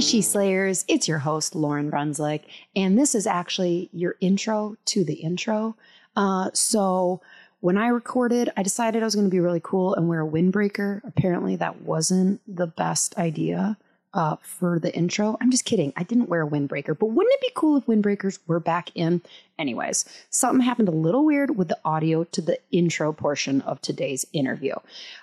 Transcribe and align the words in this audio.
She 0.00 0.22
Slayers, 0.22 0.84
it's 0.88 1.06
your 1.06 1.18
host, 1.18 1.54
Lauryn 1.54 1.88
Brunswick, 1.88 2.44
and 2.74 2.98
this 2.98 3.14
is 3.14 3.28
actually 3.28 3.88
your 3.92 4.16
intro 4.20 4.76
to 4.86 5.04
the 5.04 5.14
intro. 5.14 5.76
Uh, 6.16 6.50
so, 6.52 7.20
when 7.60 7.78
I 7.78 7.88
recorded, 7.88 8.50
I 8.56 8.62
decided 8.62 9.02
I 9.02 9.06
was 9.06 9.14
going 9.14 9.26
to 9.26 9.30
be 9.30 9.40
really 9.40 9.60
cool 9.62 9.94
and 9.94 10.08
wear 10.08 10.22
a 10.22 10.28
windbreaker. 10.28 11.00
Apparently, 11.04 11.56
that 11.56 11.82
wasn't 11.82 12.40
the 12.46 12.66
best 12.66 13.16
idea 13.18 13.78
uh, 14.14 14.36
for 14.42 14.78
the 14.78 14.94
intro. 14.94 15.36
I'm 15.40 15.50
just 15.50 15.64
kidding. 15.64 15.92
I 15.96 16.02
didn't 16.02 16.28
wear 16.28 16.42
a 16.42 16.50
windbreaker, 16.50 16.98
but 16.98 17.06
wouldn't 17.06 17.34
it 17.34 17.40
be 17.40 17.52
cool 17.54 17.76
if 17.76 17.86
windbreakers 17.86 18.40
were 18.46 18.60
back 18.60 18.90
in? 18.94 19.22
Anyways, 19.58 20.04
something 20.28 20.60
happened 20.64 20.88
a 20.88 20.92
little 20.92 21.24
weird 21.24 21.56
with 21.56 21.68
the 21.68 21.78
audio 21.84 22.24
to 22.24 22.42
the 22.42 22.58
intro 22.72 23.12
portion 23.12 23.60
of 23.62 23.80
today's 23.80 24.26
interview. 24.32 24.74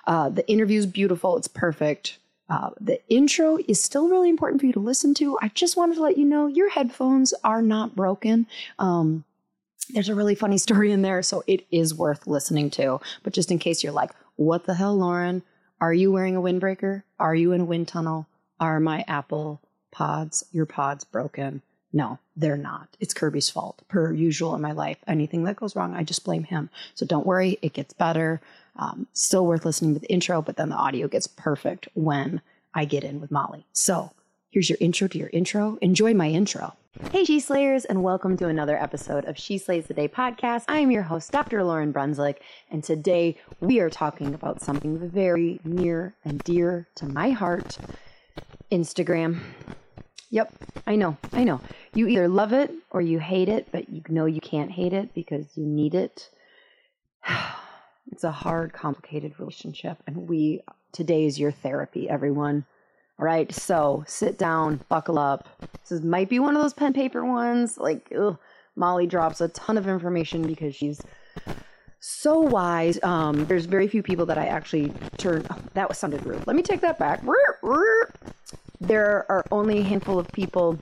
Uh, 0.07 0.29
the 0.29 0.47
interview 0.49 0.79
is 0.79 0.85
beautiful, 0.85 1.37
it's 1.37 1.47
perfect. 1.47 2.17
Uh, 2.51 2.69
the 2.81 2.99
intro 3.07 3.57
is 3.69 3.81
still 3.81 4.09
really 4.09 4.29
important 4.29 4.59
for 4.59 4.67
you 4.67 4.73
to 4.73 4.79
listen 4.79 5.13
to. 5.13 5.39
I 5.41 5.47
just 5.49 5.77
wanted 5.77 5.95
to 5.95 6.01
let 6.01 6.17
you 6.17 6.25
know 6.25 6.47
your 6.47 6.69
headphones 6.69 7.33
are 7.45 7.61
not 7.61 7.95
broken. 7.95 8.45
Um, 8.77 9.23
there's 9.91 10.09
a 10.09 10.15
really 10.15 10.35
funny 10.35 10.57
story 10.67 10.91
in 10.91 11.01
there, 11.01 11.23
so 11.23 11.45
it 11.47 11.65
is 11.71 11.95
worth 11.95 12.27
listening 12.27 12.69
to. 12.71 12.99
But 13.23 13.31
just 13.31 13.51
in 13.51 13.57
case 13.57 13.83
you're 13.83 13.93
like, 13.93 14.11
what 14.35 14.65
the 14.65 14.73
hell, 14.73 14.97
Lauryn? 14.97 15.43
Are 15.79 15.93
you 15.93 16.11
wearing 16.11 16.35
a 16.35 16.41
windbreaker? 16.41 17.03
Are 17.17 17.33
you 17.33 17.53
in 17.53 17.61
a 17.61 17.65
wind 17.65 17.87
tunnel? 17.87 18.27
Are 18.59 18.81
my 18.81 19.05
Apple 19.07 19.61
pods, 19.91 20.43
your 20.51 20.65
pods 20.65 21.05
broken? 21.05 21.61
No, 21.93 22.19
they're 22.35 22.57
not. 22.57 22.95
It's 22.99 23.13
Kirby's 23.13 23.49
fault, 23.49 23.81
per 23.87 24.13
usual 24.13 24.55
in 24.55 24.61
my 24.61 24.71
life. 24.71 24.97
Anything 25.07 25.43
that 25.43 25.57
goes 25.57 25.75
wrong, 25.75 25.93
I 25.93 26.03
just 26.03 26.23
blame 26.23 26.43
him. 26.43 26.69
So 26.95 27.05
don't 27.05 27.25
worry, 27.25 27.57
it 27.61 27.73
gets 27.73 27.93
better. 27.93 28.41
Um, 28.77 29.07
still 29.13 29.45
worth 29.45 29.65
listening 29.65 29.93
to 29.95 29.99
the 29.99 30.11
intro, 30.11 30.41
but 30.41 30.55
then 30.55 30.69
the 30.69 30.75
audio 30.75 31.07
gets 31.07 31.27
perfect 31.27 31.89
when 31.93 32.41
I 32.73 32.85
get 32.85 33.03
in 33.03 33.19
with 33.19 33.31
Molly. 33.31 33.65
So 33.73 34.11
here's 34.49 34.69
your 34.69 34.77
intro 34.79 35.09
to 35.09 35.17
your 35.17 35.29
intro. 35.33 35.77
Enjoy 35.81 36.13
my 36.13 36.29
intro. 36.29 36.75
Hey, 37.11 37.23
She 37.23 37.39
Slayers, 37.39 37.85
and 37.85 38.03
welcome 38.03 38.35
to 38.37 38.47
another 38.47 38.81
episode 38.81 39.25
of 39.25 39.37
She 39.37 39.57
Slays 39.57 39.87
the 39.87 39.93
Day 39.93 40.07
podcast. 40.07 40.65
I 40.67 40.79
am 40.79 40.91
your 40.91 41.03
host, 41.03 41.31
Dr. 41.31 41.59
Lauryn 41.59 41.93
Brunswick, 41.93 42.41
and 42.69 42.83
today 42.83 43.37
we 43.61 43.79
are 43.79 43.89
talking 43.89 44.33
about 44.33 44.61
something 44.61 44.97
very 45.09 45.59
near 45.63 46.15
and 46.25 46.43
dear 46.43 46.87
to 46.95 47.05
my 47.05 47.31
heart 47.31 47.77
Instagram. 48.71 49.39
Yep, 50.31 50.53
I 50.87 50.95
know, 50.95 51.17
I 51.33 51.43
know. 51.43 51.59
You 51.93 52.07
either 52.07 52.29
love 52.29 52.53
it 52.53 52.71
or 52.89 53.01
you 53.01 53.19
hate 53.19 53.49
it, 53.49 53.67
but 53.71 53.89
you 53.89 54.01
know 54.07 54.25
you 54.25 54.39
can't 54.39 54.71
hate 54.71 54.93
it 54.93 55.13
because 55.13 55.45
you 55.55 55.65
need 55.65 55.95
it. 55.95 56.29
It's 58.11 58.23
a 58.23 58.31
hard, 58.31 58.73
complicated 58.73 59.39
relationship. 59.39 59.97
And 60.05 60.27
we, 60.27 60.61
today 60.91 61.25
is 61.25 61.39
your 61.39 61.51
therapy, 61.51 62.09
everyone. 62.09 62.65
All 63.19 63.25
right. 63.25 63.53
So 63.53 64.03
sit 64.07 64.37
down, 64.37 64.81
buckle 64.89 65.19
up. 65.19 65.47
This 65.79 65.91
is, 65.93 66.01
might 66.01 66.27
be 66.27 66.39
one 66.39 66.55
of 66.55 66.61
those 66.61 66.73
pen 66.73 66.93
paper 66.93 67.23
ones. 67.23 67.77
Like, 67.77 68.11
ugh, 68.17 68.37
Molly 68.75 69.05
drops 69.07 69.39
a 69.39 69.47
ton 69.49 69.77
of 69.77 69.87
information 69.87 70.41
because 70.45 70.75
she's 70.75 70.99
so 71.99 72.39
wise. 72.39 73.01
Um, 73.03 73.45
there's 73.45 73.65
very 73.65 73.87
few 73.87 74.03
people 74.03 74.25
that 74.25 74.39
I 74.39 74.47
actually 74.47 74.91
turn. 75.17 75.45
Oh, 75.49 75.59
that 75.75 75.87
was 75.87 75.99
sounded 75.99 76.25
rude. 76.25 76.45
Let 76.47 76.55
me 76.55 76.63
take 76.63 76.81
that 76.81 76.97
back. 76.97 77.21
There 78.81 79.25
are 79.29 79.45
only 79.51 79.77
a 79.77 79.83
handful 79.83 80.17
of 80.17 80.27
people 80.31 80.79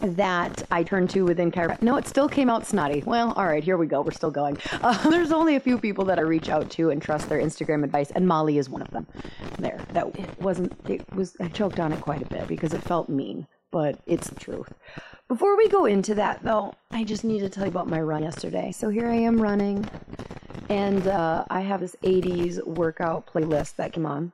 that 0.00 0.64
I 0.72 0.82
turned 0.82 1.10
to 1.10 1.22
within 1.22 1.52
chiropractic. 1.52 1.80
No, 1.80 1.96
it 1.96 2.08
still 2.08 2.28
came 2.28 2.50
out 2.50 2.66
snotty. 2.66 3.04
Well, 3.06 3.32
all 3.34 3.46
right, 3.46 3.62
here 3.62 3.76
we 3.76 3.86
go. 3.86 4.02
We're 4.02 4.10
still 4.10 4.32
going. 4.32 4.58
Uh, 4.72 5.08
there's 5.10 5.30
only 5.30 5.54
a 5.54 5.60
few 5.60 5.78
people 5.78 6.04
that 6.06 6.18
I 6.18 6.22
reach 6.22 6.48
out 6.48 6.68
to 6.70 6.90
and 6.90 7.00
trust 7.00 7.28
their 7.28 7.40
Instagram 7.40 7.84
advice, 7.84 8.10
and 8.10 8.26
Molly 8.26 8.58
is 8.58 8.68
one 8.68 8.82
of 8.82 8.90
them. 8.90 9.06
There, 9.60 9.78
that 9.92 10.08
it 10.18 10.40
wasn't. 10.42 10.72
It 10.88 11.06
was. 11.14 11.36
I 11.38 11.46
choked 11.46 11.78
on 11.78 11.92
it 11.92 12.00
quite 12.00 12.20
a 12.20 12.26
bit 12.26 12.48
because 12.48 12.74
it 12.74 12.82
felt 12.82 13.08
mean, 13.08 13.46
but 13.70 14.00
it's 14.06 14.28
the 14.28 14.40
truth. 14.40 14.72
Before 15.28 15.56
we 15.56 15.68
go 15.68 15.84
into 15.84 16.16
that, 16.16 16.42
though, 16.42 16.74
I 16.90 17.04
just 17.04 17.22
need 17.22 17.40
to 17.40 17.48
tell 17.48 17.64
you 17.64 17.70
about 17.70 17.88
my 17.88 18.00
run 18.00 18.24
yesterday. 18.24 18.72
So 18.72 18.88
here 18.88 19.08
I 19.08 19.14
am 19.14 19.40
running, 19.40 19.88
and 20.68 21.06
uh, 21.06 21.44
I 21.48 21.60
have 21.60 21.78
this 21.78 21.94
80s 22.02 22.64
workout 22.66 23.32
playlist 23.32 23.76
that 23.76 23.92
came 23.92 24.04
on, 24.04 24.32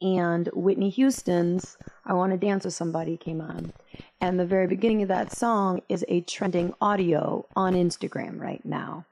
and 0.00 0.48
Whitney 0.52 0.90
Houston's 0.90 1.76
"I 2.04 2.12
Want 2.12 2.32
to 2.32 2.38
Dance 2.38 2.64
with 2.64 2.74
Somebody" 2.74 3.16
came 3.16 3.40
on 3.40 3.72
and 4.20 4.40
the 4.40 4.46
very 4.46 4.66
beginning 4.66 5.02
of 5.02 5.08
that 5.08 5.32
song 5.32 5.82
is 5.88 6.04
a 6.08 6.22
trending 6.22 6.74
audio 6.80 7.46
on 7.54 7.74
Instagram 7.74 8.40
right 8.40 8.64
now. 8.64 9.04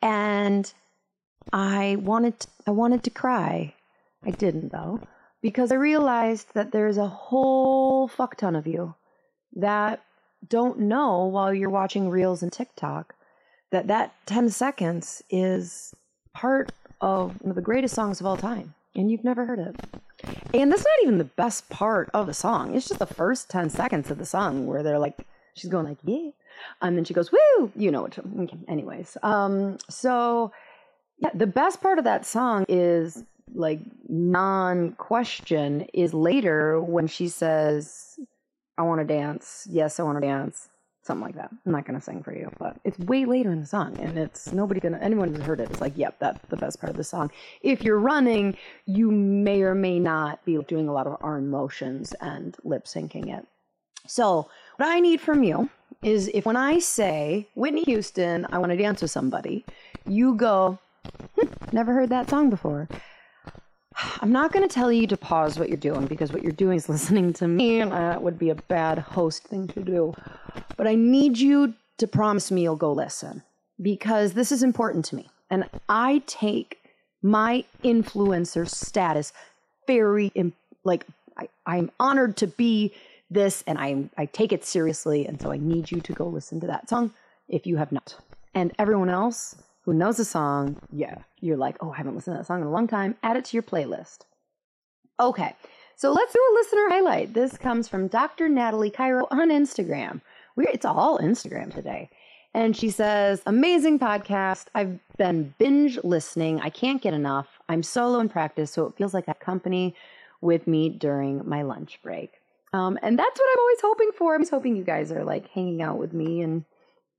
And 0.00 0.72
I 1.52 1.96
wanted 2.00 2.40
to, 2.40 2.48
I 2.66 2.70
wanted 2.72 3.04
to 3.04 3.10
cry. 3.10 3.74
I 4.24 4.30
didn't 4.30 4.72
though, 4.72 5.00
because 5.40 5.70
I 5.72 5.76
realized 5.76 6.48
that 6.54 6.72
there's 6.72 6.98
a 6.98 7.08
whole 7.08 8.08
fuck 8.08 8.36
ton 8.36 8.56
of 8.56 8.66
you 8.66 8.94
that 9.54 10.02
don't 10.48 10.80
know 10.80 11.24
while 11.26 11.54
you're 11.54 11.70
watching 11.70 12.08
reels 12.08 12.42
and 12.42 12.52
TikTok 12.52 13.14
that 13.70 13.86
that 13.86 14.14
10 14.26 14.50
seconds 14.50 15.22
is 15.30 15.94
part 16.34 16.72
of 17.00 17.40
one 17.40 17.50
of 17.50 17.56
the 17.56 17.62
greatest 17.62 17.94
songs 17.94 18.20
of 18.20 18.26
all 18.26 18.36
time 18.36 18.74
and 18.94 19.10
you've 19.10 19.24
never 19.24 19.46
heard 19.46 19.58
it. 19.58 19.76
And 20.54 20.70
that's 20.70 20.82
not 20.82 21.02
even 21.02 21.18
the 21.18 21.24
best 21.24 21.68
part 21.70 22.10
of 22.14 22.26
the 22.26 22.34
song. 22.34 22.74
It's 22.74 22.88
just 22.88 22.98
the 22.98 23.06
first 23.06 23.48
10 23.50 23.70
seconds 23.70 24.10
of 24.10 24.18
the 24.18 24.26
song 24.26 24.66
where 24.66 24.82
they're 24.82 24.98
like, 24.98 25.26
she's 25.54 25.70
going 25.70 25.86
like, 25.86 25.98
yeah. 26.04 26.30
And 26.80 26.96
then 26.96 27.04
she 27.04 27.14
goes, 27.14 27.32
woo, 27.32 27.72
you 27.74 27.90
know 27.90 28.02
what. 28.02 28.18
Okay. 28.18 28.58
Anyways, 28.68 29.16
um, 29.22 29.78
so 29.88 30.52
yeah, 31.18 31.30
the 31.34 31.46
best 31.46 31.80
part 31.80 31.98
of 31.98 32.04
that 32.04 32.26
song 32.26 32.66
is 32.68 33.24
like 33.54 33.80
non 34.08 34.92
question 34.92 35.86
is 35.94 36.14
later 36.14 36.80
when 36.80 37.06
she 37.06 37.28
says, 37.28 38.18
I 38.78 38.82
want 38.82 39.00
to 39.00 39.06
dance. 39.06 39.66
Yes, 39.70 39.98
I 39.98 40.02
want 40.02 40.16
to 40.16 40.26
dance 40.26 40.68
something 41.02 41.24
like 41.24 41.34
that. 41.34 41.50
I'm 41.66 41.72
not 41.72 41.84
gonna 41.84 42.00
sing 42.00 42.22
for 42.22 42.34
you, 42.34 42.50
but 42.58 42.78
it's 42.84 42.98
way 42.98 43.24
later 43.24 43.52
in 43.52 43.60
the 43.60 43.66
song, 43.66 43.98
and 43.98 44.16
it's 44.16 44.52
nobody 44.52 44.80
gonna 44.80 44.98
anyone 44.98 45.34
who's 45.34 45.44
heard 45.44 45.60
it, 45.60 45.70
is 45.70 45.80
like, 45.80 45.96
yep, 45.96 46.16
that's 46.18 46.40
the 46.48 46.56
best 46.56 46.80
part 46.80 46.90
of 46.90 46.96
the 46.96 47.04
song. 47.04 47.30
If 47.60 47.82
you're 47.82 47.98
running, 47.98 48.56
you 48.86 49.10
may 49.10 49.62
or 49.62 49.74
may 49.74 49.98
not 49.98 50.44
be 50.44 50.58
doing 50.68 50.88
a 50.88 50.92
lot 50.92 51.06
of 51.06 51.16
arm 51.20 51.50
motions 51.50 52.12
and 52.20 52.56
lip 52.64 52.84
syncing 52.84 53.36
it. 53.36 53.46
So 54.06 54.48
what 54.76 54.88
I 54.88 55.00
need 55.00 55.20
from 55.20 55.42
you 55.42 55.70
is 56.02 56.28
if 56.34 56.46
when 56.46 56.56
I 56.56 56.78
say 56.78 57.48
Whitney 57.54 57.84
Houston, 57.84 58.46
I 58.50 58.58
want 58.58 58.70
to 58.72 58.76
dance 58.76 59.02
with 59.02 59.10
somebody, 59.10 59.64
you 60.06 60.34
go, 60.34 60.78
hm, 61.38 61.48
never 61.72 61.92
heard 61.92 62.10
that 62.10 62.28
song 62.28 62.50
before. 62.50 62.88
I'm 64.20 64.32
not 64.32 64.52
going 64.52 64.66
to 64.66 64.72
tell 64.72 64.92
you 64.92 65.06
to 65.06 65.16
pause 65.16 65.58
what 65.58 65.68
you're 65.68 65.76
doing 65.76 66.06
because 66.06 66.32
what 66.32 66.42
you're 66.42 66.52
doing 66.52 66.76
is 66.76 66.88
listening 66.88 67.32
to 67.34 67.48
me, 67.48 67.80
and 67.80 67.92
that 67.92 68.22
would 68.22 68.38
be 68.38 68.50
a 68.50 68.54
bad 68.54 68.98
host 68.98 69.44
thing 69.44 69.68
to 69.68 69.82
do. 69.82 70.14
But 70.76 70.86
I 70.86 70.94
need 70.94 71.38
you 71.38 71.74
to 71.98 72.06
promise 72.06 72.50
me 72.50 72.62
you'll 72.62 72.76
go 72.76 72.92
listen 72.92 73.42
because 73.80 74.32
this 74.32 74.52
is 74.52 74.62
important 74.62 75.04
to 75.06 75.16
me. 75.16 75.28
And 75.50 75.68
I 75.88 76.22
take 76.26 76.78
my 77.22 77.64
influencer 77.84 78.68
status 78.68 79.32
very, 79.86 80.32
like, 80.84 81.06
I, 81.36 81.48
I'm 81.66 81.90
honored 82.00 82.36
to 82.38 82.46
be 82.46 82.92
this 83.30 83.64
and 83.66 83.78
I, 83.78 84.08
I 84.16 84.26
take 84.26 84.52
it 84.52 84.64
seriously. 84.64 85.26
And 85.26 85.40
so 85.40 85.52
I 85.52 85.56
need 85.56 85.90
you 85.90 86.00
to 86.00 86.12
go 86.12 86.26
listen 86.26 86.60
to 86.60 86.66
that 86.66 86.88
song 86.88 87.12
if 87.48 87.66
you 87.66 87.76
have 87.76 87.92
not. 87.92 88.16
And 88.54 88.72
everyone 88.78 89.08
else 89.08 89.56
who 89.82 89.92
knows 89.92 90.16
the 90.16 90.24
song, 90.24 90.80
yeah, 90.92 91.18
you're 91.40 91.56
like, 91.56 91.76
oh, 91.80 91.90
I 91.90 91.96
haven't 91.96 92.14
listened 92.14 92.34
to 92.34 92.38
that 92.38 92.46
song 92.46 92.60
in 92.60 92.66
a 92.66 92.70
long 92.70 92.86
time. 92.86 93.16
Add 93.22 93.36
it 93.36 93.44
to 93.46 93.56
your 93.56 93.62
playlist. 93.62 94.20
Okay, 95.20 95.54
so 95.96 96.12
let's 96.12 96.32
do 96.32 96.38
a 96.38 96.54
listener 96.54 96.88
highlight. 96.88 97.34
This 97.34 97.58
comes 97.58 97.88
from 97.88 98.08
Dr. 98.08 98.48
Natalie 98.48 98.90
Cairo 98.90 99.26
on 99.30 99.50
Instagram. 99.50 100.20
We're, 100.56 100.68
it's 100.72 100.84
all 100.84 101.18
Instagram 101.18 101.74
today. 101.74 102.10
And 102.54 102.76
she 102.76 102.90
says, 102.90 103.42
Amazing 103.46 103.98
podcast. 103.98 104.66
I've 104.74 104.98
been 105.16 105.54
binge 105.58 105.98
listening. 106.04 106.60
I 106.60 106.70
can't 106.70 107.02
get 107.02 107.14
enough. 107.14 107.48
I'm 107.68 107.82
solo 107.82 108.20
in 108.20 108.28
practice, 108.28 108.70
so 108.70 108.86
it 108.86 108.96
feels 108.96 109.14
like 109.14 109.28
a 109.28 109.34
company 109.34 109.94
with 110.40 110.66
me 110.66 110.90
during 110.90 111.48
my 111.48 111.62
lunch 111.62 111.98
break. 112.02 112.32
Um, 112.72 112.98
and 113.02 113.18
that's 113.18 113.38
what 113.38 113.48
I'm 113.52 113.60
always 113.60 113.80
hoping 113.82 114.10
for. 114.16 114.34
I'm 114.34 114.48
hoping 114.48 114.76
you 114.76 114.84
guys 114.84 115.12
are 115.12 115.24
like 115.24 115.48
hanging 115.50 115.82
out 115.82 115.98
with 115.98 116.12
me 116.12 116.42
and 116.42 116.64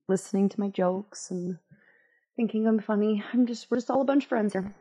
listening 0.07 0.49
to 0.49 0.59
my 0.59 0.69
jokes 0.69 1.31
and 1.31 1.57
thinking 2.35 2.67
I'm 2.67 2.79
funny. 2.79 3.23
I'm 3.33 3.45
just 3.45 3.69
we're 3.69 3.77
just 3.77 3.89
all 3.89 4.01
a 4.01 4.05
bunch 4.05 4.23
of 4.23 4.29
friends 4.29 4.53
here. 4.53 4.73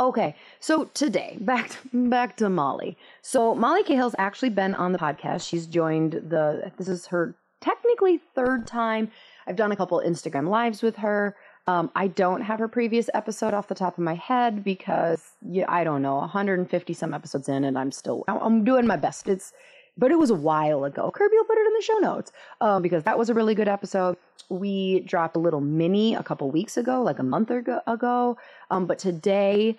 Okay, 0.00 0.34
so 0.60 0.84
today 0.94 1.36
back 1.40 1.70
to, 1.70 2.08
back 2.08 2.36
to 2.38 2.48
Molly. 2.48 2.96
So 3.22 3.54
Molly 3.54 3.82
Cahill's 3.82 4.14
actually 4.18 4.50
been 4.50 4.74
on 4.74 4.92
the 4.92 4.98
podcast. 4.98 5.48
She's 5.48 5.66
joined 5.66 6.12
the. 6.12 6.72
This 6.76 6.88
is 6.88 7.06
her 7.06 7.34
technically 7.60 8.20
third 8.34 8.66
time. 8.66 9.10
I've 9.46 9.56
done 9.56 9.72
a 9.72 9.76
couple 9.76 10.00
Instagram 10.04 10.48
lives 10.48 10.82
with 10.82 10.96
her. 10.96 11.36
Um, 11.68 11.90
I 11.96 12.06
don't 12.06 12.42
have 12.42 12.60
her 12.60 12.68
previous 12.68 13.10
episode 13.12 13.52
off 13.52 13.66
the 13.66 13.74
top 13.74 13.98
of 13.98 14.04
my 14.04 14.14
head 14.14 14.62
because 14.62 15.32
yeah, 15.42 15.64
I 15.68 15.82
don't 15.82 16.00
know, 16.00 16.16
150 16.16 16.92
some 16.94 17.12
episodes 17.12 17.48
in, 17.48 17.64
and 17.64 17.76
I'm 17.78 17.90
still 17.90 18.24
I'm 18.28 18.64
doing 18.64 18.86
my 18.86 18.96
best. 18.96 19.28
It's 19.28 19.52
but 19.96 20.10
it 20.10 20.18
was 20.18 20.30
a 20.30 20.34
while 20.34 20.84
ago. 20.84 21.10
Kirby 21.10 21.36
will 21.36 21.44
put 21.44 21.58
it 21.58 21.66
in 21.66 21.72
the 21.74 21.82
show 21.82 21.98
notes 21.98 22.32
um, 22.60 22.82
because 22.82 23.04
that 23.04 23.18
was 23.18 23.30
a 23.30 23.34
really 23.34 23.54
good 23.54 23.68
episode. 23.68 24.16
We 24.48 25.00
dropped 25.00 25.36
a 25.36 25.40
little 25.40 25.60
mini 25.60 26.14
a 26.14 26.22
couple 26.22 26.50
weeks 26.50 26.76
ago, 26.76 27.02
like 27.02 27.18
a 27.18 27.22
month 27.22 27.50
ago. 27.50 28.36
Um, 28.70 28.86
but 28.86 28.98
today 28.98 29.76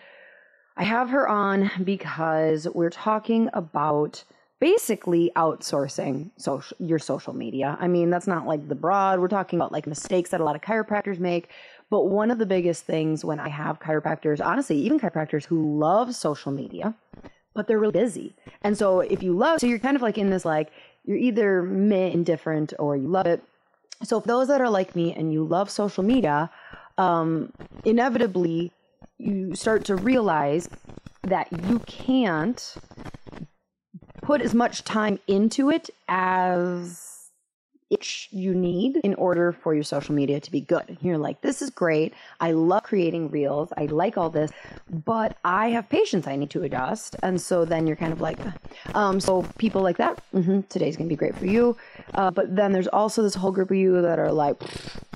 I 0.76 0.84
have 0.84 1.10
her 1.10 1.28
on 1.28 1.72
because 1.84 2.68
we're 2.74 2.90
talking 2.90 3.50
about 3.54 4.24
basically 4.60 5.32
outsourcing 5.36 6.32
social, 6.38 6.76
your 6.80 7.00
social 7.00 7.34
media. 7.34 7.78
I 7.80 7.88
mean, 7.88 8.10
that's 8.10 8.28
not 8.28 8.48
like 8.48 8.68
the 8.68 8.76
broad. 8.76 9.20
We're 9.20 9.28
talking 9.28 9.60
about 9.60 9.72
like 9.72 9.88
mistakes 9.88 10.32
that 10.32 10.42
a 10.42 10.44
lot 10.44 10.56
of 10.56 10.62
chiropractors 10.62 11.20
make. 11.20 11.50
But 11.90 12.08
one 12.08 12.32
of 12.32 12.38
the 12.38 12.46
biggest 12.46 12.86
things 12.86 13.24
when 13.24 13.40
I 13.40 13.50
have 13.50 13.80
chiropractors, 13.80 14.44
honestly, 14.44 14.78
even 14.80 15.00
chiropractors 15.00 15.46
who 15.46 15.80
love 15.80 16.14
social 16.16 16.52
media, 16.52 16.96
but 17.58 17.68
they're 17.68 17.80
really 17.80 17.92
busy. 17.92 18.36
And 18.62 18.78
so 18.78 19.00
if 19.00 19.24
you 19.24 19.34
love, 19.34 19.60
so 19.60 19.68
you're 19.68 19.80
kind 19.80 19.96
of 19.96 20.04
like 20.04 20.18
in 20.18 20.30
this 20.30 20.46
like, 20.46 20.70
you're 21.04 21.18
either 21.18 21.64
meh, 21.64 22.08
indifferent, 22.08 22.72
or 22.78 22.96
you 22.96 23.08
love 23.08 23.26
it. 23.26 23.42
So 24.04 24.22
for 24.22 24.28
those 24.28 24.48
that 24.50 24.62
are 24.62 24.70
like 24.70 24.96
me 24.96 25.12
and 25.14 25.34
you 25.34 25.44
love 25.44 25.72
social 25.72 26.04
media, 26.04 26.52
um, 27.00 27.52
inevitably 27.84 28.72
you 29.18 29.56
start 29.56 29.86
to 29.86 29.96
realize 29.96 30.70
that 31.24 31.48
you 31.68 31.80
can't 31.80 32.76
put 34.22 34.42
as 34.42 34.54
much 34.54 34.84
time 34.84 35.18
into 35.28 35.72
it 35.72 35.90
as 36.08 37.17
itch 37.90 38.28
you 38.32 38.54
need 38.54 38.98
in 39.04 39.14
order 39.16 39.52
for 39.52 39.74
your 39.74 39.84
social 39.84 40.14
media 40.14 40.40
to 40.40 40.52
be 40.52 40.62
good. 40.62 40.84
And 40.88 40.98
you're 41.02 41.18
like, 41.18 41.42
this 41.42 41.62
is 41.62 41.70
great. 41.70 42.14
I 42.40 42.52
love 42.52 42.84
creating 42.84 43.30
reels. 43.30 43.72
I 43.78 43.86
like 43.86 44.18
all 44.18 44.30
this, 44.30 44.52
but 45.06 45.38
I 45.44 45.70
have 45.70 45.90
patience 45.90 46.28
I 46.28 46.36
need 46.36 46.50
to 46.52 46.64
adjust. 46.64 47.16
And 47.24 47.40
so 47.40 47.66
then 47.66 47.88
you're 47.88 47.96
kind 47.96 48.14
of 48.14 48.22
like, 48.22 48.40
um, 48.94 49.20
so 49.20 49.44
people 49.58 49.82
like 49.82 49.98
that, 49.98 50.22
mm-hmm, 50.34 50.62
today's 50.70 50.98
going 50.98 51.08
to 51.08 51.14
be 51.14 51.18
great 51.18 51.36
for 51.36 51.46
you. 51.46 51.78
Uh, 52.14 52.32
but 52.32 52.56
then 52.56 52.72
there's 52.72 52.88
also 52.88 53.22
this 53.22 53.36
whole 53.36 53.52
group 53.52 53.72
of 53.72 53.78
you 53.78 54.02
that 54.02 54.20
are 54.20 54.32
like, 54.32 54.62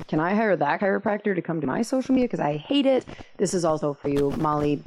can 0.07 0.19
I 0.19 0.33
hire 0.33 0.55
that 0.55 0.79
chiropractor 0.79 1.35
to 1.35 1.41
come 1.41 1.61
to 1.61 1.67
my 1.67 1.81
social 1.81 2.13
media? 2.13 2.27
Because 2.27 2.39
I 2.39 2.57
hate 2.57 2.85
it. 2.85 3.05
This 3.37 3.53
is 3.53 3.65
also 3.65 3.93
for 3.93 4.09
you, 4.09 4.31
Molly 4.31 4.81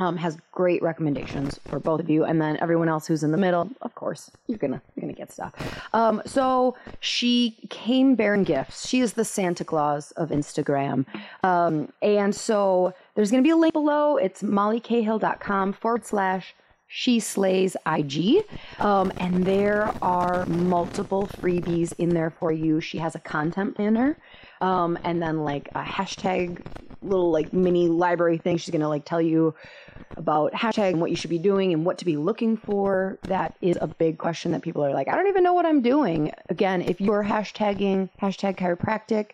um, 0.00 0.16
has 0.16 0.38
great 0.50 0.82
recommendations 0.82 1.60
for 1.68 1.78
both 1.78 2.00
of 2.00 2.10
you, 2.10 2.24
and 2.24 2.40
then 2.40 2.56
everyone 2.60 2.88
else 2.88 3.06
who's 3.06 3.22
in 3.22 3.30
the 3.30 3.38
middle, 3.38 3.70
of 3.82 3.94
course, 3.94 4.30
you're 4.48 4.58
gonna 4.58 4.82
you're 4.96 5.02
gonna 5.02 5.12
get 5.12 5.30
stuff. 5.30 5.52
Um, 5.92 6.22
so 6.26 6.74
she 6.98 7.58
came 7.68 8.14
bearing 8.14 8.42
gifts. 8.42 8.88
She 8.88 9.00
is 9.00 9.12
the 9.12 9.24
Santa 9.24 9.64
Claus 9.64 10.10
of 10.12 10.30
Instagram, 10.30 11.04
um, 11.44 11.92
and 12.02 12.34
so 12.34 12.94
there's 13.14 13.30
gonna 13.30 13.42
be 13.42 13.50
a 13.50 13.56
link 13.56 13.74
below. 13.74 14.16
It's 14.16 14.42
mollycahill.com 14.42 15.74
forward 15.74 16.06
slash 16.06 16.54
she 16.92 17.20
slays 17.20 17.76
IG. 17.86 18.44
Um, 18.80 19.12
and 19.18 19.44
there 19.44 19.94
are 20.02 20.44
multiple 20.46 21.28
freebies 21.28 21.92
in 21.98 22.08
there 22.08 22.30
for 22.30 22.50
you. 22.50 22.80
She 22.80 22.98
has 22.98 23.14
a 23.14 23.20
content 23.20 23.76
planner, 23.76 24.18
um, 24.60 24.98
and 25.04 25.22
then 25.22 25.44
like 25.44 25.68
a 25.74 25.82
hashtag 25.82 26.64
little 27.02 27.30
like 27.30 27.52
mini 27.52 27.88
library 27.88 28.38
thing. 28.38 28.56
She's 28.56 28.70
gonna 28.70 28.88
like 28.88 29.04
tell 29.04 29.22
you 29.22 29.54
about 30.16 30.52
hashtag 30.52 30.90
and 30.90 31.00
what 31.00 31.10
you 31.10 31.16
should 31.16 31.30
be 31.30 31.38
doing 31.38 31.72
and 31.72 31.84
what 31.84 31.98
to 31.98 32.04
be 32.04 32.16
looking 32.16 32.56
for. 32.56 33.18
That 33.22 33.56
is 33.60 33.78
a 33.80 33.86
big 33.86 34.18
question 34.18 34.52
that 34.52 34.62
people 34.62 34.84
are 34.84 34.92
like, 34.92 35.08
I 35.08 35.16
don't 35.16 35.28
even 35.28 35.42
know 35.42 35.52
what 35.52 35.66
I'm 35.66 35.82
doing. 35.82 36.32
Again, 36.48 36.82
if 36.82 37.00
you're 37.00 37.24
hashtagging 37.24 38.10
hashtag 38.20 38.56
chiropractic 38.56 39.30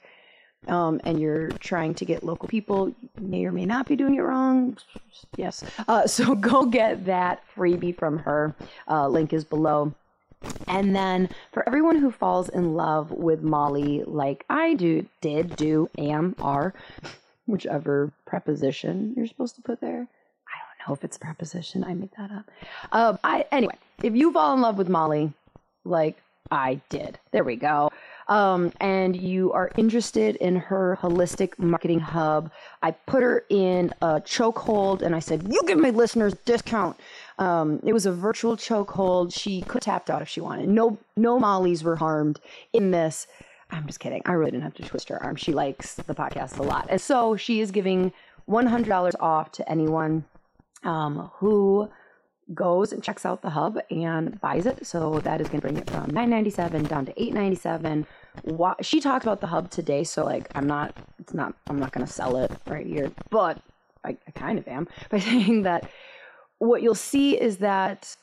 um, 0.69 1.01
and 1.05 1.21
you're 1.21 1.49
trying 1.49 1.95
to 1.95 2.05
get 2.05 2.25
local 2.25 2.49
people, 2.49 2.89
you 2.89 3.09
may 3.21 3.45
or 3.45 3.53
may 3.53 3.67
not 3.67 3.87
be 3.87 3.97
doing 3.97 4.15
it 4.15 4.21
wrong. 4.21 4.77
Yes. 5.37 5.65
Uh, 5.89 6.07
so 6.07 6.35
go 6.35 6.67
get 6.67 7.07
that 7.07 7.43
freebie 7.57 7.97
from 7.97 8.19
her. 8.19 8.55
Uh, 8.89 9.09
link 9.09 9.33
is 9.33 9.45
below. 9.45 9.95
And 10.67 10.95
then 10.95 11.29
for 11.53 11.67
everyone 11.67 11.97
who 11.97 12.11
falls 12.11 12.49
in 12.49 12.75
love 12.75 13.11
with 13.11 13.43
Molly, 13.43 14.03
like 14.07 14.45
I 14.49 14.75
do, 14.75 15.07
did, 15.21 15.57
do, 15.57 15.89
am, 15.99 16.35
are, 16.41 16.75
whichever 17.47 18.13
preposition 18.27 19.15
you're 19.17 19.27
supposed 19.27 19.55
to 19.55 19.63
put 19.63 19.81
there 19.81 20.09
I 20.49 20.59
don't 20.59 20.89
know 20.89 20.95
if 20.95 21.05
it's 21.05 21.19
preposition. 21.19 21.85
I 21.85 21.95
made 21.95 22.11
that 22.19 22.31
up. 22.31 22.51
Uh, 22.93 23.17
I 23.25 23.45
anyway, 23.51 23.77
if 24.03 24.15
you 24.15 24.33
fall 24.33 24.55
in 24.55 24.61
love 24.61 24.79
with 24.79 24.89
Molly, 24.89 25.33
like 25.85 26.17
I 26.51 26.81
did, 26.89 27.19
there 27.33 27.45
we 27.45 27.57
go. 27.57 27.91
Um, 28.29 28.73
and 28.81 29.15
you 29.15 29.53
are 29.53 29.71
interested 29.77 30.37
in 30.37 30.57
her 30.57 30.99
holistic 31.01 31.59
marketing 31.59 32.01
hub, 32.01 32.51
I 32.83 32.91
put 32.91 33.23
her 33.23 33.45
in 33.49 33.93
a 34.03 34.21
chokehold 34.21 35.03
and 35.03 35.15
I 35.15 35.21
said, 35.21 35.47
You 35.49 35.61
give 35.67 35.79
my 35.79 35.91
listeners 35.91 36.35
discount. 36.45 36.97
Um, 37.39 37.81
it 37.85 37.93
was 37.93 38.07
a 38.07 38.13
virtual 38.13 38.57
chokehold. 38.57 39.33
She 39.35 39.63
could 39.63 39.83
tapped 39.83 40.11
out 40.11 40.23
if 40.23 40.29
she 40.29 40.41
wanted. 40.41 40.69
No, 40.69 40.99
no 41.17 41.39
Mollies 41.39 41.83
were 41.83 41.97
harmed 41.97 42.41
in 42.73 42.91
this. 42.91 43.27
I'm 43.71 43.87
just 43.87 44.01
kidding. 44.01 44.23
I 44.25 44.33
really 44.33 44.53
didn't 44.53 44.63
have 44.63 44.75
to 44.75 44.85
twist 44.85 45.09
her 45.09 45.23
arm. 45.23 45.37
She 45.37 45.53
likes 45.53 45.95
the 45.95 46.15
podcast 46.15 46.59
a 46.59 46.63
lot. 46.63 46.87
And 46.89 47.01
so 47.01 47.37
she 47.37 47.61
is 47.61 47.71
giving 47.71 48.13
$100 48.49 49.15
off 49.21 49.53
to 49.53 49.69
anyone 49.69 50.25
um, 50.85 51.31
who 51.35 51.91
goes 52.55 52.93
and 52.93 53.03
checks 53.03 53.27
out 53.27 53.43
the 53.43 53.51
hub 53.51 53.79
and 53.91 54.41
buys 54.41 54.67
it. 54.67 54.87
So 54.87 55.19
that 55.21 55.41
is 55.41 55.49
going 55.49 55.61
to 55.61 55.67
bring 55.67 55.77
it 55.77 55.91
from 55.91 56.07
9.97 56.07 56.89
down 56.89 57.07
to 57.07 57.13
8.97. 57.15 58.07
She 58.83 59.01
talked 59.01 59.25
about 59.25 59.41
the 59.41 59.49
hub 59.49 59.71
today, 59.71 60.05
so 60.05 60.25
like 60.25 60.49
I'm 60.55 60.67
not, 60.67 60.97
it's 61.19 61.35
not, 61.35 61.55
I'm 61.67 61.79
not 61.79 61.93
going 61.93 62.07
to 62.07 62.13
sell 62.13 62.37
it 62.37 62.53
right 62.67 62.87
here, 62.87 63.11
but 63.31 63.61
I, 64.05 64.17
I 64.27 64.31
kind 64.33 64.59
of 64.59 64.69
am 64.69 64.87
by 65.11 65.19
saying 65.21 65.63
that 65.63 65.91
what 66.59 66.83
you'll 66.83 66.95
see 66.95 67.41
is 67.41 67.59
that 67.59 68.17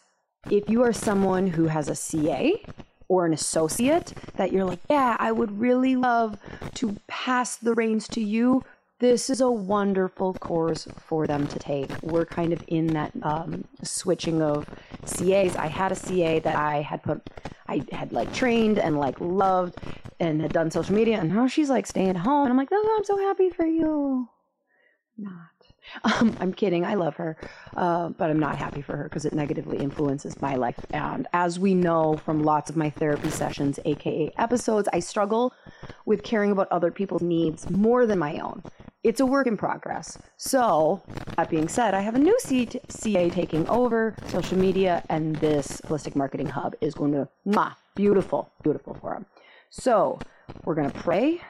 if 0.50 0.70
you 0.70 0.84
are 0.84 0.94
someone 0.94 1.48
who 1.48 1.68
has 1.68 1.88
a 1.88 1.96
CA 1.96 2.64
or 3.08 3.26
an 3.26 3.34
associate 3.34 4.14
that 4.36 4.52
you're 4.52 4.66
like, 4.66 4.80
yeah, 4.90 5.16
I 5.20 5.32
would 5.32 5.60
really 5.60 5.96
love 5.96 6.38
to 6.76 6.98
pass 7.08 7.56
the 7.58 7.74
reins 7.74 8.08
to 8.10 8.22
you 8.22 8.64
this 9.04 9.30
is 9.30 9.42
a 9.42 9.52
wonderful 9.52 10.34
course 10.36 10.88
for 10.98 11.28
them 11.28 11.46
to 11.48 11.60
take. 11.60 11.92
We're 12.04 12.24
kind 12.24 12.54
of 12.54 12.64
in 12.68 12.88
that 12.94 13.12
um, 13.22 13.66
switching 13.84 14.42
of 14.42 14.66
CAs. 15.06 15.58
I 15.58 15.68
had 15.68 15.92
a 15.92 15.96
CA 15.96 16.40
that 16.40 16.56
I 16.56 16.82
had 16.82 17.04
put, 17.04 17.22
I 17.68 17.84
had 17.92 18.14
like 18.14 18.34
trained 18.34 18.80
and 18.80 18.98
like 18.98 19.20
loved 19.20 19.76
and 20.22 20.42
had 20.42 20.54
done 20.54 20.72
social 20.72 20.96
media, 20.96 21.20
and 21.20 21.34
now 21.34 21.48
she's 21.48 21.70
like 21.70 21.86
staying 21.86 22.12
at 22.12 22.16
home. 22.16 22.44
And 22.44 22.52
I'm 22.52 22.58
like, 22.58 22.70
oh, 22.72 22.96
I'm 22.98 23.04
so 23.04 23.18
happy 23.18 23.50
for 23.50 23.66
you. 23.66 24.30
Not. 25.18 25.50
Um, 26.04 26.36
I'm 26.40 26.54
kidding. 26.54 26.86
I 26.86 26.96
love 26.96 27.16
her, 27.16 27.38
uh, 27.76 28.10
but 28.10 28.30
I'm 28.30 28.40
not 28.40 28.58
happy 28.58 28.82
for 28.82 28.96
her 28.98 29.04
because 29.06 29.26
it 29.26 29.34
negatively 29.34 29.78
influences 29.78 30.42
my 30.42 30.56
life. 30.56 30.80
And 30.92 31.28
as 31.34 31.60
we 31.60 31.74
know 31.74 32.18
from 32.18 32.44
lots 32.44 32.70
of 32.70 32.76
my 32.76 32.90
therapy 32.90 33.30
sessions, 33.30 33.80
aka 33.86 34.32
episodes, 34.38 34.90
I 34.92 35.00
struggle 35.00 35.54
with 36.06 36.24
caring 36.24 36.52
about 36.52 36.68
other 36.72 36.92
people's 36.92 37.22
needs 37.22 37.70
more 37.70 38.06
than 38.06 38.20
my 38.20 38.40
own. 38.40 38.64
It's 39.04 39.20
a 39.20 39.26
work 39.26 39.48
in 39.48 39.58
progress. 39.58 40.18
So, 40.38 41.04
that 41.36 41.50
being 41.50 41.68
said, 41.68 41.94
I 41.94 42.00
have 42.02 42.16
a 42.16 42.20
new 42.20 42.38
CA 42.40 43.30
taking 43.30 43.68
over 43.68 44.16
social 44.28 44.58
media, 44.58 45.04
and 45.10 45.36
this 45.38 45.82
holistic 45.82 46.16
marketing 46.16 46.48
hub 46.48 46.76
is 46.80 46.94
going 46.94 47.12
to, 47.12 47.28
mwah, 47.46 47.76
beautiful, 47.96 48.52
beautiful 48.64 48.94
for 48.94 49.14
them. 49.14 49.26
So, 49.70 50.20
we're 50.66 50.76
going 50.76 50.90
to 50.90 51.00
pray. 51.00 51.42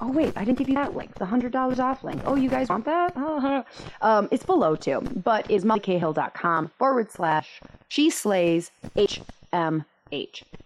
Oh, 0.00 0.10
wait, 0.10 0.32
I 0.36 0.44
didn't 0.44 0.58
give 0.58 0.68
you 0.68 0.74
that 0.74 0.94
link, 0.94 1.14
the 1.14 1.24
$100 1.24 1.78
off 1.78 2.04
link. 2.04 2.20
Oh, 2.24 2.34
you 2.34 2.48
guys 2.48 2.68
want 2.68 2.84
that? 2.84 3.16
um, 4.02 4.28
it's 4.30 4.44
below 4.44 4.76
too, 4.76 5.00
but 5.00 5.50
it's 5.50 5.64
mollycahill.com 5.64 6.68
forward 6.78 7.10
slash 7.10 7.60
she 7.88 8.10
slays 8.10 8.70
HMH, 8.96 9.84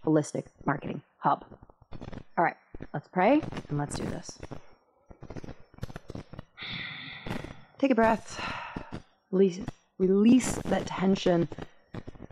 Holistic 0.04 0.44
Marketing 0.64 1.02
Hub. 1.18 1.44
All 2.36 2.44
right, 2.44 2.56
let's 2.92 3.08
pray 3.08 3.40
and 3.68 3.78
let's 3.78 3.96
do 3.96 4.04
this. 4.04 4.38
Take 7.78 7.92
a 7.92 7.94
breath. 7.94 8.40
Release, 9.30 9.60
release 9.98 10.52
that 10.64 10.86
tension 10.86 11.48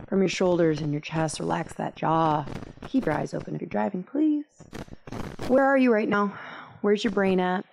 from 0.09 0.21
your 0.21 0.29
shoulders 0.29 0.81
and 0.81 0.93
your 0.93 1.01
chest. 1.01 1.41
Relax 1.41 1.75
that 1.75 1.97
jaw. 1.97 2.45
Keep 2.87 3.07
your 3.07 3.15
eyes 3.15 3.35
open 3.35 3.55
if 3.55 3.61
you're 3.61 3.69
driving, 3.69 4.03
please. 4.03 4.45
Where 5.49 5.65
are 5.65 5.79
you 5.79 5.93
right 5.93 6.09
now? 6.09 6.39
Where's 6.81 7.05
your 7.05 7.13
brain 7.13 7.41
at? 7.41 7.65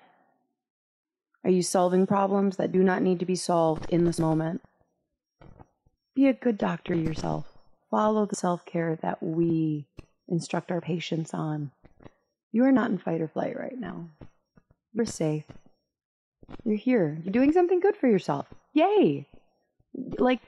Are 1.44 1.50
you 1.50 1.62
solving 1.62 2.08
problems 2.08 2.58
that 2.58 2.72
do 2.72 2.84
not 2.84 3.02
need 3.02 3.20
to 3.20 3.26
be 3.26 3.36
solved 3.36 3.90
in 3.90 4.06
this 4.06 4.20
moment? 4.20 4.62
Be 6.16 6.28
a 6.28 6.34
good 6.34 6.58
doctor 6.58 6.96
yourself. 6.96 7.48
Follow 7.92 8.26
the 8.26 8.36
self 8.36 8.66
care 8.66 8.98
that 9.02 9.22
we 9.22 9.88
instruct 10.28 10.72
our 10.72 10.82
patients 10.82 11.34
on. 11.34 11.72
You 12.52 12.64
are 12.66 12.72
not 12.72 12.92
in 12.92 12.98
fight 12.98 13.22
or 13.22 13.28
flight 13.28 13.58
right 13.58 13.78
now. 13.78 14.10
You're 14.94 15.06
safe. 15.06 15.46
You're 16.64 16.78
here. 16.78 17.20
You're 17.24 17.34
doing 17.34 17.52
something 17.52 17.80
good 17.80 17.96
for 17.96 18.08
yourself. 18.08 18.48
Yay! 18.74 19.28
Like, 20.18 20.42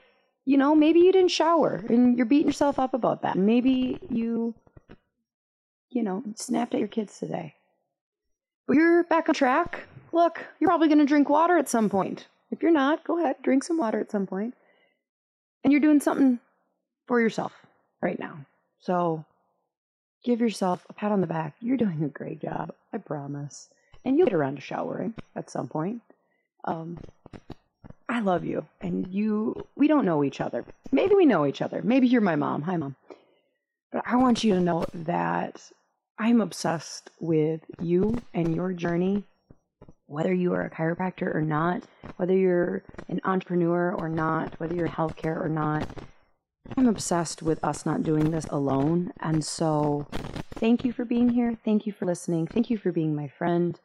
you 0.46 0.56
know, 0.56 0.74
maybe 0.74 1.00
you 1.00 1.12
didn't 1.12 1.32
shower 1.32 1.84
and 1.88 2.16
you're 2.16 2.24
beating 2.24 2.46
yourself 2.46 2.78
up 2.78 2.94
about 2.94 3.22
that. 3.22 3.36
Maybe 3.36 3.98
you, 4.08 4.54
you 5.90 6.04
know, 6.04 6.22
snapped 6.36 6.72
at 6.72 6.78
your 6.78 6.88
kids 6.88 7.18
today. 7.18 7.54
But 8.66 8.76
you're 8.76 9.04
back 9.04 9.28
on 9.28 9.34
track. 9.34 9.82
Look, 10.12 10.44
you're 10.60 10.70
probably 10.70 10.86
going 10.86 11.00
to 11.00 11.04
drink 11.04 11.28
water 11.28 11.58
at 11.58 11.68
some 11.68 11.90
point. 11.90 12.28
If 12.52 12.62
you're 12.62 12.72
not, 12.72 13.04
go 13.04 13.18
ahead, 13.18 13.36
drink 13.42 13.64
some 13.64 13.76
water 13.76 14.00
at 14.00 14.12
some 14.12 14.26
point. 14.26 14.54
And 15.64 15.72
you're 15.72 15.80
doing 15.80 16.00
something 16.00 16.38
for 17.08 17.20
yourself 17.20 17.52
right 18.00 18.18
now. 18.18 18.38
So 18.78 19.24
give 20.24 20.40
yourself 20.40 20.86
a 20.88 20.92
pat 20.92 21.10
on 21.10 21.20
the 21.20 21.26
back. 21.26 21.54
You're 21.60 21.76
doing 21.76 22.04
a 22.04 22.08
great 22.08 22.40
job. 22.40 22.72
I 22.92 22.98
promise. 22.98 23.68
And 24.04 24.16
you'll 24.16 24.28
get 24.28 24.34
around 24.34 24.54
to 24.54 24.60
showering 24.60 25.14
at 25.34 25.50
some 25.50 25.66
point. 25.66 26.02
Um, 26.64 26.98
I 28.08 28.20
love 28.20 28.44
you. 28.44 28.66
And 28.80 29.06
you, 29.08 29.66
we 29.74 29.88
don't 29.88 30.04
know 30.04 30.22
each 30.22 30.40
other. 30.40 30.64
Maybe 30.92 31.14
we 31.14 31.26
know 31.26 31.46
each 31.46 31.62
other. 31.62 31.82
Maybe 31.82 32.06
you're 32.06 32.20
my 32.20 32.36
mom. 32.36 32.62
Hi, 32.62 32.76
mom. 32.76 32.96
But 33.92 34.02
I 34.06 34.16
want 34.16 34.44
you 34.44 34.54
to 34.54 34.60
know 34.60 34.84
that 34.94 35.70
I'm 36.18 36.40
obsessed 36.40 37.10
with 37.20 37.62
you 37.80 38.16
and 38.32 38.54
your 38.54 38.72
journey, 38.72 39.24
whether 40.06 40.32
you 40.32 40.54
are 40.54 40.62
a 40.62 40.70
chiropractor 40.70 41.34
or 41.34 41.42
not, 41.42 41.84
whether 42.16 42.36
you're 42.36 42.84
an 43.08 43.20
entrepreneur 43.24 43.92
or 43.92 44.08
not, 44.08 44.58
whether 44.58 44.74
you're 44.74 44.86
in 44.86 44.92
healthcare 44.92 45.40
or 45.42 45.48
not. 45.48 45.86
I'm 46.76 46.88
obsessed 46.88 47.42
with 47.42 47.62
us 47.62 47.86
not 47.86 48.02
doing 48.02 48.30
this 48.30 48.46
alone. 48.46 49.12
And 49.20 49.44
so, 49.44 50.06
thank 50.54 50.84
you 50.84 50.92
for 50.92 51.04
being 51.04 51.28
here. 51.28 51.56
Thank 51.64 51.86
you 51.86 51.92
for 51.92 52.06
listening. 52.06 52.46
Thank 52.46 52.70
you 52.70 52.78
for 52.78 52.92
being 52.92 53.14
my 53.14 53.28
friend. 53.28 53.78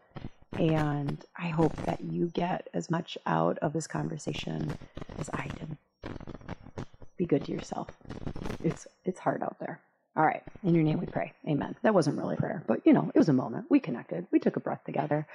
And 0.57 1.23
I 1.37 1.47
hope 1.47 1.75
that 1.85 2.01
you 2.01 2.27
get 2.27 2.67
as 2.73 2.89
much 2.89 3.17
out 3.25 3.57
of 3.59 3.73
this 3.73 3.87
conversation 3.87 4.77
as 5.17 5.29
I 5.33 5.47
did. 5.47 5.77
Be 7.17 7.25
good 7.25 7.45
to 7.45 7.51
yourself. 7.51 7.89
It's 8.63 8.87
it's 9.05 9.19
hard 9.19 9.43
out 9.43 9.57
there. 9.59 9.79
All 10.17 10.25
right. 10.25 10.43
In 10.63 10.75
your 10.75 10.83
name 10.83 10.99
we 10.99 11.05
pray. 11.05 11.31
Amen. 11.47 11.75
That 11.83 11.93
wasn't 11.93 12.17
really 12.17 12.35
prayer, 12.35 12.63
but 12.67 12.85
you 12.85 12.91
know, 12.91 13.09
it 13.15 13.17
was 13.17 13.29
a 13.29 13.33
moment. 13.33 13.67
We 13.69 13.79
connected. 13.79 14.27
We 14.31 14.39
took 14.39 14.57
a 14.57 14.59
breath 14.59 14.83
together. 14.85 15.25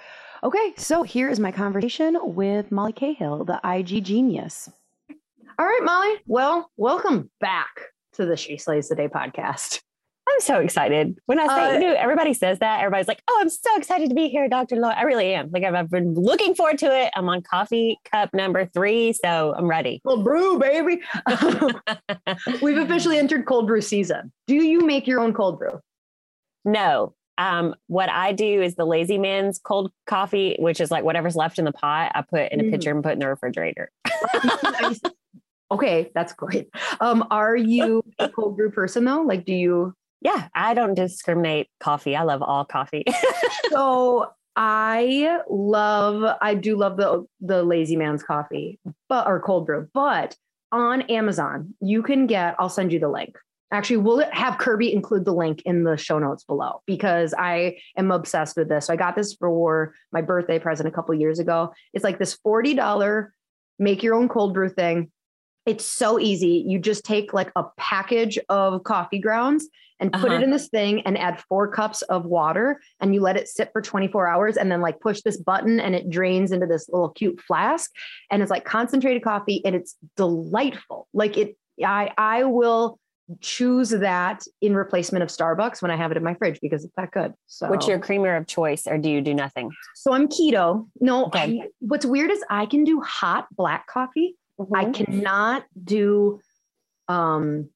Okay, 0.44 0.74
so 0.76 1.02
here 1.02 1.30
is 1.30 1.40
my 1.40 1.50
conversation 1.50 2.18
with 2.22 2.70
Molly 2.70 2.92
Cahill, 2.92 3.44
the 3.44 3.58
IG 3.64 4.04
genius. 4.04 4.68
All 5.58 5.64
right, 5.64 5.80
Molly. 5.82 6.16
Well, 6.26 6.70
welcome 6.76 7.30
back 7.40 7.70
to 8.14 8.26
the 8.26 8.36
She 8.36 8.58
Slays 8.58 8.90
the 8.90 8.94
Day 8.94 9.08
podcast. 9.08 9.80
I'm 10.28 10.40
so 10.40 10.58
excited. 10.58 11.18
When 11.26 11.38
I 11.38 11.46
say, 11.46 11.76
uh, 11.76 11.78
know, 11.78 11.94
everybody 11.94 12.34
says 12.34 12.58
that, 12.58 12.80
everybody's 12.80 13.06
like, 13.06 13.22
oh, 13.28 13.38
I'm 13.40 13.48
so 13.48 13.76
excited 13.76 14.08
to 14.08 14.14
be 14.14 14.28
here, 14.28 14.48
Dr. 14.48 14.76
Lloyd. 14.76 14.94
I 14.96 15.02
really 15.02 15.32
am. 15.34 15.50
Like, 15.52 15.62
I've, 15.62 15.74
I've, 15.74 15.90
been 15.90 16.14
looking 16.14 16.54
forward 16.54 16.78
to 16.78 16.86
it. 16.86 17.12
I'm 17.14 17.28
on 17.28 17.42
coffee 17.42 17.98
cup 18.10 18.34
number 18.34 18.66
three, 18.66 19.12
so 19.12 19.54
I'm 19.56 19.68
ready. 19.68 20.00
Well, 20.04 20.22
brew, 20.22 20.58
baby. 20.58 21.00
We've 22.62 22.78
officially 22.78 23.18
entered 23.18 23.46
cold 23.46 23.68
brew 23.68 23.80
season. 23.80 24.32
Do 24.46 24.56
you 24.56 24.80
make 24.80 25.06
your 25.06 25.20
own 25.20 25.32
cold 25.32 25.58
brew? 25.58 25.80
No. 26.64 27.14
Um, 27.38 27.74
what 27.86 28.08
I 28.08 28.32
do 28.32 28.62
is 28.62 28.74
the 28.74 28.86
lazy 28.86 29.18
man's 29.18 29.58
cold 29.58 29.92
coffee, 30.06 30.56
which 30.58 30.80
is 30.80 30.90
like 30.90 31.04
whatever's 31.04 31.36
left 31.36 31.58
in 31.58 31.64
the 31.64 31.72
pot, 31.72 32.12
I 32.14 32.22
put 32.22 32.50
in 32.50 32.60
a 32.60 32.64
mm. 32.64 32.70
pitcher 32.70 32.90
and 32.90 33.02
put 33.02 33.12
in 33.12 33.18
the 33.18 33.28
refrigerator. 33.28 33.90
okay, 35.70 36.10
that's 36.14 36.32
great. 36.32 36.68
Um, 37.00 37.26
are 37.30 37.56
you 37.56 38.02
a 38.18 38.28
cold 38.28 38.56
brew 38.56 38.70
person 38.70 39.04
though? 39.04 39.22
Like, 39.22 39.44
do 39.44 39.52
you? 39.52 39.94
Yeah, 40.20 40.48
I 40.54 40.74
don't 40.74 40.94
discriminate 40.94 41.68
coffee. 41.80 42.16
I 42.16 42.22
love 42.22 42.42
all 42.42 42.64
coffee. 42.64 43.04
so 43.70 44.30
I 44.56 45.40
love, 45.50 46.36
I 46.40 46.54
do 46.54 46.76
love 46.76 46.96
the 46.96 47.26
the 47.40 47.62
lazy 47.62 47.96
man's 47.96 48.22
coffee, 48.22 48.80
but 49.08 49.26
or 49.26 49.40
cold 49.40 49.66
brew. 49.66 49.88
But 49.92 50.36
on 50.72 51.02
Amazon, 51.02 51.74
you 51.80 52.02
can 52.02 52.26
get. 52.26 52.56
I'll 52.58 52.68
send 52.68 52.92
you 52.92 52.98
the 52.98 53.08
link. 53.08 53.36
Actually, 53.72 53.98
we'll 53.98 54.24
have 54.30 54.58
Kirby 54.58 54.92
include 54.92 55.24
the 55.24 55.34
link 55.34 55.60
in 55.66 55.84
the 55.84 55.96
show 55.96 56.18
notes 56.18 56.44
below 56.44 56.82
because 56.86 57.34
I 57.36 57.78
am 57.96 58.10
obsessed 58.12 58.56
with 58.56 58.68
this. 58.68 58.86
So 58.86 58.92
I 58.92 58.96
got 58.96 59.16
this 59.16 59.34
for 59.34 59.92
my 60.12 60.22
birthday 60.22 60.58
present 60.58 60.88
a 60.88 60.92
couple 60.92 61.14
years 61.14 61.38
ago. 61.38 61.72
It's 61.92 62.04
like 62.04 62.18
this 62.18 62.34
forty 62.34 62.74
dollar 62.74 63.34
make 63.78 64.02
your 64.02 64.14
own 64.14 64.28
cold 64.28 64.54
brew 64.54 64.70
thing 64.70 65.10
it's 65.66 65.84
so 65.84 66.18
easy. 66.18 66.64
You 66.66 66.78
just 66.78 67.04
take 67.04 67.34
like 67.34 67.50
a 67.56 67.64
package 67.76 68.38
of 68.48 68.84
coffee 68.84 69.18
grounds 69.18 69.68
and 69.98 70.12
put 70.12 70.26
uh-huh. 70.26 70.34
it 70.34 70.42
in 70.42 70.50
this 70.50 70.68
thing 70.68 71.00
and 71.02 71.18
add 71.18 71.42
four 71.48 71.68
cups 71.68 72.02
of 72.02 72.24
water 72.24 72.80
and 73.00 73.14
you 73.14 73.20
let 73.20 73.36
it 73.36 73.48
sit 73.48 73.70
for 73.72 73.82
24 73.82 74.28
hours 74.28 74.56
and 74.56 74.70
then 74.70 74.80
like 74.80 75.00
push 75.00 75.22
this 75.22 75.38
button 75.38 75.80
and 75.80 75.94
it 75.94 76.10
drains 76.10 76.52
into 76.52 76.66
this 76.66 76.88
little 76.88 77.08
cute 77.10 77.40
flask 77.40 77.90
and 78.30 78.42
it's 78.42 78.50
like 78.50 78.64
concentrated 78.64 79.24
coffee 79.24 79.62
and 79.64 79.74
it's 79.74 79.96
delightful. 80.16 81.08
Like 81.12 81.36
it 81.36 81.56
I 81.84 82.12
I 82.16 82.44
will 82.44 82.98
choose 83.40 83.90
that 83.90 84.44
in 84.60 84.76
replacement 84.76 85.24
of 85.24 85.30
Starbucks 85.30 85.82
when 85.82 85.90
I 85.90 85.96
have 85.96 86.12
it 86.12 86.16
in 86.16 86.22
my 86.22 86.34
fridge 86.34 86.60
because 86.60 86.84
it's 86.84 86.94
that 86.96 87.10
good. 87.10 87.34
So 87.46 87.68
what's 87.68 87.88
your 87.88 87.98
creamer 87.98 88.36
of 88.36 88.46
choice 88.46 88.86
or 88.86 88.98
do 88.98 89.10
you 89.10 89.20
do 89.20 89.34
nothing? 89.34 89.72
So 89.96 90.12
I'm 90.12 90.28
keto. 90.28 90.86
No, 91.00 91.26
okay. 91.26 91.60
I, 91.64 91.68
what's 91.80 92.06
weird 92.06 92.30
is 92.30 92.44
I 92.50 92.66
can 92.66 92.84
do 92.84 93.00
hot 93.00 93.48
black 93.56 93.88
coffee 93.88 94.36
Mm-hmm. 94.58 94.74
I 94.74 94.84
cannot 94.90 95.64
do 95.82 96.40
um 97.08 97.68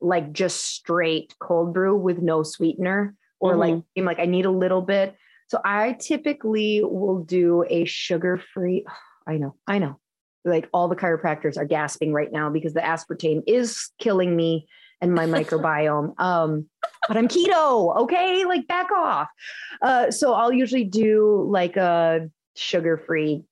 like 0.00 0.32
just 0.32 0.64
straight 0.64 1.34
cold 1.40 1.74
brew 1.74 1.96
with 1.96 2.18
no 2.18 2.42
sweetener 2.42 3.14
or 3.40 3.52
mm-hmm. 3.52 3.60
like 3.60 3.82
I'm 3.96 4.04
like 4.04 4.20
I 4.20 4.26
need 4.26 4.46
a 4.46 4.50
little 4.50 4.82
bit. 4.82 5.16
So 5.48 5.60
I 5.64 5.92
typically 5.92 6.82
will 6.84 7.24
do 7.24 7.64
a 7.68 7.86
sugar-free 7.86 8.84
I 9.26 9.36
know. 9.36 9.54
I 9.66 9.78
know. 9.78 10.00
Like 10.44 10.68
all 10.72 10.88
the 10.88 10.96
chiropractors 10.96 11.58
are 11.58 11.66
gasping 11.66 12.12
right 12.12 12.32
now 12.32 12.48
because 12.48 12.72
the 12.72 12.80
aspartame 12.80 13.42
is 13.46 13.90
killing 13.98 14.34
me 14.34 14.66
and 15.00 15.14
my 15.14 15.26
microbiome. 15.26 16.14
Um, 16.18 16.66
but 17.06 17.16
I'm 17.16 17.28
keto, 17.28 17.96
okay? 18.02 18.44
Like 18.44 18.66
back 18.66 18.90
off. 18.90 19.28
Uh, 19.80 20.10
so 20.10 20.34
I'll 20.34 20.52
usually 20.52 20.84
do 20.84 21.46
like 21.48 21.76
a 21.76 22.28
sugar-free 22.56 23.44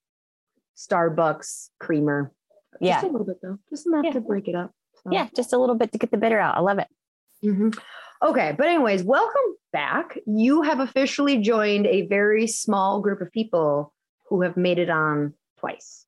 Starbucks 0.77 1.71
creamer 1.79 2.33
yeah. 2.81 2.95
Just 2.95 3.05
a 3.05 3.09
little 3.09 3.27
bit 3.27 3.39
though, 3.43 3.59
just 3.71 3.87
enough 3.87 4.05
yeah. 4.05 4.13
to 4.13 4.21
break 4.21 4.49
it 4.49 4.55
up. 4.55 4.73
So. 5.05 5.11
Yeah, 5.13 5.29
just 5.37 5.53
a 5.53 5.59
little 5.59 5.75
bit 5.75 5.93
to 5.93 5.99
get 5.99 6.11
the 6.11 6.17
bitter 6.17 6.39
out. 6.39 6.57
I 6.57 6.61
love 6.61 6.79
it. 6.79 6.89
Mm-hmm. 7.45 7.71
Okay, 8.23 8.55
but 8.57 8.67
anyways, 8.67 9.03
welcome 9.03 9.57
back. 9.73 10.19
You 10.27 10.63
have 10.63 10.81
officially 10.81 11.39
joined 11.39 11.87
a 11.87 12.07
very 12.07 12.47
small 12.47 13.01
group 13.01 13.21
of 13.21 13.31
people 13.31 13.93
who 14.29 14.43
have 14.43 14.57
made 14.57 14.79
it 14.79 14.91
on 14.91 15.35
twice. 15.59 16.07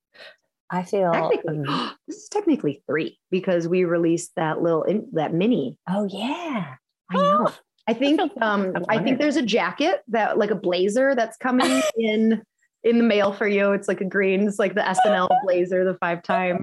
I 0.71 0.83
feel 0.83 1.13
technically, 1.13 1.63
this 2.07 2.17
is 2.17 2.29
technically 2.29 2.83
three 2.87 3.19
because 3.31 3.69
we 3.69 3.85
released 3.85 4.33
that 4.37 4.63
little 4.63 4.85
in, 4.85 5.09
that 5.13 5.35
mini. 5.35 5.79
Oh 5.89 6.09
yeah, 6.11 6.75
I 7.11 7.17
know. 7.17 7.53
I 7.87 7.95
think 7.95 8.21
um 8.43 8.75
I 8.91 9.03
think 9.03 9.19
there's 9.19 9.37
a 9.37 9.43
jacket 9.43 10.03
that 10.09 10.37
like 10.37 10.51
a 10.51 10.55
blazer 10.55 11.15
that's 11.15 11.39
coming 11.39 11.81
in 11.97 12.43
in 12.85 12.99
the 12.99 13.05
mail 13.05 13.33
for 13.33 13.47
you. 13.47 13.73
It's 13.73 13.89
like 13.89 14.01
a 14.01 14.05
green, 14.05 14.47
it's 14.47 14.59
like 14.59 14.75
the 14.75 14.81
SNL 14.81 15.29
blazer, 15.45 15.85
the 15.85 15.95
five 15.95 16.23
time. 16.23 16.63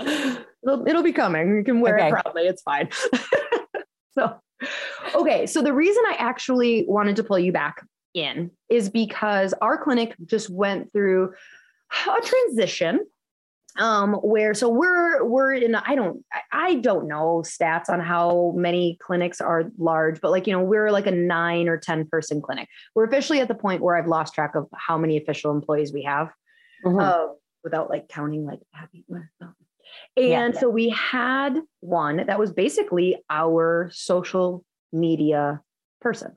It'll, 0.64 0.86
it'll 0.86 1.02
be 1.02 1.12
coming. 1.12 1.56
You 1.56 1.64
can 1.64 1.80
wear 1.80 1.96
okay. 1.96 2.06
it 2.06 2.10
proudly. 2.12 2.42
It's 2.42 2.62
fine. 2.62 2.88
so, 4.14 4.36
okay. 5.12 5.44
So 5.44 5.60
the 5.60 5.72
reason 5.72 6.00
I 6.06 6.14
actually 6.20 6.84
wanted 6.86 7.16
to 7.16 7.24
pull 7.24 7.38
you 7.38 7.50
back 7.50 7.84
in 8.14 8.48
is 8.68 8.88
because 8.88 9.54
our 9.60 9.76
clinic 9.76 10.14
just 10.24 10.50
went 10.50 10.92
through 10.92 11.32
a 12.06 12.20
transition 12.24 13.00
um 13.78 14.14
where 14.14 14.52
so 14.52 14.68
we're 14.68 15.24
we're 15.24 15.52
in 15.52 15.74
i 15.74 15.94
don't 15.94 16.22
i 16.52 16.74
don't 16.76 17.08
know 17.08 17.42
stats 17.44 17.88
on 17.88 18.00
how 18.00 18.52
many 18.56 18.98
clinics 19.00 19.40
are 19.40 19.64
large 19.78 20.20
but 20.20 20.30
like 20.30 20.46
you 20.46 20.52
know 20.52 20.62
we're 20.62 20.90
like 20.90 21.06
a 21.06 21.10
nine 21.10 21.68
or 21.68 21.78
ten 21.78 22.06
person 22.06 22.42
clinic 22.42 22.68
we're 22.94 23.04
officially 23.04 23.40
at 23.40 23.48
the 23.48 23.54
point 23.54 23.82
where 23.82 23.96
i've 23.96 24.06
lost 24.06 24.34
track 24.34 24.54
of 24.54 24.66
how 24.74 24.98
many 24.98 25.16
official 25.16 25.50
employees 25.52 25.92
we 25.92 26.02
have 26.02 26.28
mm-hmm. 26.84 26.98
uh, 26.98 27.26
without 27.64 27.88
like 27.88 28.08
counting 28.08 28.44
like 28.44 28.60
happy 28.72 29.04
And 30.16 30.54
yeah. 30.54 30.60
so 30.60 30.68
we 30.68 30.90
had 30.90 31.58
one 31.80 32.24
that 32.26 32.38
was 32.38 32.52
basically 32.52 33.16
our 33.30 33.90
social 33.92 34.64
media 34.92 35.60
person. 36.00 36.36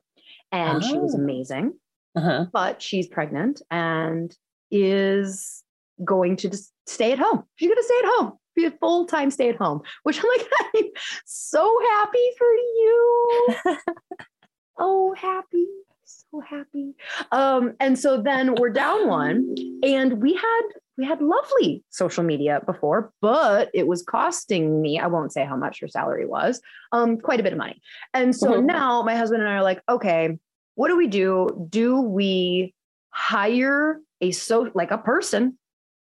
And 0.52 0.82
oh. 0.82 0.86
she 0.86 0.98
was 0.98 1.14
oh. 1.14 1.18
amazing. 1.18 1.74
Uh-huh. 2.16 2.46
But 2.52 2.80
she's 2.80 3.06
pregnant 3.06 3.60
and 3.70 4.34
is 4.70 5.62
going 6.04 6.36
to 6.36 6.48
just 6.48 6.72
stay 6.86 7.12
at 7.12 7.18
home. 7.18 7.44
She's 7.56 7.68
going 7.68 7.76
to 7.76 7.84
stay 7.84 7.98
at 7.98 8.14
home, 8.16 8.32
be 8.54 8.64
a 8.64 8.70
full 8.70 9.06
time 9.06 9.30
stay 9.30 9.48
at 9.48 9.56
home, 9.56 9.82
which 10.02 10.18
I'm 10.18 10.24
like, 10.38 10.48
I'm 10.76 10.90
so 11.24 11.78
happy 11.90 12.30
for 12.38 12.52
you. 12.52 13.46
oh, 14.78 15.14
happy 15.14 15.66
so 16.06 16.40
happy. 16.40 16.94
Um, 17.32 17.74
and 17.80 17.98
so 17.98 18.22
then 18.22 18.54
we're 18.54 18.70
down 18.70 19.08
one, 19.08 19.54
and 19.82 20.22
we 20.22 20.34
had 20.34 20.62
we 20.98 21.04
had 21.04 21.20
lovely 21.20 21.84
social 21.90 22.24
media 22.24 22.62
before, 22.64 23.12
but 23.20 23.70
it 23.74 23.86
was 23.86 24.02
costing 24.02 24.80
me, 24.80 24.98
I 24.98 25.08
won't 25.08 25.32
say 25.32 25.44
how 25.44 25.56
much 25.56 25.80
her 25.80 25.88
salary 25.88 26.24
was, 26.24 26.62
um, 26.92 27.18
quite 27.18 27.38
a 27.38 27.42
bit 27.42 27.52
of 27.52 27.58
money. 27.58 27.82
And 28.14 28.34
so 28.34 28.52
mm-hmm. 28.52 28.66
now 28.66 29.02
my 29.02 29.14
husband 29.14 29.42
and 29.42 29.50
I 29.50 29.56
are 29.56 29.62
like, 29.62 29.82
okay, 29.90 30.38
what 30.74 30.88
do 30.88 30.96
we 30.96 31.06
do? 31.06 31.66
Do 31.68 32.00
we 32.00 32.74
hire 33.10 34.00
a 34.22 34.30
so 34.30 34.70
like 34.74 34.90
a 34.90 34.96
person 34.96 35.58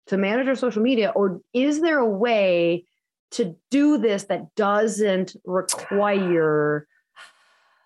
to 0.06 0.16
manage 0.16 0.48
our 0.48 0.54
social 0.54 0.82
media, 0.82 1.12
or 1.14 1.40
is 1.52 1.80
there 1.80 1.98
a 1.98 2.08
way 2.08 2.84
to 3.32 3.56
do 3.70 3.98
this 3.98 4.24
that 4.24 4.54
doesn't 4.54 5.36
require 5.44 6.86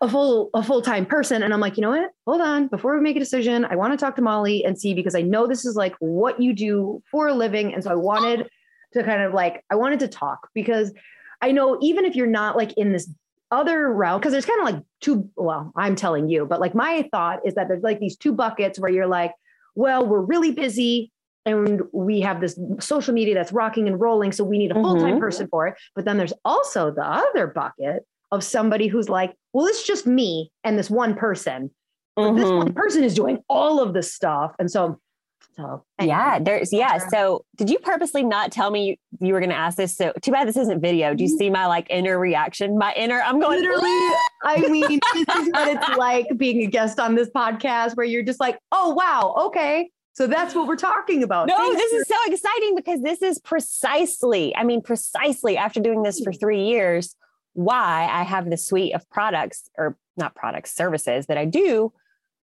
a 0.00 0.08
full 0.08 0.50
a 0.54 0.62
full-time 0.62 1.06
person? 1.06 1.42
And 1.42 1.52
i'm 1.54 1.60
like 1.60 1.76
you 1.76 1.82
know 1.82 1.90
what? 1.90 2.10
Hold 2.26 2.40
on. 2.40 2.68
Before 2.68 2.94
we 2.94 3.02
make 3.02 3.16
a 3.16 3.20
decision 3.20 3.64
i 3.64 3.76
want 3.76 3.92
to 3.92 3.96
talk 3.96 4.16
to 4.16 4.22
molly 4.22 4.64
and 4.64 4.78
see 4.78 4.94
because 4.94 5.14
i 5.14 5.22
know 5.22 5.46
this 5.46 5.64
is 5.64 5.76
like 5.76 5.94
what 6.00 6.40
you 6.40 6.52
do 6.52 7.02
for 7.10 7.28
a 7.28 7.34
living. 7.34 7.72
And 7.74 7.82
so 7.82 7.90
i 7.90 7.94
wanted 7.94 8.48
to 8.92 9.02
kind 9.02 9.22
of 9.22 9.34
like 9.34 9.64
i 9.70 9.74
wanted 9.74 10.00
to 10.00 10.08
talk 10.08 10.48
because 10.54 10.92
i 11.42 11.52
know 11.52 11.78
even 11.82 12.04
if 12.04 12.16
you're 12.16 12.26
not 12.26 12.56
like 12.56 12.72
in 12.74 12.92
this 12.92 13.10
other 13.50 13.92
realm 13.92 14.20
because 14.20 14.32
there's 14.32 14.46
kind 14.46 14.60
of 14.60 14.74
like 14.74 14.84
two 15.00 15.28
well 15.36 15.72
i'm 15.76 15.96
telling 15.96 16.28
you 16.28 16.44
but 16.44 16.60
like 16.60 16.74
my 16.74 17.08
thought 17.10 17.40
is 17.46 17.54
that 17.54 17.68
there's 17.68 17.82
like 17.82 17.98
these 17.98 18.16
two 18.16 18.32
buckets 18.32 18.78
where 18.78 18.90
you're 18.90 19.06
like 19.06 19.32
well 19.74 20.06
we're 20.06 20.20
really 20.20 20.52
busy 20.52 21.10
and 21.46 21.82
we 21.92 22.20
have 22.20 22.40
this 22.40 22.58
social 22.80 23.14
media 23.14 23.34
that's 23.34 23.52
rocking 23.52 23.86
and 23.86 24.00
rolling 24.00 24.32
so 24.32 24.44
we 24.44 24.58
need 24.58 24.70
a 24.70 24.74
full-time 24.74 25.12
mm-hmm. 25.12 25.20
person 25.20 25.48
for 25.48 25.66
it 25.66 25.74
but 25.94 26.04
then 26.04 26.16
there's 26.16 26.32
also 26.44 26.90
the 26.90 27.04
other 27.04 27.46
bucket 27.46 28.04
of 28.30 28.44
somebody 28.44 28.88
who's 28.88 29.08
like, 29.08 29.34
well, 29.52 29.66
it's 29.66 29.86
just 29.86 30.06
me 30.06 30.50
and 30.64 30.78
this 30.78 30.90
one 30.90 31.14
person. 31.14 31.70
Mm-hmm. 32.18 32.36
This 32.36 32.50
one 32.50 32.72
person 32.72 33.04
is 33.04 33.14
doing 33.14 33.38
all 33.48 33.80
of 33.80 33.94
this 33.94 34.12
stuff. 34.12 34.54
And 34.58 34.70
so, 34.70 34.98
so 35.56 35.84
anyway. 35.98 36.14
yeah, 36.14 36.38
there's, 36.38 36.72
yeah. 36.72 36.98
So 36.98 37.44
did 37.56 37.70
you 37.70 37.78
purposely 37.78 38.22
not 38.22 38.52
tell 38.52 38.70
me 38.70 38.86
you, 38.86 39.26
you 39.26 39.32
were 39.32 39.40
going 39.40 39.50
to 39.50 39.56
ask 39.56 39.76
this? 39.76 39.96
So 39.96 40.12
too 40.20 40.32
bad 40.32 40.46
this 40.46 40.56
isn't 40.56 40.80
video. 40.80 41.14
Do 41.14 41.24
you 41.24 41.30
mm-hmm. 41.30 41.38
see 41.38 41.50
my 41.50 41.66
like 41.66 41.86
inner 41.90 42.18
reaction? 42.18 42.76
My 42.76 42.92
inner, 42.94 43.20
I'm 43.20 43.40
going 43.40 43.60
literally, 43.60 44.16
I 44.44 44.68
mean, 44.68 45.00
this 45.14 45.36
is 45.36 45.48
what 45.50 45.68
it's 45.68 45.88
like 45.96 46.26
being 46.36 46.62
a 46.62 46.66
guest 46.66 47.00
on 47.00 47.14
this 47.14 47.30
podcast 47.30 47.96
where 47.96 48.06
you're 48.06 48.24
just 48.24 48.40
like, 48.40 48.58
oh, 48.72 48.90
wow. 48.90 49.46
Okay. 49.46 49.90
So 50.18 50.26
that's 50.26 50.52
what 50.52 50.66
we're 50.66 50.74
talking 50.74 51.22
about. 51.22 51.46
No, 51.46 51.54
Thanks 51.56 51.76
this 51.76 51.92
for- 51.92 51.98
is 51.98 52.08
so 52.08 52.16
exciting 52.32 52.74
because 52.74 53.02
this 53.02 53.22
is 53.22 53.38
precisely, 53.38 54.52
I 54.56 54.64
mean, 54.64 54.82
precisely 54.82 55.56
after 55.56 55.78
doing 55.78 56.02
this 56.02 56.18
for 56.18 56.32
three 56.32 56.64
years, 56.64 57.14
why 57.52 58.08
I 58.10 58.24
have 58.24 58.50
the 58.50 58.56
suite 58.56 58.96
of 58.96 59.08
products 59.10 59.70
or 59.78 59.96
not 60.16 60.34
products, 60.34 60.74
services 60.74 61.26
that 61.26 61.38
I 61.38 61.44
do, 61.44 61.92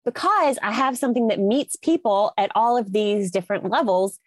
because 0.06 0.58
I 0.64 0.72
have 0.72 0.98
something 0.98 1.28
that 1.28 1.42
meets 1.42 1.76
people 1.76 2.32
at 2.38 2.50
all 2.56 2.78
of 2.78 2.94
these 2.94 3.30
different 3.30 3.70
levels. 3.70 4.22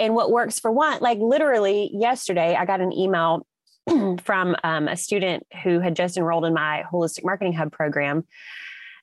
And 0.00 0.14
what 0.14 0.30
works 0.30 0.58
for 0.58 0.72
one, 0.72 0.98
like 1.02 1.18
literally 1.18 1.90
yesterday, 1.92 2.56
I 2.58 2.64
got 2.64 2.80
an 2.80 2.94
email 2.94 3.46
from 4.22 4.56
um, 4.64 4.88
a 4.88 4.96
student 4.96 5.46
who 5.62 5.80
had 5.80 5.94
just 5.94 6.16
enrolled 6.16 6.46
in 6.46 6.54
my 6.54 6.84
holistic 6.90 7.22
marketing 7.22 7.52
hub 7.52 7.70
program. 7.70 8.24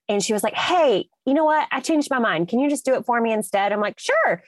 And 0.08 0.24
she 0.24 0.34
was 0.34 0.44
like, 0.44 0.56
Hey, 0.56 1.10
you 1.26 1.34
know 1.34 1.46
what? 1.46 1.68
I 1.72 1.80
changed 1.80 2.10
my 2.10 2.20
mind. 2.20 2.48
Can 2.48 2.60
you 2.60 2.70
just 2.70 2.86
do 2.86 2.94
it 2.96 3.06
for 3.06 3.20
me 3.22 3.34
instead? 3.34 3.72
I'm 3.72 3.82
like, 3.82 4.00
Sure. 4.00 4.44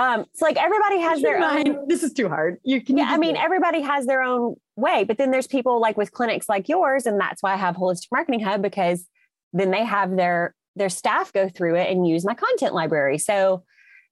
Um, 0.00 0.20
it's 0.32 0.40
like 0.40 0.56
everybody 0.56 0.98
has 1.00 1.20
their 1.20 1.44
own. 1.44 1.86
This 1.86 2.02
is 2.02 2.14
too 2.14 2.26
hard. 2.26 2.56
You 2.64 2.80
can. 2.80 2.96
Yeah, 2.96 3.08
I 3.10 3.18
mean, 3.18 3.36
everybody 3.36 3.82
has 3.82 4.06
their 4.06 4.22
own 4.22 4.56
way, 4.74 5.04
but 5.04 5.18
then 5.18 5.30
there's 5.30 5.46
people 5.46 5.78
like 5.78 5.98
with 5.98 6.10
clinics 6.10 6.48
like 6.48 6.70
yours, 6.70 7.04
and 7.04 7.20
that's 7.20 7.42
why 7.42 7.52
I 7.52 7.56
have 7.56 7.76
Holistic 7.76 8.06
Marketing 8.10 8.40
Hub 8.40 8.62
because 8.62 9.06
then 9.52 9.70
they 9.70 9.84
have 9.84 10.16
their 10.16 10.54
their 10.74 10.88
staff 10.88 11.34
go 11.34 11.50
through 11.50 11.76
it 11.76 11.90
and 11.90 12.08
use 12.08 12.24
my 12.24 12.32
content 12.32 12.72
library. 12.72 13.18
So 13.18 13.62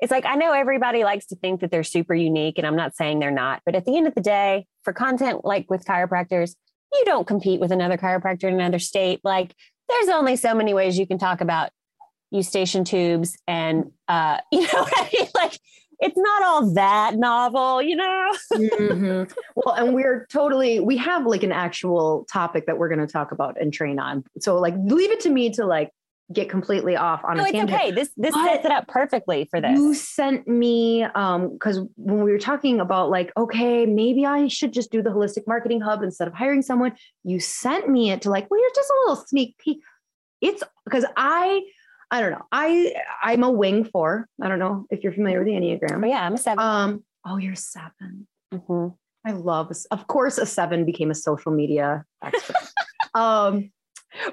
it's 0.00 0.10
like 0.10 0.26
I 0.26 0.34
know 0.34 0.52
everybody 0.52 1.04
likes 1.04 1.24
to 1.28 1.36
think 1.36 1.62
that 1.62 1.70
they're 1.70 1.82
super 1.82 2.14
unique, 2.14 2.58
and 2.58 2.66
I'm 2.66 2.76
not 2.76 2.94
saying 2.94 3.18
they're 3.18 3.30
not, 3.30 3.62
but 3.64 3.74
at 3.74 3.86
the 3.86 3.96
end 3.96 4.06
of 4.06 4.14
the 4.14 4.20
day, 4.20 4.66
for 4.82 4.92
content 4.92 5.42
like 5.42 5.70
with 5.70 5.86
chiropractors, 5.86 6.54
you 6.92 7.02
don't 7.06 7.26
compete 7.26 7.60
with 7.60 7.72
another 7.72 7.96
chiropractor 7.96 8.44
in 8.44 8.54
another 8.54 8.78
state. 8.78 9.20
Like 9.24 9.54
there's 9.88 10.08
only 10.08 10.36
so 10.36 10.54
many 10.54 10.74
ways 10.74 10.98
you 10.98 11.06
can 11.06 11.18
talk 11.18 11.40
about 11.40 11.70
eustachian 12.30 12.84
tubes 12.84 13.36
and 13.46 13.90
uh 14.08 14.38
you 14.52 14.62
know 14.62 14.68
I 14.96 15.10
mean? 15.12 15.28
like 15.34 15.58
it's 16.00 16.16
not 16.16 16.42
all 16.42 16.70
that 16.74 17.16
novel 17.16 17.82
you 17.82 17.96
know 17.96 18.32
mm-hmm. 18.52 19.32
well 19.56 19.74
and 19.74 19.94
we're 19.94 20.26
totally 20.30 20.80
we 20.80 20.96
have 20.96 21.26
like 21.26 21.42
an 21.42 21.52
actual 21.52 22.26
topic 22.32 22.66
that 22.66 22.78
we're 22.78 22.88
going 22.88 23.04
to 23.04 23.12
talk 23.12 23.32
about 23.32 23.60
and 23.60 23.72
train 23.72 23.98
on 23.98 24.24
so 24.38 24.58
like 24.58 24.74
leave 24.84 25.10
it 25.10 25.20
to 25.20 25.30
me 25.30 25.50
to 25.50 25.66
like 25.66 25.90
get 26.32 26.48
completely 26.50 26.94
off 26.94 27.24
on 27.24 27.38
no, 27.38 27.42
a 27.42 27.46
it's 27.46 27.52
tangent. 27.52 27.80
okay 27.80 27.90
this 27.90 28.10
this 28.16 28.34
but 28.34 28.44
sets 28.44 28.64
it 28.64 28.70
up 28.70 28.86
perfectly 28.86 29.48
for 29.50 29.60
this 29.60 29.78
you 29.78 29.94
sent 29.94 30.46
me 30.46 31.02
um 31.14 31.52
because 31.52 31.80
when 31.96 32.22
we 32.22 32.30
were 32.30 32.38
talking 32.38 32.80
about 32.80 33.08
like 33.08 33.32
okay 33.36 33.86
maybe 33.86 34.26
i 34.26 34.46
should 34.46 34.72
just 34.72 34.92
do 34.92 35.02
the 35.02 35.08
holistic 35.08 35.46
marketing 35.46 35.80
hub 35.80 36.02
instead 36.02 36.28
of 36.28 36.34
hiring 36.34 36.60
someone 36.60 36.92
you 37.24 37.40
sent 37.40 37.88
me 37.88 38.10
it 38.10 38.20
to 38.20 38.30
like 38.30 38.50
well 38.50 38.60
here's 38.60 38.72
just 38.74 38.90
a 38.90 38.94
little 39.00 39.24
sneak 39.24 39.56
peek 39.58 39.80
it's 40.42 40.62
because 40.84 41.06
i 41.16 41.62
I 42.10 42.22
don't 42.22 42.30
know. 42.30 42.46
I 42.50 42.94
I'm 43.22 43.44
a 43.44 43.50
wing 43.50 43.84
four. 43.84 44.28
I 44.40 44.48
don't 44.48 44.58
know 44.58 44.86
if 44.90 45.02
you're 45.02 45.12
familiar 45.12 45.44
with 45.44 45.48
the 45.48 45.52
Enneagram. 45.52 46.02
Oh, 46.02 46.06
yeah, 46.06 46.24
I'm 46.24 46.34
a 46.34 46.38
seven. 46.38 46.58
Um, 46.58 47.04
oh, 47.26 47.36
you're 47.36 47.54
7 47.54 47.90
mm-hmm. 48.54 48.88
I 49.26 49.32
love. 49.32 49.70
Of 49.90 50.06
course, 50.06 50.38
a 50.38 50.46
seven 50.46 50.86
became 50.86 51.10
a 51.10 51.14
social 51.14 51.52
media 51.52 52.04
expert. 52.24 52.56
um, 53.14 53.70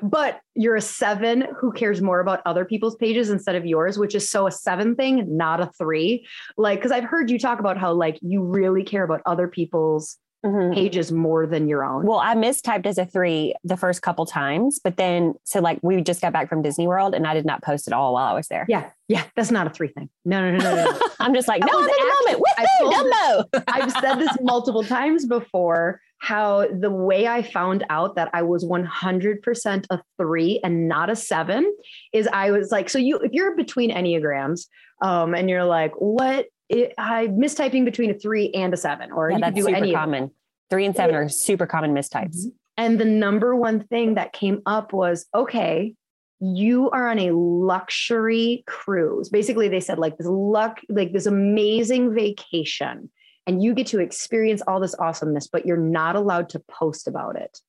but 0.02 0.40
you're 0.56 0.76
a 0.76 0.82
seven 0.82 1.48
who 1.60 1.72
cares 1.72 2.02
more 2.02 2.20
about 2.20 2.42
other 2.46 2.66
people's 2.66 2.96
pages 2.96 3.30
instead 3.30 3.56
of 3.56 3.66
yours, 3.66 3.98
which 3.98 4.16
is 4.16 4.30
so 4.30 4.48
a 4.48 4.52
seven 4.52 4.96
thing, 4.96 5.38
not 5.38 5.62
a 5.62 5.72
three. 5.78 6.28
Like, 6.58 6.80
because 6.80 6.92
I've 6.92 7.04
heard 7.04 7.30
you 7.30 7.40
talk 7.40 7.60
about 7.60 7.78
how 7.78 7.94
like 7.94 8.20
you 8.22 8.44
really 8.44 8.84
care 8.84 9.04
about 9.04 9.22
other 9.26 9.48
people's 9.48 10.18
mm-hmm. 10.46 10.74
pages 10.74 11.12
more 11.12 11.46
than 11.46 11.68
your 11.68 11.84
own. 11.84 12.06
Well, 12.06 12.20
I 12.20 12.36
mistyped 12.36 12.86
as 12.86 12.98
a 12.98 13.06
three 13.06 13.54
the 13.64 13.78
first 13.78 14.02
couple 14.02 14.26
times, 14.26 14.80
but 14.84 14.98
then 14.98 15.34
so 15.44 15.60
like 15.60 15.80
we 15.82 16.02
just 16.02 16.22
got 16.22 16.34
back 16.34 16.50
from 16.50 16.62
Disney 16.62 16.88
World 16.88 17.16
and 17.16 17.28
I 17.28 17.34
did 17.34 17.46
not 17.46 17.64
post 17.64 17.88
at 17.88 17.94
all 17.94 18.14
while 18.14 18.26
I 18.26 18.34
was 18.34 18.48
there. 18.48 18.66
Yeah. 18.70 18.90
Yeah. 19.08 19.24
That's 19.36 19.52
not 19.52 19.68
a 19.68 19.70
three 19.70 19.90
thing. 19.90 20.10
No, 20.24 20.40
no, 20.42 20.58
no, 20.58 20.76
no. 20.76 20.92
no. 20.92 21.00
I'm 21.20 21.34
just 21.34 21.48
like, 21.48 21.62
no, 21.62 21.68
I'm 21.72 21.80
in 21.80 21.86
the 21.86 22.14
moment. 22.26 22.44
Woohoo, 22.60 22.92
Dumbo. 22.92 23.64
I've 23.68 23.92
said 23.92 24.16
this 24.16 24.36
multiple 24.42 24.84
times 24.84 25.26
before 25.26 26.02
how 26.20 26.68
the 26.68 26.90
way 26.90 27.28
I 27.28 27.42
found 27.42 27.86
out 27.90 28.16
that 28.16 28.30
I 28.34 28.42
was 28.42 28.66
100% 28.66 29.86
a 29.90 30.02
three 30.18 30.60
and 30.64 30.88
not 30.88 31.10
a 31.10 31.16
seven 31.16 31.72
is 32.14 32.28
I 32.32 32.52
was 32.52 32.72
like, 32.72 32.90
so 32.90 32.98
you, 32.98 33.18
if 33.18 33.34
you're 33.34 33.56
between 33.56 33.92
Enneagrams 33.92 34.68
um, 35.02 35.36
and 35.36 35.50
you're 35.50 35.66
like, 35.66 35.92
what 35.98 36.48
it, 36.70 36.94
I 36.98 37.28
mistyping 37.28 37.86
between 37.86 38.10
a 38.12 38.14
three 38.14 38.50
and 38.52 38.74
a 38.74 38.78
seven, 38.78 39.12
or 39.12 39.30
yeah, 39.30 39.38
you 39.38 39.42
that's 39.42 39.56
do 39.56 39.64
super 39.64 39.76
any 39.76 39.94
common. 39.94 40.32
Three 40.70 40.86
and 40.86 40.96
seven 40.96 41.14
yeah. 41.14 41.22
are 41.22 41.30
super 41.30 41.68
common 41.68 41.94
mistypes. 41.94 42.38
Mm-hmm. 42.38 42.50
And 42.78 43.00
the 43.00 43.06
number 43.06 43.56
one 43.56 43.82
thing 43.82 44.16
that 44.16 44.34
came 44.34 44.62
up 44.66 44.92
was 44.92 45.28
okay, 45.34 45.94
you 46.40 46.90
are 46.90 47.08
on 47.08 47.20
a 47.20 47.32
luxury 47.32 48.64
cruise. 48.68 49.30
Basically, 49.30 49.70
they 49.70 49.80
said 49.80 50.00
like 50.00 50.18
this 50.18 50.28
luck, 50.28 50.80
like 50.90 51.14
this 51.14 51.26
amazing 51.26 52.14
vacation, 52.14 53.10
and 53.48 53.64
you 53.64 53.74
get 53.74 53.88
to 53.88 54.00
experience 54.00 54.62
all 54.68 54.80
this 54.80 54.96
awesomeness, 54.98 55.48
but 55.48 55.66
you're 55.66 55.78
not 55.78 56.16
allowed 56.16 56.50
to 56.50 56.60
post 56.60 57.08
about 57.08 57.36
it. 57.36 57.60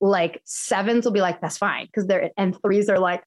Like 0.00 0.40
sevens 0.44 1.04
will 1.04 1.12
be 1.12 1.20
like, 1.20 1.40
that's 1.40 1.58
fine, 1.58 1.86
because 1.86 2.06
they're 2.06 2.30
and 2.36 2.60
threes 2.60 2.88
are 2.88 2.98
like, 2.98 3.22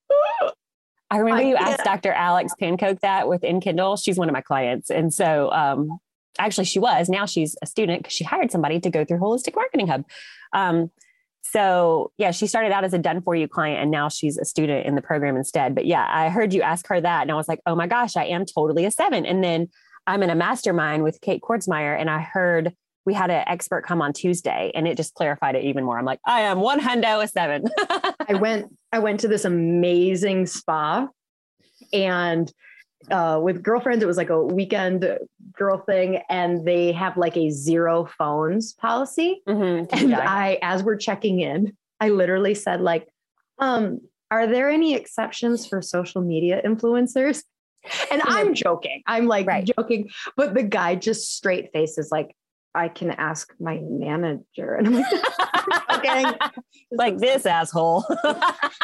I 1.11 1.19
remember 1.19 1.43
you 1.43 1.55
asked 1.55 1.83
Dr. 1.83 2.11
Alex 2.11 2.53
Pancoke 2.59 2.99
that 3.01 3.27
within 3.27 3.61
Kindle. 3.61 3.95
She's 3.95 4.17
one 4.17 4.27
of 4.27 4.33
my 4.33 4.41
clients. 4.41 4.89
And 4.89 5.13
so 5.13 5.51
um, 5.51 5.99
actually 6.39 6.65
she 6.65 6.79
was, 6.79 7.09
now 7.09 7.25
she's 7.25 7.55
a 7.61 7.65
student 7.65 8.03
because 8.03 8.13
she 8.13 8.23
hired 8.23 8.51
somebody 8.51 8.79
to 8.79 8.89
go 8.89 9.05
through 9.05 9.19
Holistic 9.19 9.55
Marketing 9.55 9.87
Hub. 9.87 10.03
Um, 10.53 10.91
so 11.43 12.11
yeah, 12.17 12.31
she 12.31 12.47
started 12.47 12.71
out 12.71 12.83
as 12.83 12.93
a 12.93 12.97
done 12.97 13.21
for 13.21 13.35
you 13.35 13.47
client 13.47 13.81
and 13.81 13.91
now 13.91 14.09
she's 14.09 14.37
a 14.37 14.45
student 14.45 14.87
in 14.87 14.95
the 14.95 15.01
program 15.01 15.37
instead. 15.37 15.75
But 15.75 15.85
yeah, 15.85 16.05
I 16.09 16.29
heard 16.29 16.53
you 16.53 16.63
ask 16.63 16.87
her 16.87 16.99
that 16.99 17.21
and 17.21 17.31
I 17.31 17.35
was 17.35 17.47
like, 17.47 17.61
oh 17.67 17.75
my 17.75 17.87
gosh, 17.87 18.17
I 18.17 18.25
am 18.25 18.45
totally 18.45 18.83
a 18.85 18.91
seven. 18.91 19.25
And 19.25 19.43
then 19.43 19.69
I'm 20.07 20.23
in 20.23 20.29
a 20.29 20.35
mastermind 20.35 21.03
with 21.03 21.21
Kate 21.21 21.41
Kordsmeier 21.41 21.99
and 21.99 22.09
I 22.09 22.19
heard 22.19 22.73
we 23.05 23.13
had 23.13 23.29
an 23.29 23.43
expert 23.47 23.85
come 23.85 24.01
on 24.01 24.13
Tuesday 24.13 24.71
and 24.73 24.87
it 24.87 24.97
just 24.97 25.13
clarified 25.13 25.55
it 25.55 25.63
even 25.63 25.83
more. 25.83 25.97
I'm 25.97 26.05
like, 26.05 26.19
I 26.25 26.41
am 26.41 26.59
one 26.59 26.79
hundo 26.79 27.23
a 27.23 27.27
seven. 27.27 27.65
I 28.27 28.33
went, 28.39 28.75
I 28.91 28.99
went 28.99 29.19
to 29.21 29.27
this 29.27 29.45
amazing 29.45 30.47
spa 30.47 31.07
and 31.93 32.51
uh, 33.11 33.39
with 33.41 33.61
girlfriends, 33.61 34.03
it 34.03 34.07
was 34.07 34.17
like 34.17 34.31
a 34.31 34.43
weekend 34.43 35.07
girl 35.53 35.77
thing 35.77 36.21
and 36.29 36.65
they 36.65 36.91
have 36.91 37.17
like 37.17 37.37
a 37.37 37.51
zero 37.51 38.05
phones 38.17 38.73
policy. 38.73 39.41
Mhm. 39.47 39.87
And 39.91 40.15
I, 40.15 40.57
as 40.61 40.83
we're 40.83 40.97
checking 40.97 41.39
in, 41.41 41.75
I 41.99 42.09
literally 42.09 42.55
said, 42.55 42.81
like, 42.81 43.07
um, 43.59 44.01
are 44.31 44.47
there 44.47 44.69
any 44.69 44.95
exceptions 44.95 45.67
for 45.67 45.81
social 45.81 46.21
media 46.21 46.61
influencers? 46.65 47.43
And 48.11 48.21
I'm 48.25 48.53
joking. 48.53 49.01
I'm 49.07 49.27
like 49.27 49.47
Right. 49.47 49.69
joking, 49.77 50.09
but 50.35 50.53
the 50.53 50.63
guy 50.63 50.95
just 50.95 51.35
straight 51.35 51.71
faces 51.73 52.09
like, 52.11 52.35
I 52.73 52.89
can 52.89 53.11
ask 53.11 53.53
my 53.57 53.79
manager. 53.81 54.75
And 54.75 54.87
I'm 54.87 54.93
like, 54.95 55.05
okay. 55.91 56.25
like 56.91 57.17
this 57.19 57.45
asshole. 57.45 58.03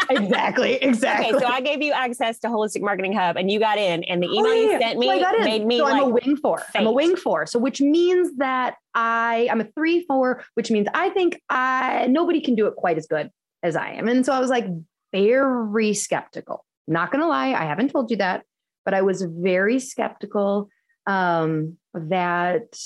Exactly. 0.10 0.76
Exactly. 0.82 1.36
okay, 1.36 1.46
so 1.46 1.52
I 1.52 1.62
gave 1.62 1.82
you 1.82 1.92
access 1.92 2.40
to 2.40 2.48
Holistic 2.48 2.82
Marketing 2.82 3.14
Hub 3.14 3.36
and 3.38 3.52
you 3.52 3.60
got 3.60 3.78
in, 3.78 4.04
and 4.06 4.24
the 4.24 4.28
email 4.28 4.46
Oh, 4.46 4.54
yeah, 4.54 4.72
you 4.74 4.80
sent 4.80 5.00
me 5.00 5.08
So 5.08 5.12
I 5.12 5.20
got 5.20 5.40
made 5.44 5.66
me 5.66 5.78
so 5.78 5.84
like 5.84 5.94
I'm 5.96 6.04
a 6.04 6.08
wing 6.10 6.38
four. 6.38 6.62
I'm 6.76 6.88
a 6.88 6.92
wing 6.92 7.16
four. 7.16 7.46
So 7.46 7.60
which 7.60 7.82
means 7.82 8.38
that 8.38 8.76
I 8.96 9.48
I'm 9.52 9.62
a 9.62 9.66
three 9.76 10.06
four, 10.06 10.44
which 10.56 10.72
means 10.72 10.88
I 10.94 11.10
think 11.10 11.42
I 11.50 12.08
nobody 12.10 12.40
can 12.42 12.56
do 12.56 12.68
it 12.68 12.76
quite 12.76 12.98
as 12.98 13.08
good 13.08 13.30
as 13.64 13.76
I 13.76 13.92
am. 13.92 14.08
And 14.08 14.26
so 14.26 14.32
I 14.34 14.40
was 14.40 14.50
like 14.50 14.66
very 15.12 15.94
skeptical. 15.94 16.66
Not 16.88 17.12
gonna 17.12 17.28
lie, 17.28 17.54
I 17.54 17.66
haven't 17.66 17.90
told 17.90 18.10
you 18.10 18.18
that, 18.18 18.44
but 18.86 18.94
I 18.94 19.02
was 19.02 19.22
very 19.24 19.80
skeptical 19.80 20.70
um, 21.08 21.78
that 21.94 22.78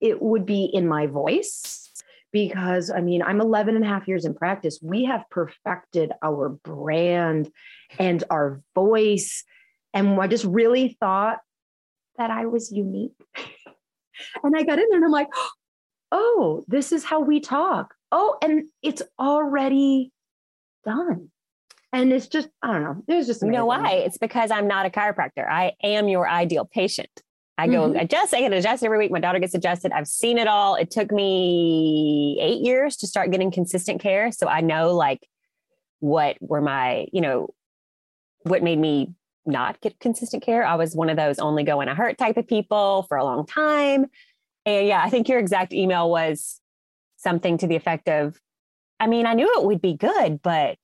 it 0.00 0.20
would 0.20 0.46
be 0.46 0.64
in 0.64 0.88
my 0.88 1.06
voice 1.06 1.90
because 2.32 2.90
I 2.90 3.00
mean, 3.00 3.22
I'm 3.22 3.40
11 3.40 3.76
and 3.76 3.84
a 3.84 3.88
half 3.88 4.06
years 4.06 4.24
in 4.24 4.34
practice. 4.34 4.78
We 4.82 5.04
have 5.04 5.24
perfected 5.30 6.12
our 6.22 6.48
brand 6.48 7.50
and 7.98 8.22
our 8.30 8.62
voice. 8.74 9.44
And 9.92 10.20
I 10.20 10.26
just 10.28 10.44
really 10.44 10.96
thought 11.00 11.38
that 12.18 12.30
I 12.30 12.46
was 12.46 12.70
unique. 12.70 13.12
and 14.44 14.56
I 14.56 14.62
got 14.62 14.78
in 14.78 14.86
there 14.88 14.96
and 14.96 15.04
I'm 15.04 15.10
like, 15.10 15.28
oh, 16.12 16.64
this 16.68 16.92
is 16.92 17.04
how 17.04 17.20
we 17.20 17.40
talk. 17.40 17.94
Oh, 18.12 18.36
and 18.42 18.64
it's 18.82 19.02
already 19.18 20.12
done. 20.84 21.30
And 21.92 22.12
it's 22.12 22.28
just, 22.28 22.48
I 22.62 22.72
don't 22.72 22.82
know. 22.84 23.02
It 23.08 23.14
was 23.16 23.26
just 23.26 23.42
You 23.42 23.50
know 23.50 23.66
why? 23.66 23.94
It's 23.94 24.18
because 24.18 24.50
I'm 24.50 24.68
not 24.68 24.86
a 24.86 24.90
chiropractor. 24.90 25.48
I 25.48 25.72
am 25.82 26.08
your 26.08 26.28
ideal 26.28 26.64
patient. 26.64 27.10
I 27.58 27.66
go 27.66 27.90
Mhm. 27.90 28.00
adjust, 28.00 28.32
I 28.32 28.40
get 28.40 28.52
adjusted 28.52 28.86
every 28.86 28.98
week. 28.98 29.10
My 29.10 29.18
daughter 29.20 29.38
gets 29.38 29.54
adjusted. 29.54 29.92
I've 29.92 30.06
seen 30.06 30.38
it 30.38 30.46
all. 30.46 30.76
It 30.76 30.90
took 30.90 31.10
me 31.12 32.38
eight 32.40 32.60
years 32.62 32.96
to 32.98 33.06
start 33.06 33.30
getting 33.30 33.50
consistent 33.50 34.00
care. 34.00 34.30
So 34.32 34.46
I 34.46 34.60
know 34.60 34.94
like 34.94 35.26
what 35.98 36.36
were 36.40 36.60
my, 36.62 37.06
you 37.12 37.20
know, 37.20 37.48
what 38.44 38.62
made 38.62 38.78
me 38.78 39.12
not 39.44 39.80
get 39.80 39.98
consistent 39.98 40.42
care. 40.42 40.64
I 40.64 40.76
was 40.76 40.94
one 40.94 41.10
of 41.10 41.16
those 41.16 41.38
only 41.38 41.64
go 41.64 41.78
when 41.78 41.88
I 41.88 41.94
hurt 41.94 42.16
type 42.18 42.36
of 42.36 42.46
people 42.46 43.04
for 43.08 43.16
a 43.18 43.24
long 43.24 43.44
time. 43.44 44.06
And 44.64 44.86
yeah, 44.86 45.02
I 45.04 45.10
think 45.10 45.28
your 45.28 45.38
exact 45.38 45.72
email 45.74 46.08
was 46.08 46.60
something 47.16 47.58
to 47.58 47.66
the 47.66 47.76
effect 47.76 48.08
of, 48.08 48.38
I 48.98 49.06
mean, 49.06 49.26
I 49.26 49.34
knew 49.34 49.52
it 49.58 49.64
would 49.64 49.82
be 49.82 49.94
good, 49.94 50.40
but 50.40 50.78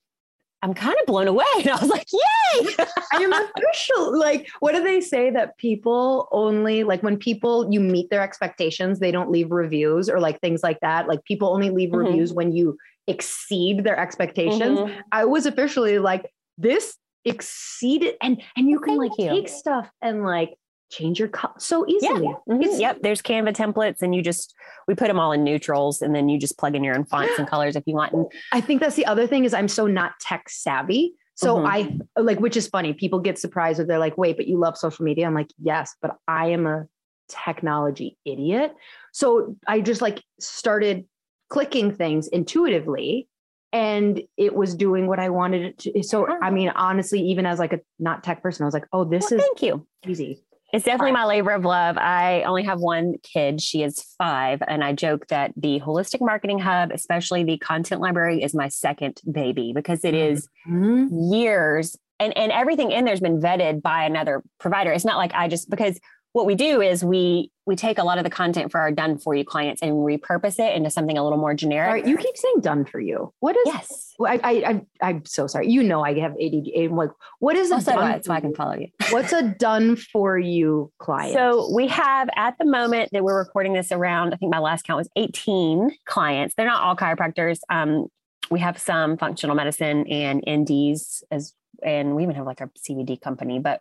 I'm 0.62 0.74
kind 0.74 0.96
of 1.00 1.06
blown 1.06 1.28
away. 1.28 1.44
And 1.58 1.68
I 1.68 1.76
was 1.80 1.88
like, 1.90 2.06
yay. 2.12 2.66
I 3.12 3.22
am 3.22 3.32
official. 3.32 4.18
Like, 4.18 4.48
what 4.60 4.72
do 4.74 4.82
they 4.82 5.00
say 5.00 5.30
that 5.30 5.56
people 5.58 6.28
only 6.32 6.82
like 6.84 7.02
when 7.02 7.16
people 7.18 7.68
you 7.72 7.80
meet 7.80 8.10
their 8.10 8.22
expectations, 8.22 8.98
they 8.98 9.10
don't 9.10 9.30
leave 9.30 9.50
reviews 9.50 10.08
or 10.08 10.18
like 10.20 10.40
things 10.40 10.62
like 10.62 10.80
that. 10.80 11.08
Like 11.08 11.22
people 11.24 11.48
only 11.52 11.70
leave 11.70 11.90
Mhm. 11.90 12.06
reviews 12.06 12.32
when 12.32 12.52
you 12.52 12.76
exceed 13.06 13.84
their 13.84 13.98
expectations. 13.98 14.78
Mhm. 14.78 14.94
I 15.12 15.24
was 15.24 15.46
officially 15.46 15.98
like, 15.98 16.30
this 16.58 16.96
exceeded 17.24 18.14
and 18.22 18.40
and 18.56 18.68
you 18.70 18.78
can 18.78 18.98
Thank 18.98 19.10
like 19.12 19.18
you. 19.18 19.28
take 19.28 19.48
stuff 19.48 19.88
and 20.00 20.24
like 20.24 20.54
change 20.90 21.18
your 21.18 21.28
color 21.28 21.54
so 21.58 21.86
easily. 21.88 22.32
Mhm. 22.48 22.62
It's- 22.62 22.78
Yep. 22.80 22.98
There's 23.02 23.20
Canva 23.22 23.52
templates 23.54 24.02
and 24.02 24.14
you 24.14 24.22
just, 24.22 24.54
we 24.86 24.94
put 24.94 25.08
them 25.08 25.18
all 25.18 25.32
in 25.32 25.42
neutrals 25.44 26.00
and 26.02 26.14
then 26.14 26.28
you 26.28 26.38
just 26.38 26.58
plug 26.58 26.74
in 26.76 26.84
your 26.84 26.94
own 26.96 27.04
fonts 27.04 27.32
and 27.38 27.46
colors 27.48 27.74
if 27.76 27.82
you 27.86 27.94
want. 27.94 28.12
And 28.12 28.26
I 28.52 28.60
think 28.60 28.80
that's 28.80 28.96
the 28.96 29.06
other 29.06 29.26
thing 29.26 29.44
is 29.44 29.52
I'm 29.54 29.68
so 29.68 29.86
not 29.86 30.12
tech 30.20 30.48
savvy. 30.48 31.14
So 31.34 31.56
Mhm. 31.58 32.00
I 32.16 32.20
like, 32.20 32.38
which 32.40 32.56
is 32.56 32.66
funny. 32.68 32.92
People 32.94 33.18
get 33.20 33.38
surprised 33.38 33.78
when 33.78 33.88
they're 33.88 33.98
like, 33.98 34.16
wait, 34.16 34.36
but 34.36 34.46
you 34.46 34.58
love 34.58 34.76
social 34.78 35.04
media. 35.04 35.26
I'm 35.26 35.34
like, 35.34 35.50
yes, 35.60 35.94
but 36.00 36.16
I 36.28 36.48
am 36.50 36.66
a 36.66 36.86
technology 37.28 38.16
idiot. 38.24 38.74
So 39.12 39.56
I 39.66 39.80
just 39.80 40.00
like 40.00 40.22
started 40.40 41.04
clicking 41.50 41.92
things 41.94 42.28
intuitively 42.28 43.28
and 43.72 44.22
it 44.36 44.54
was 44.54 44.74
doing 44.74 45.06
what 45.06 45.18
I 45.18 45.28
wanted 45.30 45.62
it 45.62 45.78
to. 45.80 46.02
So, 46.02 46.26
I 46.40 46.50
mean, 46.50 46.70
honestly, 46.70 47.20
even 47.20 47.44
as 47.46 47.58
like 47.58 47.72
a 47.72 47.80
not 47.98 48.22
tech 48.24 48.42
person, 48.42 48.62
I 48.62 48.66
was 48.66 48.74
like, 48.74 48.86
oh, 48.92 49.04
this 49.04 49.30
well, 49.30 49.40
is 49.40 49.44
thank 49.44 49.62
you. 49.62 49.86
easy. 50.06 50.42
It's 50.72 50.84
definitely 50.84 51.12
my 51.12 51.24
labor 51.24 51.52
of 51.52 51.64
love. 51.64 51.96
I 51.96 52.42
only 52.42 52.64
have 52.64 52.80
one 52.80 53.14
kid. 53.22 53.60
She 53.60 53.82
is 53.82 54.02
five. 54.18 54.62
And 54.66 54.82
I 54.82 54.92
joke 54.92 55.28
that 55.28 55.52
the 55.56 55.80
Holistic 55.80 56.20
Marketing 56.20 56.58
Hub, 56.58 56.90
especially 56.92 57.44
the 57.44 57.56
content 57.58 58.00
library, 58.00 58.42
is 58.42 58.52
my 58.54 58.68
second 58.68 59.20
baby 59.30 59.72
because 59.74 60.04
it 60.04 60.14
is 60.14 60.48
Mhm. 60.68 61.08
years 61.32 61.96
and, 62.18 62.36
and 62.36 62.50
everything 62.50 62.90
in 62.90 63.04
there's 63.04 63.20
been 63.20 63.40
vetted 63.40 63.82
by 63.82 64.04
another 64.04 64.42
provider. 64.58 64.90
It's 64.90 65.04
not 65.04 65.18
like 65.18 65.32
I 65.34 65.48
just 65.48 65.68
because 65.70 66.00
what 66.36 66.44
we 66.44 66.54
do 66.54 66.82
is 66.82 67.02
we 67.02 67.50
we 67.64 67.74
take 67.76 67.96
a 67.96 68.04
lot 68.04 68.18
of 68.18 68.24
the 68.24 68.28
content 68.28 68.70
for 68.70 68.78
our 68.78 68.92
done 68.92 69.16
for 69.16 69.34
you 69.34 69.42
clients 69.42 69.80
and 69.80 69.92
repurpose 69.94 70.58
it 70.58 70.76
into 70.76 70.90
something 70.90 71.16
a 71.16 71.24
little 71.24 71.38
more 71.38 71.54
generic. 71.54 71.90
Right, 71.90 72.06
you 72.06 72.18
keep 72.18 72.36
saying 72.36 72.60
done 72.60 72.84
for 72.84 73.00
you. 73.00 73.32
What 73.40 73.56
is 73.56 73.62
yes. 73.64 74.12
I, 74.20 74.40
I, 74.44 74.50
I, 74.50 74.82
I'm 75.00 75.24
so 75.24 75.46
sorry. 75.46 75.70
You 75.70 75.82
know, 75.82 76.04
I 76.04 76.12
have 76.20 76.32
ADD. 76.32 76.68
I'm 76.76 76.94
like, 76.94 77.08
what 77.38 77.56
is 77.56 77.70
a 77.70 77.76
Also, 77.76 77.92
done 77.92 78.22
so 78.22 78.32
I 78.34 78.36
for 78.36 78.40
can 78.42 78.50
you? 78.50 78.54
follow 78.54 78.74
you. 78.74 78.88
What's 79.10 79.32
a 79.32 79.44
done 79.58 79.96
for 79.96 80.38
you 80.38 80.92
client? 80.98 81.32
So 81.32 81.74
we 81.74 81.88
have 81.88 82.28
at 82.36 82.58
the 82.58 82.66
moment 82.66 83.12
that 83.12 83.24
we're 83.24 83.38
recording 83.38 83.72
this 83.72 83.90
around, 83.90 84.34
I 84.34 84.36
think 84.36 84.52
my 84.52 84.58
last 84.58 84.84
count 84.84 84.98
was 84.98 85.08
18 85.16 85.90
clients. 86.04 86.54
They're 86.54 86.66
not 86.66 86.82
all 86.82 86.96
chiropractors. 86.96 87.60
Um, 87.70 88.08
we 88.50 88.60
have 88.60 88.78
some 88.78 89.16
functional 89.16 89.56
medicine 89.56 90.06
and 90.08 90.44
NDs 90.46 91.22
as, 91.30 91.54
and 91.82 92.14
we 92.14 92.24
even 92.24 92.34
have 92.34 92.44
like 92.44 92.60
a 92.60 92.68
CBD 92.86 93.18
company, 93.18 93.58
but 93.58 93.80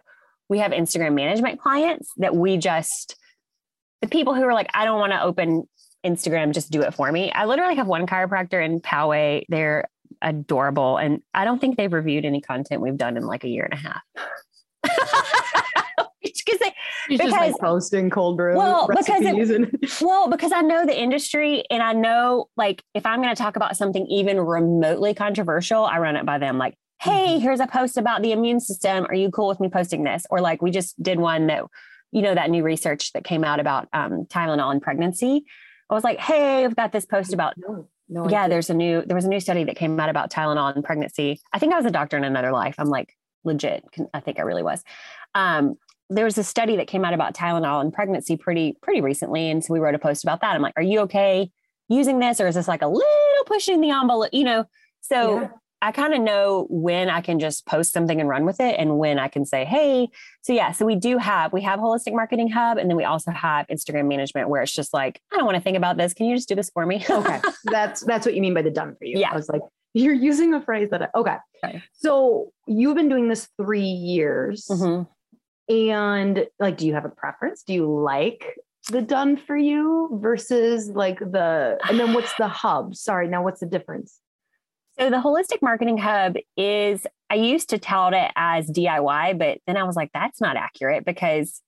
we 0.49 0.59
have 0.59 0.71
Instagram 0.71 1.13
management 1.13 1.59
clients 1.59 2.11
that 2.17 2.35
we 2.35 2.57
just, 2.57 3.15
the 4.01 4.07
people 4.07 4.35
who 4.35 4.43
are 4.43 4.53
like, 4.53 4.69
I 4.73 4.85
don't 4.85 4.99
want 4.99 5.11
to 5.13 5.21
open 5.23 5.67
Instagram, 6.05 6.53
just 6.53 6.71
do 6.71 6.81
it 6.81 6.93
for 6.93 7.11
me. 7.11 7.31
I 7.31 7.45
literally 7.45 7.75
have 7.75 7.87
one 7.87 8.05
chiropractor 8.05 8.63
in 8.63 8.79
Poway. 8.79 9.43
They're 9.49 9.85
adorable. 10.21 10.97
And 10.97 11.21
I 11.33 11.45
don't 11.45 11.59
think 11.59 11.77
they've 11.77 11.91
reviewed 11.91 12.25
any 12.25 12.41
content 12.41 12.81
we've 12.81 12.97
done 12.97 13.17
in 13.17 13.25
like 13.25 13.43
a 13.43 13.49
year 13.49 13.67
and 13.69 13.73
a 13.73 13.77
half. 13.77 14.01
Because 16.45 16.59
they, 16.59 16.73
She's 17.07 17.19
just 17.19 17.31
like 17.31 17.47
because- 17.53 17.59
posting 17.59 18.09
cold 18.11 18.37
brew 18.37 18.55
Well, 18.55 18.87
because 18.87 19.21
it- 19.21 19.49
and 19.51 19.71
Well, 20.01 20.29
because 20.29 20.51
I 20.51 20.61
know 20.61 20.85
the 20.85 20.99
industry 20.99 21.63
and 21.71 21.81
I 21.81 21.93
know 21.93 22.49
like 22.55 22.83
if 22.93 23.05
I'm 23.05 23.21
going 23.21 23.33
to 23.33 23.41
talk 23.41 23.55
about 23.55 23.75
something 23.77 24.05
even 24.07 24.39
remotely 24.39 25.13
controversial, 25.15 25.85
I 25.85 25.97
run 25.99 26.15
it 26.15 26.25
by 26.25 26.37
them 26.37 26.57
like, 26.59 26.75
hey, 27.01 27.39
here's 27.39 27.59
a 27.59 27.67
post 27.67 27.97
about 27.97 28.21
the 28.21 28.31
immune 28.31 28.59
system. 28.59 29.05
Are 29.05 29.15
you 29.15 29.29
cool 29.29 29.47
with 29.47 29.59
me 29.59 29.69
posting 29.69 30.03
this? 30.03 30.25
Or 30.29 30.41
like 30.41 30.61
we 30.61 30.71
just 30.71 31.01
did 31.01 31.19
one 31.19 31.47
that, 31.47 31.63
you 32.11 32.21
know, 32.21 32.33
that 32.33 32.49
new 32.49 32.63
research 32.63 33.13
that 33.13 33.23
came 33.23 33.43
out 33.43 33.59
about 33.59 33.87
um, 33.93 34.25
Tylenol 34.25 34.71
and 34.71 34.81
pregnancy. 34.81 35.45
I 35.89 35.93
was 35.93 36.03
like, 36.03 36.19
hey, 36.19 36.65
I've 36.65 36.75
got 36.75 36.91
this 36.91 37.05
post 37.05 37.33
about 37.33 37.53
no, 37.57 37.87
no. 38.09 38.29
yeah, 38.29 38.47
there's 38.47 38.69
a 38.69 38.73
new 38.73 39.03
there 39.05 39.15
was 39.15 39.25
a 39.25 39.29
new 39.29 39.39
study 39.39 39.63
that 39.65 39.75
came 39.75 39.99
out 39.99 40.09
about 40.09 40.31
Tylenol 40.31 40.73
and 40.73 40.83
pregnancy. 40.83 41.39
I 41.53 41.59
think 41.59 41.73
I 41.73 41.77
was 41.77 41.85
a 41.85 41.91
doctor 41.91 42.17
in 42.17 42.23
another 42.23 42.51
life. 42.51 42.75
I'm 42.77 42.89
like 42.89 43.15
legit. 43.43 43.83
I 44.13 44.19
think 44.19 44.39
I 44.39 44.43
really 44.43 44.63
was. 44.63 44.83
Um, 45.35 45.75
there 46.09 46.25
was 46.25 46.37
a 46.37 46.43
study 46.43 46.77
that 46.77 46.87
came 46.87 47.03
out 47.03 47.13
about 47.13 47.33
Tylenol 47.33 47.81
and 47.81 47.93
pregnancy 47.93 48.37
pretty 48.37 48.77
pretty 48.81 49.01
recently, 49.01 49.49
and 49.49 49.63
so 49.63 49.73
we 49.73 49.79
wrote 49.79 49.95
a 49.95 49.99
post 49.99 50.23
about 50.23 50.41
that. 50.41 50.55
I'm 50.55 50.61
like, 50.61 50.73
are 50.77 50.83
you 50.83 51.01
okay 51.01 51.51
using 51.87 52.19
this, 52.19 52.39
or 52.39 52.47
is 52.47 52.55
this 52.55 52.67
like 52.67 52.81
a 52.81 52.87
little 52.87 53.45
pushing 53.45 53.81
the 53.81 53.91
envelope? 53.91 54.29
You 54.33 54.43
know, 54.45 54.65
so. 55.01 55.41
Yeah. 55.41 55.49
I 55.85 55.91
kind 55.91 56.15
of 56.15 56.21
know 56.21 56.65
when 56.71 57.11
I 57.11 57.21
can 57.21 57.37
just 57.39 57.67
post 57.67 57.93
something 57.93 58.19
and 58.19 58.27
run 58.27 58.43
with 58.43 58.59
it 58.59 58.75
and 58.79 58.97
when 58.97 59.19
I 59.19 59.27
can 59.27 59.45
say, 59.45 59.65
hey, 59.65 60.07
so 60.41 60.51
yeah, 60.51 60.71
so 60.71 60.83
we 60.83 60.95
do 60.95 61.19
have, 61.19 61.53
we 61.53 61.61
have 61.61 61.79
Holistic 61.79 62.13
Marketing 62.13 62.49
Hub 62.49 62.79
and 62.79 62.89
then 62.89 62.97
we 62.97 63.03
also 63.03 63.29
have 63.29 63.67
Instagram 63.67 64.07
management 64.07 64.49
where 64.49 64.63
it's 64.63 64.71
just 64.71 64.95
like, 64.95 65.21
I 65.31 65.35
don't 65.37 65.45
want 65.45 65.57
to 65.57 65.61
think 65.61 65.77
about 65.77 65.97
this. 65.97 66.15
Can 66.15 66.25
you 66.25 66.35
just 66.35 66.49
do 66.49 66.55
this 66.55 66.71
for 66.71 66.87
me? 66.87 67.05
okay, 67.09 67.39
that's 67.65 68.01
that's 68.01 68.25
what 68.25 68.33
you 68.33 68.41
mean 68.41 68.55
by 68.55 68.63
the 68.63 68.71
done 68.71 68.95
for 68.97 69.05
you. 69.05 69.19
Yeah. 69.19 69.29
I 69.31 69.35
was 69.35 69.47
like, 69.47 69.61
you're 69.93 70.13
using 70.13 70.55
a 70.55 70.61
phrase 70.61 70.89
that 70.89 71.03
I, 71.03 71.07
okay. 71.15 71.35
Okay. 71.63 71.83
So 71.93 72.51
you've 72.65 72.95
been 72.95 73.07
doing 73.09 73.29
this 73.29 73.47
three 73.61 73.81
years, 73.81 74.65
Mhm. 74.69 75.07
and 75.69 76.47
like, 76.59 76.77
do 76.77 76.87
you 76.87 76.95
have 76.95 77.05
a 77.05 77.09
preference? 77.09 77.61
Do 77.61 77.73
you 77.73 77.85
like 77.87 78.57
the 78.89 79.01
done 79.03 79.37
for 79.37 79.55
you 79.55 80.09
versus 80.21 80.89
like 80.89 81.19
the 81.19 81.77
and 81.87 81.99
then 81.99 82.13
what's 82.13 82.33
the 82.37 82.47
hub? 82.47 82.95
Sorry, 82.95 83.27
now 83.27 83.43
what's 83.43 83.59
the 83.59 83.65
difference? 83.67 84.19
So 84.99 85.09
the 85.09 85.17
holistic 85.17 85.61
marketing 85.61 85.97
hub 85.97 86.35
is 86.55 87.05
I 87.29 87.35
used 87.35 87.69
to 87.71 87.77
tout 87.77 88.13
it 88.13 88.31
as 88.35 88.69
DIY, 88.69 89.37
but 89.37 89.59
then 89.67 89.77
I 89.77 89.83
was 89.83 89.95
like, 89.95 90.11
that's 90.13 90.39
not 90.39 90.55
accurate 90.55 91.05
because 91.05 91.61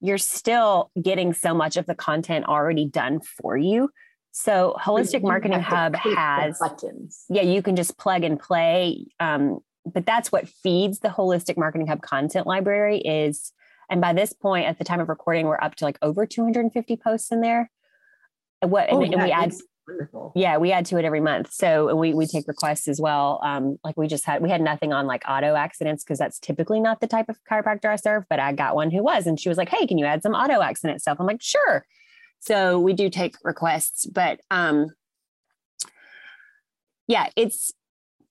you're 0.00 0.18
still 0.18 0.90
getting 1.00 1.32
so 1.32 1.54
much 1.54 1.76
of 1.76 1.86
the 1.86 1.94
content 1.94 2.46
already 2.46 2.86
done 2.86 3.20
for 3.20 3.56
you. 3.56 3.90
So 4.32 4.76
holistic 4.80 5.20
You 5.20 5.28
marketing 5.28 5.60
hub 5.60 5.94
has 5.96 6.58
buttons. 6.58 7.24
yeah, 7.28 7.42
you 7.42 7.62
can 7.62 7.76
just 7.76 7.98
plug 7.98 8.24
and 8.24 8.38
play. 8.38 9.06
Um, 9.20 9.60
but 9.84 10.06
that's 10.06 10.32
what 10.32 10.48
feeds 10.48 11.00
the 11.00 11.08
holistic 11.08 11.56
marketing 11.56 11.86
hub 11.86 12.02
content 12.02 12.46
library 12.46 12.98
is 12.98 13.52
And 13.90 14.00
by 14.00 14.12
this 14.14 14.32
point, 14.32 14.66
at 14.66 14.78
the 14.78 14.84
time 14.84 15.00
of 15.00 15.08
recording, 15.08 15.46
we're 15.46 15.60
up 15.60 15.74
to 15.76 15.84
like 15.84 15.98
over 16.02 16.26
250 16.26 16.96
posts 16.96 17.30
in 17.30 17.42
there. 17.42 17.70
What 18.60 18.88
oh, 18.90 19.02
and, 19.02 19.12
yeah, 19.12 19.18
and 19.18 19.26
we 19.26 19.30
add 19.30 19.52
wonderful. 19.86 20.32
Yeah, 20.34 20.56
we 20.58 20.72
add 20.72 20.86
to 20.86 20.98
it 20.98 21.04
every 21.04 21.20
month. 21.20 21.52
So 21.52 21.94
we 21.94 22.14
we 22.14 22.26
take 22.26 22.48
requests 22.48 22.88
as 22.88 23.00
well. 23.00 23.40
Um, 23.44 23.78
like 23.84 23.96
we 23.96 24.06
just 24.06 24.24
had 24.24 24.42
we 24.42 24.50
had 24.50 24.60
nothing 24.60 24.92
on 24.92 25.06
like 25.06 25.22
auto 25.28 25.54
accidents 25.54 26.04
because 26.04 26.18
that's 26.18 26.38
typically 26.38 26.80
not 26.80 27.00
the 27.00 27.06
type 27.06 27.28
of 27.28 27.38
chiropractor 27.50 27.86
I 27.86 27.96
serve, 27.96 28.24
but 28.28 28.40
I 28.40 28.52
got 28.52 28.74
one 28.74 28.90
who 28.90 29.02
was, 29.02 29.26
and 29.26 29.38
she 29.38 29.48
was 29.48 29.58
like, 29.58 29.68
Hey, 29.68 29.86
can 29.86 29.98
you 29.98 30.06
add 30.06 30.22
some 30.22 30.34
auto 30.34 30.60
accident 30.60 31.00
stuff? 31.00 31.18
I'm 31.20 31.26
like, 31.26 31.42
sure. 31.42 31.86
So 32.40 32.78
we 32.78 32.92
do 32.92 33.08
take 33.08 33.36
requests, 33.42 34.06
but 34.06 34.40
um 34.50 34.90
yeah, 37.06 37.28
it's 37.36 37.72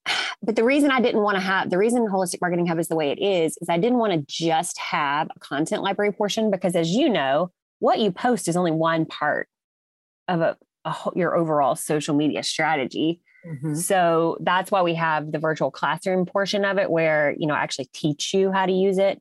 but 0.42 0.56
the 0.56 0.64
reason 0.64 0.90
I 0.90 1.00
didn't 1.00 1.22
want 1.22 1.36
to 1.36 1.40
have 1.40 1.70
the 1.70 1.78
reason 1.78 2.06
Holistic 2.08 2.40
Marketing 2.40 2.66
Hub 2.66 2.78
is 2.78 2.88
the 2.88 2.96
way 2.96 3.10
it 3.10 3.18
is 3.18 3.56
is 3.60 3.68
I 3.68 3.78
didn't 3.78 3.98
want 3.98 4.12
to 4.12 4.24
just 4.26 4.78
have 4.78 5.28
a 5.34 5.40
content 5.40 5.82
library 5.82 6.12
portion 6.12 6.50
because 6.50 6.76
as 6.76 6.90
you 6.90 7.08
know, 7.08 7.50
what 7.78 7.98
you 7.98 8.10
post 8.10 8.48
is 8.48 8.56
only 8.56 8.70
one 8.70 9.04
part 9.04 9.48
of 10.28 10.40
a, 10.40 10.56
your 11.14 11.36
overall 11.36 11.76
social 11.76 12.14
media 12.14 12.42
strategy. 12.42 13.20
Mm-hmm. 13.46 13.74
So 13.74 14.38
that's 14.40 14.70
why 14.70 14.82
we 14.82 14.94
have 14.94 15.32
the 15.32 15.38
virtual 15.38 15.70
classroom 15.70 16.26
portion 16.26 16.64
of 16.64 16.78
it 16.78 16.90
where, 16.90 17.34
you 17.38 17.46
know, 17.46 17.54
I 17.54 17.58
actually 17.58 17.90
teach 17.92 18.32
you 18.32 18.52
how 18.52 18.66
to 18.66 18.72
use 18.72 18.98
it. 18.98 19.20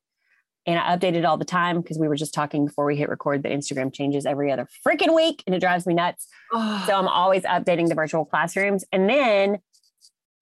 And 0.65 0.80
I 0.80 0.95
update 0.95 1.15
it 1.15 1.26
all 1.26 1.38
the 1.38 1.43
time 1.43 1.82
because 1.82 1.99
we 1.99 2.08
were 2.08 2.15
just 2.15 2.34
talking 2.34 2.65
before 2.65 2.86
we 2.86 2.95
hit 2.95 3.10
record 3.10 3.43
that 3.43 3.52
Instagram 3.52 3.93
changes 3.93 4.26
every 4.26 4.49
other 4.49 4.65
freaking 4.88 5.13
week 5.13 5.43
and 5.45 5.54
it 5.54 5.60
drives 5.60 5.86
me 5.86 5.93
nuts. 5.93 6.28
Oh. 6.54 6.84
So 6.88 6.97
I'm 6.97 7.10
always 7.10 7.43
updating 7.43 7.89
the 7.89 7.95
virtual 7.95 8.23
classrooms. 8.23 8.86
And 8.93 9.10
then 9.10 9.58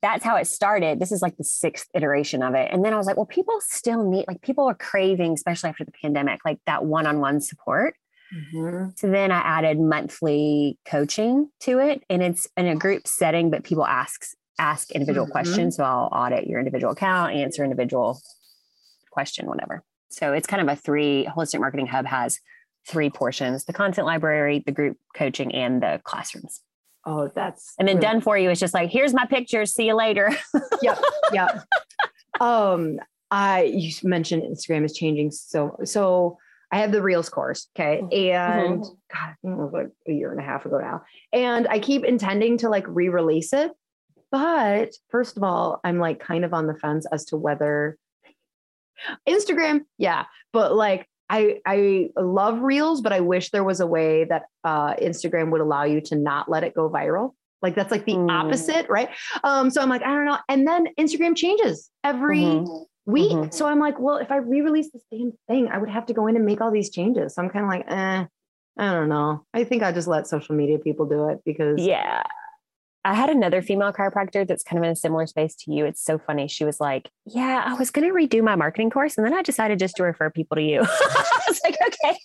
that's 0.03 0.23
how 0.23 0.35
it 0.35 0.45
started. 0.45 0.99
This 0.99 1.11
is 1.11 1.23
like 1.23 1.37
the 1.37 1.43
sixth 1.43 1.87
iteration 1.95 2.43
of 2.43 2.53
it. 2.53 2.69
And 2.71 2.85
then 2.85 2.93
I 2.93 2.97
was 2.97 3.07
like, 3.07 3.17
well, 3.17 3.25
people 3.25 3.55
still 3.61 4.07
need, 4.07 4.25
like, 4.27 4.41
people 4.41 4.65
are 4.65 4.75
craving, 4.75 5.33
especially 5.33 5.69
after 5.69 5.85
the 5.85 5.91
pandemic, 5.91 6.41
like 6.45 6.59
that 6.67 6.85
one 6.85 7.07
on 7.07 7.19
one 7.19 7.41
support. 7.41 7.95
Mm-hmm. 8.33 8.89
So 8.95 9.09
then 9.09 9.31
I 9.31 9.39
added 9.39 9.79
monthly 9.79 10.77
coaching 10.85 11.49
to 11.61 11.79
it. 11.79 12.03
And 12.09 12.23
it's 12.23 12.47
in 12.57 12.67
a 12.67 12.75
group 12.75 13.07
setting, 13.07 13.49
but 13.49 13.63
people 13.63 13.85
ask 13.85 14.25
ask 14.59 14.91
individual 14.91 15.25
mm-hmm. 15.25 15.31
questions. 15.31 15.77
So 15.77 15.83
I'll 15.83 16.09
audit 16.11 16.47
your 16.47 16.59
individual 16.59 16.93
account, 16.93 17.33
answer 17.33 17.63
individual 17.63 18.21
question, 19.11 19.47
whatever. 19.47 19.83
So 20.09 20.33
it's 20.33 20.47
kind 20.47 20.61
of 20.61 20.67
a 20.67 20.75
three 20.75 21.27
holistic 21.35 21.59
marketing 21.59 21.87
hub 21.87 22.05
has 22.05 22.39
three 22.87 23.09
portions 23.09 23.65
the 23.65 23.73
content 23.73 24.07
library, 24.07 24.63
the 24.65 24.71
group 24.71 24.97
coaching, 25.15 25.53
and 25.53 25.81
the 25.81 26.01
classrooms. 26.03 26.61
Oh, 27.05 27.29
that's 27.33 27.73
and 27.79 27.87
then 27.87 27.97
really- 27.97 28.07
done 28.07 28.21
for 28.21 28.37
you. 28.37 28.49
It's 28.49 28.59
just 28.59 28.73
like, 28.73 28.89
here's 28.91 29.13
my 29.13 29.25
picture. 29.25 29.65
See 29.65 29.87
you 29.87 29.95
later. 29.95 30.29
yep. 30.81 31.01
Yep. 31.33 31.65
um, 32.39 32.99
I 33.31 33.63
you 33.63 33.91
mentioned 34.03 34.43
Instagram 34.43 34.83
is 34.83 34.93
changing 34.93 35.31
so 35.31 35.77
so 35.85 36.37
I 36.71 36.79
have 36.79 36.91
the 36.91 37.01
Reels 37.01 37.29
course, 37.29 37.67
okay, 37.75 38.01
mm-hmm. 38.01 38.13
and 38.13 38.83
mm-hmm. 38.83 39.53
God, 39.53 39.73
like 39.73 39.89
a 40.07 40.11
year 40.11 40.31
and 40.31 40.39
a 40.39 40.43
half 40.43 40.65
ago 40.65 40.79
now, 40.79 41.03
and 41.33 41.67
I 41.67 41.79
keep 41.79 42.03
intending 42.03 42.57
to 42.59 42.69
like 42.69 42.85
re-release 42.87 43.53
it, 43.53 43.71
but 44.31 44.91
first 45.09 45.37
of 45.37 45.43
all, 45.43 45.79
I'm 45.83 45.99
like 45.99 46.19
kind 46.19 46.45
of 46.45 46.53
on 46.53 46.67
the 46.67 46.75
fence 46.75 47.05
as 47.11 47.25
to 47.25 47.37
whether 47.37 47.97
Instagram, 49.27 49.81
yeah, 49.97 50.25
but 50.53 50.73
like 50.73 51.07
I 51.29 51.59
I 51.65 52.09
love 52.17 52.61
reels, 52.61 53.01
but 53.01 53.13
I 53.13 53.21
wish 53.21 53.51
there 53.51 53.63
was 53.63 53.79
a 53.79 53.87
way 53.87 54.25
that 54.25 54.43
uh, 54.63 54.95
Instagram 54.95 55.51
would 55.51 55.61
allow 55.61 55.83
you 55.83 56.01
to 56.01 56.15
not 56.15 56.49
let 56.49 56.63
it 56.63 56.75
go 56.75 56.89
viral. 56.89 57.31
Like 57.61 57.75
that's 57.75 57.91
like 57.91 58.05
the 58.05 58.15
mm. 58.15 58.29
opposite, 58.29 58.89
right? 58.89 59.09
Um, 59.43 59.69
so 59.69 59.81
I'm 59.81 59.89
like, 59.89 60.01
I 60.01 60.07
don't 60.07 60.25
know. 60.25 60.39
And 60.49 60.67
then 60.67 60.87
Instagram 60.99 61.35
changes 61.35 61.89
every 62.03 62.39
mm-hmm. 62.39 62.83
Week. 63.05 63.31
Mm-hmm. 63.31 63.51
So 63.51 63.65
I'm 63.65 63.79
like, 63.79 63.99
well, 63.99 64.17
if 64.17 64.31
I 64.31 64.37
re-release 64.37 64.91
the 64.91 65.01
same 65.11 65.33
thing, 65.47 65.69
I 65.69 65.77
would 65.77 65.89
have 65.89 66.05
to 66.07 66.13
go 66.13 66.27
in 66.27 66.35
and 66.35 66.45
make 66.45 66.61
all 66.61 66.71
these 66.71 66.89
changes. 66.89 67.35
So 67.35 67.41
I'm 67.41 67.49
kind 67.49 67.65
of 67.65 67.69
like, 67.69 67.85
eh, 67.87 68.25
I 68.77 68.93
don't 68.93 69.09
know. 69.09 69.45
I 69.53 69.63
think 69.63 69.83
I 69.83 69.91
just 69.91 70.07
let 70.07 70.27
social 70.27 70.55
media 70.55 70.79
people 70.79 71.05
do 71.05 71.29
it 71.29 71.39
because 71.45 71.79
yeah, 71.79 72.23
I 73.03 73.15
had 73.15 73.29
another 73.29 73.61
female 73.61 73.91
chiropractor 73.91 74.47
that's 74.47 74.63
kind 74.63 74.77
of 74.77 74.83
in 74.83 74.91
a 74.91 74.95
similar 74.95 75.25
space 75.25 75.55
to 75.55 75.73
you. 75.73 75.85
It's 75.85 76.03
so 76.03 76.19
funny. 76.19 76.47
She 76.47 76.63
was 76.63 76.79
like, 76.79 77.09
Yeah, 77.25 77.63
I 77.65 77.73
was 77.73 77.89
going 77.89 78.07
to 78.07 78.13
redo 78.13 78.43
my 78.43 78.55
marketing 78.55 78.91
course. 78.91 79.17
And 79.17 79.25
then 79.25 79.33
I 79.33 79.41
decided 79.41 79.79
just 79.79 79.95
to 79.97 80.03
refer 80.03 80.29
people 80.29 80.55
to 80.55 80.61
you. 80.61 80.81
I 80.83 81.41
was 81.47 81.61
like, 81.63 81.77
Okay. 81.81 82.17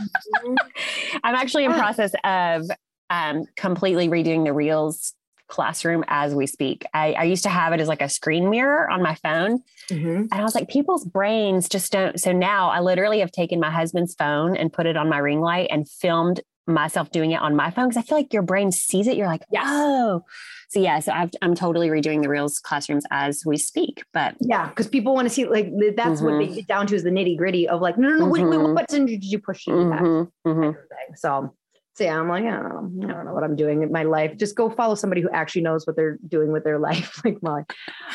Mm-hmm. 0.00 0.54
I'm 1.24 1.34
actually 1.34 1.64
in 1.64 1.72
process 1.72 2.12
of 2.24 2.70
um, 3.10 3.44
completely 3.56 4.08
redoing 4.08 4.44
the 4.44 4.52
Reels 4.52 5.14
classroom 5.52 6.02
as 6.08 6.34
we 6.34 6.46
speak. 6.46 6.86
I, 6.94 7.12
I, 7.12 7.24
used 7.24 7.42
to 7.42 7.50
have 7.50 7.74
it 7.74 7.80
as 7.80 7.86
like 7.86 8.00
a 8.00 8.08
screen 8.08 8.48
mirror 8.48 8.90
on 8.90 9.02
my 9.02 9.14
phone. 9.16 9.62
Mm-hmm. 9.90 10.08
And 10.08 10.32
I 10.32 10.42
was 10.42 10.54
like, 10.54 10.70
people's 10.70 11.04
brains 11.04 11.68
just 11.68 11.92
don't. 11.92 12.18
So 12.18 12.32
now 12.32 12.70
I 12.70 12.80
literally 12.80 13.20
have 13.20 13.30
taken 13.30 13.60
my 13.60 13.70
husband's 13.70 14.14
phone 14.14 14.56
and 14.56 14.72
put 14.72 14.86
it 14.86 14.96
on 14.96 15.10
my 15.10 15.18
ring 15.18 15.42
light 15.42 15.68
and 15.70 15.86
filmed 15.86 16.40
myself 16.66 17.10
doing 17.10 17.32
it 17.32 17.40
on 17.42 17.54
my 17.54 17.70
phone 17.70 17.88
because 17.88 17.98
I 17.98 18.02
feel 18.02 18.16
like 18.16 18.32
your 18.32 18.42
brain 18.42 18.72
sees 18.72 19.06
it. 19.06 19.16
You're 19.18 19.26
like, 19.26 19.42
yes. 19.50 19.64
oh, 19.66 20.24
so 20.70 20.80
yeah. 20.80 21.00
So 21.00 21.12
i 21.12 21.28
am 21.42 21.54
totally 21.54 21.88
redoing 21.88 22.22
the 22.22 22.30
Reels 22.30 22.58
classrooms 22.58 23.04
as 23.10 23.44
we 23.44 23.58
speak. 23.58 24.04
But 24.14 24.36
yeah, 24.40 24.68
because 24.68 24.86
people 24.86 25.14
want 25.14 25.28
to 25.28 25.34
see 25.34 25.44
like 25.44 25.70
that's 25.96 26.22
mm-hmm. 26.22 26.24
what 26.24 26.38
they 26.38 26.46
mm-hmm. 26.46 26.54
get 26.54 26.66
down 26.66 26.86
to 26.86 26.94
is 26.94 27.02
the 27.02 27.10
nitty 27.10 27.36
gritty 27.36 27.68
of 27.68 27.82
like, 27.82 27.98
no, 27.98 28.08
no, 28.08 28.14
no, 28.14 28.24
mm-hmm. 28.24 28.30
wait, 28.30 28.44
wait, 28.44 28.58
what 28.58 28.74
button 28.74 29.04
did 29.04 29.22
you 29.22 29.38
push 29.38 29.64
to 29.66 29.72
mm-hmm. 29.72 30.48
mm-hmm. 30.48 30.70
So. 31.16 31.54
So 31.94 32.04
yeah, 32.04 32.18
I'm 32.18 32.28
like, 32.28 32.44
I 32.44 32.50
don't 32.50 32.96
know. 32.96 33.08
I 33.08 33.12
don't 33.12 33.26
know 33.26 33.34
what 33.34 33.44
I'm 33.44 33.56
doing 33.56 33.82
in 33.82 33.92
my 33.92 34.02
life. 34.02 34.36
Just 34.38 34.56
go 34.56 34.70
follow 34.70 34.94
somebody 34.94 35.20
who 35.20 35.28
actually 35.30 35.62
knows 35.62 35.86
what 35.86 35.94
they're 35.96 36.18
doing 36.26 36.50
with 36.50 36.64
their 36.64 36.78
life, 36.78 37.20
like 37.24 37.42
mine. 37.42 37.66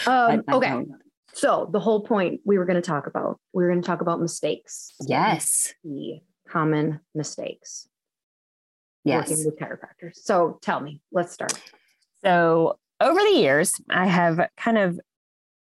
Um, 0.05 0.43
okay. 0.51 0.83
So 1.33 1.69
the 1.71 1.79
whole 1.79 2.01
point 2.01 2.41
we 2.45 2.57
were 2.57 2.65
going 2.65 2.81
to 2.81 2.87
talk 2.87 3.05
about, 3.05 3.39
we 3.53 3.63
were 3.63 3.69
going 3.69 3.81
to 3.81 3.85
talk 3.85 4.01
about 4.01 4.19
mistakes. 4.19 4.93
Yes. 5.07 5.73
The 5.83 6.21
common 6.49 6.99
mistakes 7.13 7.87
yes. 9.03 9.29
working 9.29 9.45
with 9.45 9.59
chiropractors. 9.59 10.15
So 10.15 10.59
tell 10.61 10.79
me, 10.79 11.01
let's 11.11 11.33
start. 11.33 11.53
So 12.23 12.79
over 12.99 13.19
the 13.19 13.35
years, 13.35 13.73
I 13.89 14.07
have 14.07 14.39
kind 14.57 14.77
of 14.77 14.99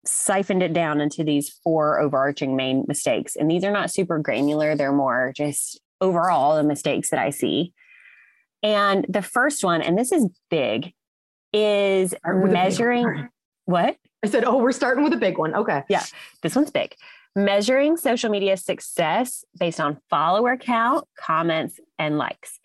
siphoned 0.04 0.62
it 0.62 0.72
down 0.72 1.00
into 1.00 1.24
these 1.24 1.48
four 1.48 2.00
overarching 2.00 2.56
main 2.56 2.84
mistakes. 2.88 3.36
And 3.36 3.50
these 3.50 3.64
are 3.64 3.70
not 3.70 3.90
super 3.90 4.18
granular, 4.18 4.74
they're 4.74 4.92
more 4.92 5.32
just 5.36 5.80
overall 6.00 6.56
the 6.56 6.64
mistakes 6.64 7.10
that 7.10 7.20
I 7.20 7.30
see. 7.30 7.72
And 8.62 9.04
the 9.08 9.22
first 9.22 9.64
one, 9.64 9.82
and 9.82 9.98
this 9.98 10.12
is 10.12 10.28
big, 10.50 10.92
is 11.52 12.14
measuring 12.24 13.28
what? 13.64 13.96
I 14.24 14.28
said, 14.28 14.44
oh, 14.44 14.58
we're 14.58 14.72
starting 14.72 15.02
with 15.02 15.12
a 15.12 15.18
big 15.18 15.38
one. 15.38 15.54
Okay. 15.54 15.82
Yeah, 15.88 16.04
this 16.42 16.54
one's 16.54 16.70
big. 16.70 16.94
Measuring 17.34 17.96
social 17.96 18.30
media 18.30 18.56
success 18.56 19.44
based 19.58 19.80
on 19.80 19.98
follower 20.10 20.56
count, 20.56 21.08
comments, 21.18 21.80
and 21.98 22.18
likes. 22.18 22.60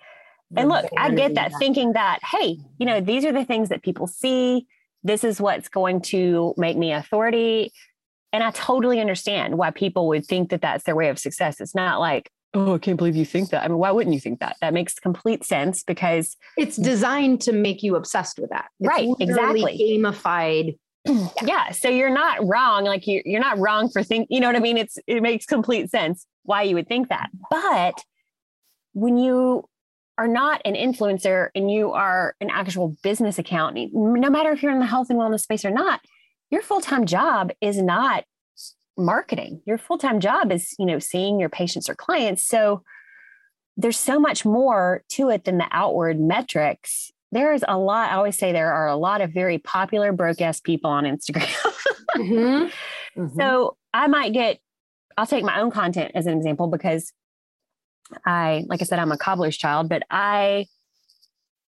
And 0.55 0.69
look, 0.69 0.85
I 0.97 1.11
get 1.11 1.35
that 1.35 1.51
thinking 1.59 1.93
that, 1.93 2.19
hey, 2.23 2.57
you 2.77 2.85
know, 2.85 3.01
these 3.01 3.25
are 3.25 3.33
the 3.33 3.43
things 3.43 3.69
that 3.69 3.81
people 3.81 4.07
see. 4.07 4.65
This 5.03 5.23
is 5.23 5.41
what's 5.41 5.67
going 5.67 6.01
to 6.01 6.53
make 6.57 6.77
me 6.77 6.93
authority. 6.93 7.71
And 8.31 8.43
I 8.43 8.51
totally 8.51 8.99
understand 8.99 9.57
why 9.57 9.71
people 9.71 10.07
would 10.09 10.25
think 10.25 10.49
that 10.51 10.61
that's 10.61 10.83
their 10.83 10.95
way 10.95 11.09
of 11.09 11.19
success. 11.19 11.59
It's 11.59 11.75
not 11.75 11.99
like, 11.99 12.29
oh, 12.57 12.75
I 12.75 12.77
can't 12.77 12.97
believe 12.97 13.15
you 13.15 13.25
think 13.25 13.49
that. 13.51 13.63
I 13.63 13.67
mean, 13.67 13.77
why 13.77 13.91
wouldn't 13.91 14.13
you 14.13 14.19
think 14.19 14.39
that? 14.39 14.57
That 14.61 14.73
makes 14.73 14.95
complete 14.95 15.45
sense 15.45 15.83
because 15.83 16.35
it's 16.57 16.75
designed 16.75 17.41
to 17.41 17.51
make 17.51 17.83
you 17.83 17.95
obsessed 17.95 18.39
with 18.39 18.49
that. 18.49 18.69
It's 18.79 18.87
right. 18.87 19.09
Exactly. 19.19 19.77
Gamified. 19.79 20.77
Yeah. 21.05 21.29
yeah. 21.43 21.71
So 21.71 21.89
you're 21.89 22.09
not 22.09 22.45
wrong. 22.45 22.83
Like 22.83 23.07
you, 23.07 23.21
you're 23.25 23.41
not 23.41 23.59
wrong 23.59 23.89
for 23.89 24.03
think, 24.03 24.27
you 24.29 24.39
know 24.39 24.47
what 24.47 24.55
I 24.55 24.59
mean? 24.59 24.77
It's, 24.77 24.97
it 25.07 25.21
makes 25.21 25.45
complete 25.45 25.89
sense 25.89 26.25
why 26.43 26.63
you 26.63 26.75
would 26.75 26.87
think 26.87 27.09
that. 27.09 27.29
But 27.49 28.03
when 28.93 29.17
you 29.17 29.65
are 30.17 30.27
not 30.27 30.61
an 30.65 30.73
influencer 30.73 31.49
and 31.53 31.69
you 31.69 31.91
are 31.91 32.35
an 32.41 32.49
actual 32.49 32.95
business 33.03 33.37
account, 33.37 33.77
no 33.93 34.29
matter 34.29 34.51
if 34.51 34.63
you're 34.63 34.71
in 34.71 34.79
the 34.79 34.85
health 34.85 35.09
and 35.09 35.19
wellness 35.19 35.41
space 35.41 35.63
or 35.63 35.69
not, 35.69 36.01
your 36.49 36.61
full-time 36.61 37.05
job 37.05 37.51
is 37.61 37.81
not 37.81 38.23
marketing. 38.97 39.61
Your 39.65 39.77
full-time 39.77 40.19
job 40.19 40.51
is, 40.51 40.75
you 40.79 40.85
know, 40.85 40.99
seeing 40.99 41.39
your 41.39 41.49
patients 41.49 41.89
or 41.89 41.95
clients. 41.95 42.43
So 42.43 42.83
there's 43.75 43.99
so 43.99 44.19
much 44.19 44.43
more 44.43 45.03
to 45.09 45.29
it 45.29 45.45
than 45.45 45.57
the 45.57 45.67
outward 45.71 46.19
metrics. 46.19 47.11
There 47.31 47.53
is 47.53 47.63
a 47.67 47.77
lot, 47.77 48.11
I 48.11 48.15
always 48.15 48.37
say 48.37 48.51
there 48.51 48.73
are 48.73 48.87
a 48.87 48.95
lot 48.95 49.21
of 49.21 49.31
very 49.31 49.59
popular 49.59 50.11
broke 50.11 50.41
ass 50.41 50.59
people 50.59 50.89
on 50.89 51.03
Instagram. 51.03 51.53
mm-hmm. 52.15 53.21
Mm-hmm. 53.21 53.39
So 53.39 53.77
I 53.93 54.07
might 54.07 54.33
get, 54.33 54.59
I'll 55.17 55.27
take 55.27 55.43
my 55.43 55.59
own 55.59 55.71
content 55.71 56.11
as 56.15 56.25
an 56.25 56.37
example 56.37 56.67
because 56.67 57.11
I, 58.25 58.65
like 58.67 58.81
I 58.81 58.85
said, 58.85 58.99
I'm 58.99 59.11
a 59.11 59.17
cobbler's 59.17 59.57
child, 59.57 59.89
but 59.89 60.03
I, 60.09 60.67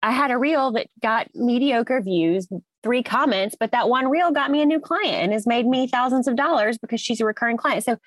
I 0.04 0.12
had 0.12 0.32
a 0.32 0.38
reel 0.38 0.72
that 0.74 0.88
got 1.02 1.28
mediocre 1.34 2.02
views, 2.02 2.48
three 2.84 3.02
comments, 3.02 3.56
but 3.58 3.72
that 3.72 3.88
one 3.88 4.10
reel 4.10 4.32
got 4.32 4.52
me 4.52 4.62
a 4.62 4.66
new 4.66 4.80
client 4.80 5.16
and 5.16 5.32
has 5.32 5.48
made 5.48 5.66
me 5.66 5.88
thousands 5.88 6.28
of 6.28 6.36
dollars 6.36 6.78
because 6.78 7.00
she's 7.00 7.22
a 7.22 7.26
recurring 7.26 7.56
client. 7.56 7.86
So 7.86 7.98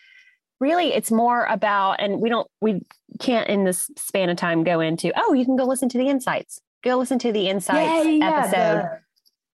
really 0.61 0.93
it's 0.93 1.11
more 1.11 1.47
about, 1.47 1.95
and 1.95 2.21
we 2.21 2.29
don't, 2.29 2.47
we 2.61 2.83
can't 3.19 3.49
in 3.49 3.65
this 3.65 3.91
span 3.97 4.29
of 4.29 4.37
time 4.37 4.63
go 4.63 4.81
into, 4.81 5.11
oh, 5.17 5.33
you 5.33 5.47
can 5.47 5.57
go 5.57 5.65
listen 5.65 5.89
to 5.89 5.99
the 5.99 6.09
insights, 6.09 6.61
go 6.85 6.99
listen 6.99 7.19
to 7.21 7.33
the 7.33 7.49
insights 7.49 8.07
yeah, 8.07 8.11
yeah, 8.11 8.39
episode. 8.39 8.83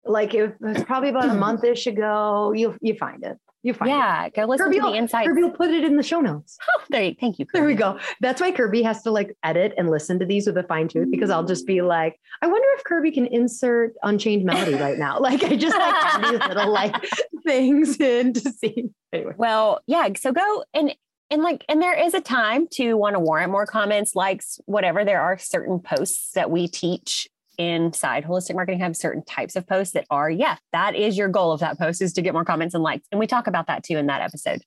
The, 0.05 0.11
like 0.11 0.35
it 0.35 0.61
was 0.61 0.83
probably 0.83 1.11
about 1.11 1.29
a 1.29 1.35
month 1.35 1.63
ish 1.63 1.87
ago. 1.87 2.53
You 2.53 2.77
you 2.81 2.97
find 2.97 3.23
it. 3.23 3.39
You 3.63 3.75
find 3.75 3.91
yeah, 3.91 4.25
it. 4.25 4.35
go 4.35 4.45
listen 4.45 4.67
Kirby 4.67 4.81
to 4.81 4.91
the 4.91 4.95
insights. 4.95 5.29
Kirby 5.29 5.43
will 5.43 5.51
put 5.51 5.71
it 5.71 5.85
in 5.85 5.97
the 5.97 6.03
show 6.03 6.21
notes. 6.21 6.59
Oh, 6.75 6.85
there 6.91 7.03
you, 7.05 7.15
thank 7.21 7.39
you. 7.39 7.47
Kirby. 7.47 7.59
There 7.59 7.67
we 7.67 7.75
go. 7.75 7.99
That's 8.21 8.41
why 8.41 8.51
Kirby 8.51 8.83
has 8.83 9.03
to 9.03 9.11
like 9.11 9.37
edit 9.45 9.75
and 9.77 9.91
listen 9.91 10.19
to 10.19 10.27
these 10.27 10.47
with 10.47 10.57
a 10.57 10.63
fine 10.63 10.89
tooth 10.89 11.11
because 11.11 11.31
I'll 11.31 11.45
just 11.45 11.67
be 11.67 11.83
like, 11.83 12.19
I 12.41 12.47
wonder 12.47 12.67
if 12.77 12.85
Kirby 12.85 13.13
can 13.13 13.27
insert 13.27 13.95
Unchained 14.03 14.45
Melody 14.45 14.75
right 14.75 14.99
now. 14.99 15.19
Like 15.23 15.45
I 15.45 15.55
just 15.57 15.77
like 15.77 16.33
these 16.33 16.49
little 16.49 16.73
like 16.73 16.97
things 17.45 18.01
in 18.01 18.33
to 18.33 18.41
see. 18.41 18.91
Anyway. 19.13 19.35
Well, 19.37 19.81
yeah. 19.87 20.09
So 20.19 20.33
go 20.33 20.65
and 20.75 20.95
and 21.31 21.43
like 21.43 21.65
and 21.69 21.81
there 21.81 21.99
is 21.99 22.15
a 22.15 22.21
time 22.21 22.67
to 22.73 22.95
want 22.95 23.15
to 23.15 23.21
warrant 23.21 23.53
more 23.53 23.67
comments, 23.67 24.17
likes, 24.17 24.59
whatever. 24.67 25.05
There 25.05 25.21
are 25.21 25.39
certain 25.39 25.79
posts 25.79 26.33
that 26.35 26.51
we 26.51 26.67
teach 26.67 27.29
inside 27.59 28.25
holistic 28.25 28.55
marketing 28.55 28.81
have 28.81 28.97
certain 28.97 29.25
types 29.25 29.57
of 29.57 29.67
posts 29.67 29.95
that 29.95 30.07
are, 30.11 30.31
yeah, 30.31 30.57
that 30.73 30.95
is 30.95 31.17
your 31.17 31.29
goal 31.29 31.53
of 31.53 31.61
that 31.61 31.79
post 31.79 32.03
is 32.03 32.13
to 32.15 32.23
get 32.23 32.33
more 32.33 32.45
comments 32.45 32.75
and 32.75 32.83
likes. 32.83 33.07
And 33.11 33.19
we 33.19 33.27
talk 33.27 33.47
about 33.47 33.67
that 33.67 33.85
too 33.85 33.97
in 33.97 34.07
that 34.07 34.23
episode. 34.23 34.63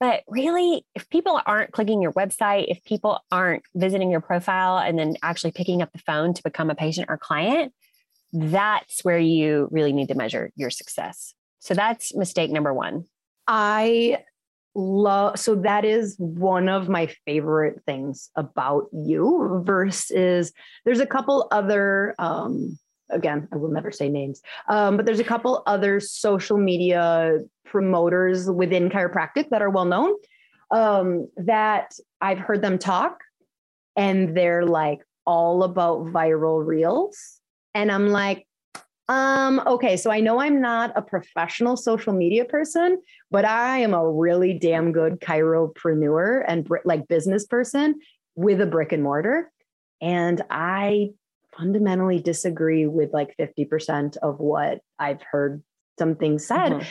But 0.00 0.22
really, 0.28 0.86
if 0.94 1.08
people 1.10 1.40
aren't 1.44 1.72
clicking 1.72 2.00
your 2.00 2.12
website, 2.12 2.66
if 2.68 2.82
people 2.84 3.20
aren't 3.32 3.64
visiting 3.74 4.10
your 4.10 4.20
profile 4.20 4.78
and 4.78 4.98
then 4.98 5.16
actually 5.22 5.50
picking 5.50 5.82
up 5.82 5.92
the 5.92 5.98
phone 5.98 6.34
to 6.34 6.42
become 6.42 6.70
a 6.70 6.74
patient 6.74 7.06
or 7.10 7.18
client, 7.18 7.72
that's 8.32 9.04
where 9.04 9.18
you 9.18 9.68
really 9.70 9.92
need 9.92 10.08
to 10.08 10.14
measure 10.14 10.50
your 10.54 10.70
success. 10.70 11.34
So 11.58 11.74
that's 11.74 12.14
mistake 12.14 12.50
number 12.52 12.72
one. 12.72 13.06
I 13.48 14.22
love 14.74 15.38
so 15.38 15.54
that 15.54 15.84
is 15.84 16.16
one 16.18 16.68
of 16.68 16.88
my 16.88 17.06
favorite 17.26 17.82
things 17.86 18.30
about 18.36 18.86
you 18.92 19.62
versus 19.64 20.52
there's 20.84 21.00
a 21.00 21.06
couple 21.06 21.48
other 21.50 22.14
um 22.18 22.78
again 23.10 23.48
i 23.52 23.56
will 23.56 23.70
never 23.70 23.90
say 23.90 24.08
names 24.08 24.40
um 24.68 24.96
but 24.96 25.06
there's 25.06 25.20
a 25.20 25.24
couple 25.24 25.62
other 25.66 25.98
social 26.00 26.58
media 26.58 27.38
promoters 27.64 28.50
within 28.50 28.88
chiropractic 28.88 29.48
that 29.50 29.62
are 29.62 29.70
well 29.70 29.86
known 29.86 30.12
um 30.70 31.28
that 31.36 31.94
i've 32.20 32.38
heard 32.38 32.62
them 32.62 32.78
talk 32.78 33.22
and 33.96 34.36
they're 34.36 34.64
like 34.64 35.00
all 35.26 35.64
about 35.64 36.06
viral 36.06 36.64
reels. 36.64 37.40
And 37.74 37.92
i'm 37.92 38.08
like 38.08 38.47
um 39.08 39.60
okay 39.66 39.96
so 39.96 40.10
i 40.10 40.20
know 40.20 40.40
i'm 40.40 40.60
not 40.60 40.92
a 40.96 41.02
professional 41.02 41.76
social 41.76 42.12
media 42.12 42.44
person 42.44 43.00
but 43.30 43.44
I 43.44 43.78
am 43.78 43.92
a 43.94 44.10
really 44.10 44.54
damn 44.54 44.92
good 44.92 45.20
chiropreneur 45.20 46.44
and 46.46 46.64
br- 46.64 46.78
like 46.84 47.08
business 47.08 47.46
person 47.46 48.00
with 48.36 48.60
a 48.60 48.66
brick 48.66 48.92
and 48.92 49.02
mortar. 49.02 49.50
And 50.00 50.40
I 50.48 51.10
fundamentally 51.56 52.20
disagree 52.20 52.86
with 52.86 53.12
like 53.12 53.34
50% 53.38 54.16
of 54.18 54.38
what 54.38 54.80
I've 54.98 55.20
heard 55.22 55.62
some 55.98 56.14
things 56.14 56.46
said 56.46 56.72
Mhm. 56.72 56.86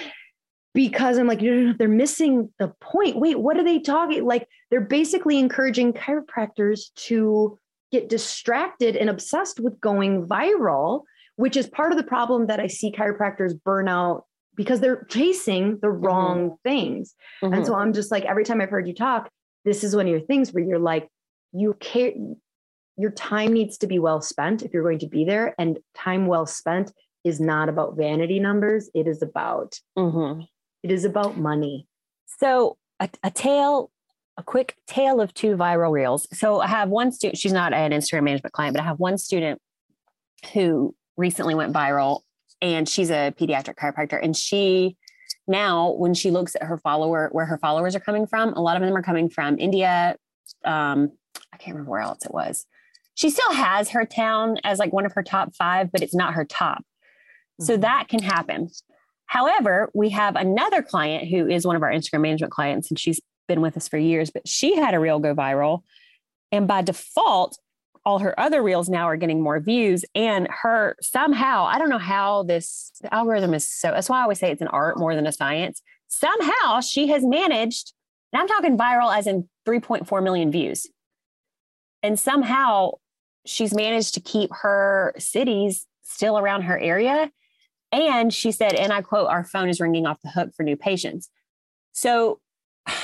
because 0.74 1.18
I'm 1.18 1.26
like, 1.28 1.42
no, 1.42 1.52
no, 1.54 1.62
no, 1.72 1.74
they're 1.74 1.88
missing 1.88 2.54
the 2.60 2.74
point. 2.82 3.18
Wait, 3.18 3.40
what 3.40 3.58
are 3.58 3.64
they 3.64 3.80
talking? 3.80 4.26
Like, 4.26 4.48
they're 4.70 4.82
basically 4.82 5.40
encouraging 5.40 5.94
chiropractors 5.94 6.94
to 7.08 7.58
get 7.92 8.10
distracted 8.10 8.96
and 8.98 9.10
obsessed 9.10 9.60
with 9.60 9.80
going 9.80 10.28
viral, 10.28 11.04
which 11.38 11.56
is 11.56 11.68
part 11.68 11.92
of 11.92 11.98
the 11.98 12.04
problem 12.04 12.48
that 12.48 12.60
I 12.60 12.68
see 12.68 12.92
chiropractors 12.92 13.54
burn 13.64 13.88
out 13.88 14.26
because 14.56 14.80
they're 14.80 15.06
chasing 15.06 15.78
the 15.82 15.90
wrong 15.90 16.58
things. 16.64 17.16
And 17.42 17.54
Mhm. 17.54 17.66
so 17.66 17.76
I'm 17.76 17.94
just 17.94 18.12
like, 18.12 18.26
every 18.26 18.44
time 18.44 18.60
I've 18.60 18.72
heard 18.72 18.88
you 18.88 18.94
talk, 18.94 19.30
this 19.64 19.84
is 19.84 19.96
one 19.96 20.08
of 20.08 20.12
your 20.12 20.20
things 20.22 20.52
where 20.52 20.64
you're 20.64 20.80
like, 20.80 21.08
you 21.54 21.76
care, 21.80 22.12
your 22.98 23.12
time 23.12 23.54
needs 23.54 23.78
to 23.78 23.88
be 23.88 24.00
well 24.00 24.20
spent 24.20 24.64
if 24.64 24.74
you're 24.74 24.84
going 24.84 25.00
to 25.00 25.08
be 25.08 25.24
there. 25.26 25.54
And 25.60 25.78
time 25.96 26.26
well 26.26 26.48
spent 26.48 26.92
is 27.24 27.40
not 27.40 27.70
about 27.70 27.96
vanity 27.96 28.40
numbers. 28.40 28.90
It 28.96 29.08
is 29.08 29.22
about, 29.22 29.80
Mhm. 29.98 30.48
it 30.82 30.92
is 30.92 31.06
about 31.06 31.38
money. 31.38 31.88
So 32.26 32.78
a, 33.00 33.10
a 33.24 33.30
tale, 33.30 33.92
a 34.38 34.44
quick 34.44 34.76
tale 34.88 35.22
of 35.22 35.36
two 35.36 35.56
viral 35.56 35.92
reels. 35.92 36.28
So 36.36 36.62
I 36.62 36.68
have 36.68 36.90
one 36.90 37.12
student, 37.12 37.38
she's 37.38 37.54
not 37.54 37.74
an 37.74 37.92
Instagram 37.92 38.24
management 38.24 38.54
client, 38.54 38.74
but 38.74 38.82
I 38.82 38.86
have 38.86 39.00
one 39.00 39.20
student 39.20 39.62
who 40.54 40.96
recently 41.18 41.56
went 41.56 41.74
viral 41.74 42.22
and 42.62 42.88
she's 42.88 43.10
a 43.10 43.34
pediatric 43.38 43.76
chiropractor. 43.76 44.20
And 44.22 44.36
she 44.36 44.96
now, 45.48 45.92
when 45.94 46.14
she 46.14 46.32
looks 46.32 46.56
at 46.56 46.64
her 46.64 46.78
follower, 46.78 47.30
where 47.32 47.46
her 47.46 47.58
followers 47.58 47.96
are 47.96 48.00
coming 48.00 48.28
from, 48.28 48.54
a 48.54 48.62
lot 48.62 48.76
of 48.76 48.82
them 48.82 48.96
are 48.96 49.02
coming 49.02 49.30
from 49.30 49.58
India. 49.60 50.16
Um, 50.66 51.12
I 51.54 51.58
can't 51.58 51.76
remember 51.76 51.92
where 51.92 52.02
else 52.02 52.26
it 52.26 52.34
was. 52.34 52.66
She 53.16 53.30
still 53.30 53.54
has 53.54 53.90
her 53.90 54.06
town 54.06 54.58
as 54.64 54.78
like 54.78 54.94
one 54.94 55.06
of 55.06 55.14
her 55.14 55.24
top 55.24 55.56
five, 55.56 55.92
but 55.92 56.02
it's 56.02 56.14
not 56.16 56.34
her 56.34 56.46
top. 56.46 56.84
So 57.60 57.78
Mhm. 57.78 57.82
that 57.82 58.08
can 58.10 58.22
happen. 58.22 58.70
However, 59.26 59.90
we 59.94 60.10
have 60.10 60.36
another 60.36 60.82
client 60.82 61.28
who 61.30 61.48
is 61.48 61.66
one 61.66 61.76
of 61.76 61.84
our 61.84 61.92
Instagram 61.92 62.22
management 62.22 62.52
clients, 62.54 62.90
and 62.90 63.00
she's 63.00 63.20
been 63.48 63.62
with 63.62 63.76
us 63.76 63.88
for 63.88 63.98
years, 63.98 64.30
but 64.30 64.48
she 64.48 64.76
had 64.76 64.94
a 64.94 65.00
reel 65.00 65.20
go 65.20 65.34
viral. 65.34 65.84
And 66.52 66.68
by 66.68 66.82
default, 66.82 67.58
all 68.08 68.20
her 68.20 68.40
other 68.40 68.64
reels 68.64 68.88
now 68.88 69.04
are 69.04 69.18
getting 69.18 69.42
more 69.42 69.60
views. 69.60 70.06
And 70.16 70.48
her 70.62 70.96
somehow, 71.02 71.66
I 71.66 71.78
don't 71.78 71.90
know 71.90 71.98
how 71.98 72.44
this 72.44 72.94
algorithm 73.12 73.54
is 73.54 73.68
so 73.68 73.92
that's 73.92 74.08
why 74.08 74.20
I 74.20 74.22
always 74.22 74.40
say 74.40 74.50
it's 74.50 74.62
an 74.62 74.70
art 74.70 74.98
more 74.98 75.14
than 75.14 75.28
a 75.28 75.32
science. 75.34 75.82
Somehow 76.08 76.80
she 76.80 77.10
has 77.10 77.26
managed, 77.26 77.92
and 78.32 78.42
I'm 78.42 78.48
talking 78.48 78.78
viral 78.78 79.14
as 79.14 79.28
in 79.28 79.50
3.4 79.68 80.24
million 80.24 80.54
views. 80.54 80.88
And 82.02 82.18
somehow 82.18 82.92
she's 83.46 83.74
managed 83.74 84.14
to 84.14 84.22
keep 84.22 84.52
her 84.54 85.14
cities 85.18 85.86
still 86.04 86.40
around 86.40 86.62
her 86.62 86.80
area. 86.80 87.30
And 87.92 88.34
she 88.34 88.54
said, 88.54 88.74
and 88.74 88.94
I 88.94 89.02
quote, 89.02 89.28
our 89.28 89.44
phone 89.44 89.68
is 89.68 89.82
ringing 89.82 90.06
off 90.06 90.22
the 90.22 90.30
hook 90.30 90.52
for 90.56 90.64
new 90.64 90.78
patients. 90.78 91.30
So 91.92 92.40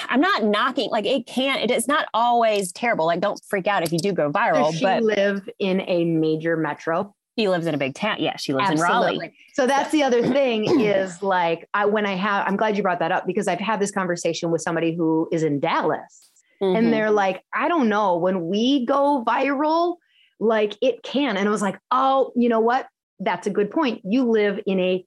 I'm 0.10 0.22
not 0.22 0.44
knocking, 0.44 0.90
like 0.90 1.06
it 1.06 1.28
can't, 1.28 1.62
it 1.62 1.72
is 1.72 1.88
not 1.88 2.08
always 2.14 2.72
terrible. 2.72 3.06
Like 3.06 3.20
don't 3.22 3.40
freak 3.48 3.68
out 3.68 3.84
if 3.84 3.92
you 3.92 4.00
do 4.00 4.12
go 4.14 4.32
viral, 4.32 4.66
Does 4.72 4.80
she 4.80 4.86
but 4.86 5.04
live 5.04 5.48
in 5.60 5.82
a 5.82 6.06
major 6.06 6.56
metro? 6.58 7.14
she 7.38 7.50
lives 7.50 7.66
in 7.66 7.74
a 7.74 7.78
big 7.80 7.96
town. 7.96 8.18
Yeah, 8.20 8.36
she 8.38 8.54
lives 8.54 8.70
in 8.70 8.78
Raleigh. 8.80 9.34
So 9.56 9.66
that's 9.66 9.90
the 9.92 10.04
other 10.04 10.22
thing 10.22 10.66
is 10.80 11.24
like 11.24 11.68
I 11.74 11.86
when 11.86 12.06
I 12.06 12.14
have 12.14 12.46
I'm 12.48 12.56
glad 12.56 12.78
you 12.78 12.84
brought 12.84 13.00
that 13.00 13.12
up 13.12 13.26
because 13.26 13.48
I've 13.48 13.60
had 13.60 13.80
this 13.80 13.90
conversation 13.90 14.52
with 14.52 14.62
somebody 14.62 14.96
who 14.96 15.28
is 15.32 15.42
in 15.42 15.60
Dallas 15.60 16.30
Mhm. 16.62 16.78
and 16.78 16.94
they're 16.94 17.10
like, 17.10 17.42
I 17.52 17.68
don't 17.68 17.90
know, 17.90 18.18
when 18.18 18.46
we 18.48 18.86
go 18.86 19.24
viral, 19.28 19.96
like 20.40 20.78
it 20.82 21.02
can. 21.02 21.36
And 21.36 21.48
I 21.48 21.52
was 21.52 21.64
like, 21.64 21.80
oh, 21.90 22.32
you 22.36 22.48
know 22.50 22.60
what? 22.60 22.88
That's 23.20 23.48
a 23.48 23.50
good 23.50 23.72
point. 23.72 24.02
You 24.04 24.30
live 24.30 24.60
in 24.68 24.80
a 24.80 25.04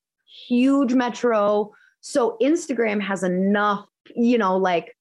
huge 0.48 0.94
metro. 0.94 1.70
So 2.00 2.36
Instagram 2.42 3.00
has 3.00 3.22
enough, 3.22 3.86
you 4.14 4.38
know, 4.38 4.56
like 4.56 4.96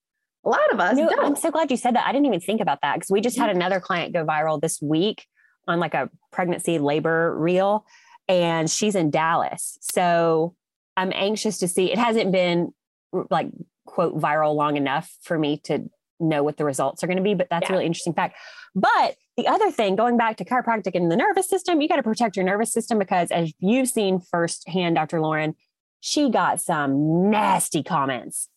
a 0.45 0.49
lot 0.49 0.71
of 0.71 0.79
us 0.79 0.95
No. 0.97 1.09
I'm 1.21 1.35
so 1.35 1.51
glad 1.51 1.71
you 1.71 1.77
said 1.77 1.95
that. 1.95 2.05
I 2.05 2.11
didn't 2.11 2.25
even 2.27 2.39
think 2.39 2.61
about 2.61 2.79
that 2.81 2.95
because 2.95 3.09
we 3.09 3.21
just 3.21 3.37
had 3.37 3.49
another 3.49 3.79
client 3.79 4.13
go 4.13 4.25
viral 4.25 4.61
this 4.61 4.81
week 4.81 5.25
on 5.67 5.79
like 5.79 5.93
a 5.93 6.09
pregnancy 6.31 6.77
labor 6.77 7.35
reel, 7.37 7.85
and 8.27 8.69
she's 8.69 8.95
in 8.95 9.09
Dallas. 9.09 9.77
So 9.81 10.55
I'm 10.95 11.11
anxious 11.15 11.57
to 11.59 11.67
see. 11.67 11.91
It 11.91 11.97
hasn't 11.97 12.31
been 12.31 12.73
like 13.29 13.47
quote 13.85 14.15
viral 14.17 14.55
long 14.55 14.77
enough 14.77 15.11
for 15.23 15.37
me 15.39 15.57
to 15.65 15.89
know 16.19 16.43
what 16.43 16.57
the 16.57 16.63
results 16.65 17.03
are 17.03 17.07
going 17.07 17.17
to 17.17 17.23
be, 17.23 17.33
but 17.33 17.47
that's 17.49 17.63
Yeah. 17.63 17.73
a 17.73 17.75
really 17.77 17.85
interesting 17.85 18.13
fact. 18.13 18.35
But 18.73 19.15
the 19.37 19.47
other 19.47 19.69
thing, 19.71 19.95
going 19.95 20.15
back 20.17 20.37
to 20.37 20.45
chiropractic 20.45 20.91
and 20.95 21.11
the 21.11 21.15
nervous 21.17 21.49
system, 21.49 21.81
you 21.81 21.87
got 21.89 21.97
to 21.97 22.03
protect 22.03 22.35
your 22.35 22.45
nervous 22.45 22.71
system 22.71 22.99
because 22.99 23.31
as 23.31 23.51
you've 23.59 23.89
seen 23.89 24.19
firsthand, 24.21 24.95
Dr. 24.95 25.19
Lauryn, 25.19 25.55
she 25.99 26.29
got 26.29 26.61
some 26.61 27.29
nasty 27.29 27.83
comments 27.83 28.47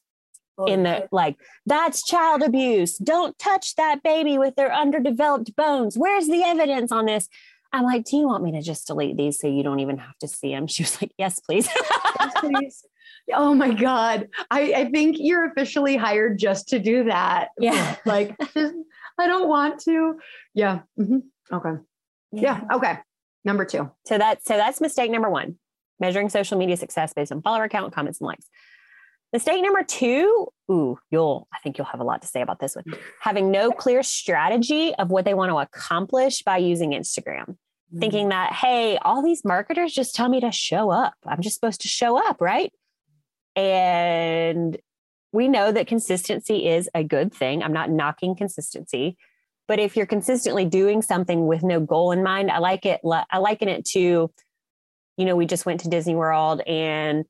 in 0.66 0.83
the 0.83 1.09
like 1.12 1.37
that's 1.66 2.05
child 2.05 2.42
abuse 2.42 2.97
don't 2.99 3.38
touch 3.38 3.77
that 3.77 4.03
baby 4.03 4.38
with 4.38 4.57
their 4.57 4.73
underdeveloped 4.75 5.55
bones 5.55 5.97
where's 5.97 6.27
the 6.27 6.42
evidence 6.42 6.90
on 6.90 7.07
this 7.07 7.29
i'm 7.73 7.85
like 7.85 8.05
do 8.05 8.16
you 8.16 8.27
want 8.27 8.42
me 8.42 8.51
to 8.53 8.61
just 8.61 8.87
delete 8.87 9.16
these 9.16 9.38
so 9.38 9.47
you 9.47 9.62
don't 9.62 9.81
even 9.81 9.99
have 9.99 10.16
to 10.18 10.27
see 10.27 10.51
them 10.53 10.66
she 10.75 10.83
was 10.83 11.01
like 11.01 11.12
yes 11.18 11.38
please 11.38 11.68
Yes, 12.21 12.33
please. 12.40 12.85
Oh 13.33 13.55
my 13.55 13.73
God. 13.73 14.29
I, 14.51 14.73
I 14.75 14.90
think 14.90 15.16
you're 15.21 15.47
officially 15.51 15.97
hired 15.97 16.38
just 16.38 16.68
to 16.71 16.79
do 16.81 17.05
that. 17.05 17.51
Yeah. 17.61 17.94
Like, 18.07 18.37
just, 18.55 18.75
I 19.18 19.27
don't 19.29 19.49
want 19.49 19.81
to. 19.83 20.14
Yeah. 20.55 20.81
Mhm. 20.98 21.23
Okay. 21.52 21.75
Yeah. 22.33 22.63
Okay. 22.73 22.98
Number 23.44 23.65
two. 23.65 23.90
so 24.06 24.19
that's 24.19 24.44
so 24.46 24.56
that's 24.56 24.81
mistake 24.81 25.11
number 25.13 25.31
one 25.31 25.59
measuring 26.00 26.29
social 26.29 26.59
media 26.59 26.77
success 26.77 27.13
based 27.13 27.31
on 27.31 27.40
follower 27.42 27.69
count 27.69 27.92
comments 27.92 28.21
and 28.21 28.27
likes 28.27 28.46
mistake 29.33 29.62
number 29.62 29.83
two 29.83 30.48
ooh 30.70 30.98
you'll 31.10 31.46
i 31.52 31.58
think 31.58 31.76
you'll 31.76 31.87
have 31.87 32.00
a 32.00 32.04
lot 32.04 32.22
to 32.22 32.29
say 32.29 32.40
about 32.40 32.60
this 32.60 32.74
one 32.76 32.85
having 33.20 33.50
no 33.50 33.70
clear 33.70 34.02
strategy 34.02 34.94
of 34.94 35.10
what 35.10 35.24
they 35.24 35.35
want 35.35 35.50
to 35.50 35.58
accomplish 35.58 36.42
by 36.42 36.56
using 36.56 36.92
instagram 36.92 37.56
mm-hmm. 37.88 38.00
thinking 38.00 38.29
that, 38.29 38.52
hey, 38.52 38.98
all 38.98 39.22
these 39.22 39.44
marketers 39.44 39.92
just 39.92 40.14
tell 40.14 40.29
me 40.29 40.40
to 40.40 40.52
show 40.52 40.90
up. 40.90 41.14
I'm 41.26 41.40
just 41.40 41.54
supposed 41.54 41.81
to 41.83 41.88
show 41.88 42.18
up, 42.18 42.40
right? 42.40 42.72
And 43.56 44.76
we 45.33 45.48
know 45.48 45.72
that 45.72 45.87
consistency 45.87 46.68
is 46.68 46.88
a 46.94 47.04
good 47.04 47.35
thing. 47.35 47.62
I'm 47.62 47.72
not 47.72 47.90
knocking 47.90 48.35
consistency, 48.37 49.16
but 49.66 49.79
if 49.79 49.96
you're 49.96 50.06
consistently 50.06 50.64
doing 50.64 51.02
something 51.02 51.46
with 51.46 51.62
no 51.62 51.81
goal 51.81 52.12
in 52.12 52.22
mind, 52.22 52.50
I 52.50 52.58
like 52.58 52.87
it. 52.87 53.00
I 53.04 53.38
liken 53.38 53.68
it 53.68 53.85
to, 53.87 54.31
you 55.16 55.24
know, 55.24 55.37
we 55.37 55.46
just 55.46 55.66
went 55.66 55.81
to 55.81 55.88
Disney 55.88 56.14
World 56.14 56.62
and 56.66 57.24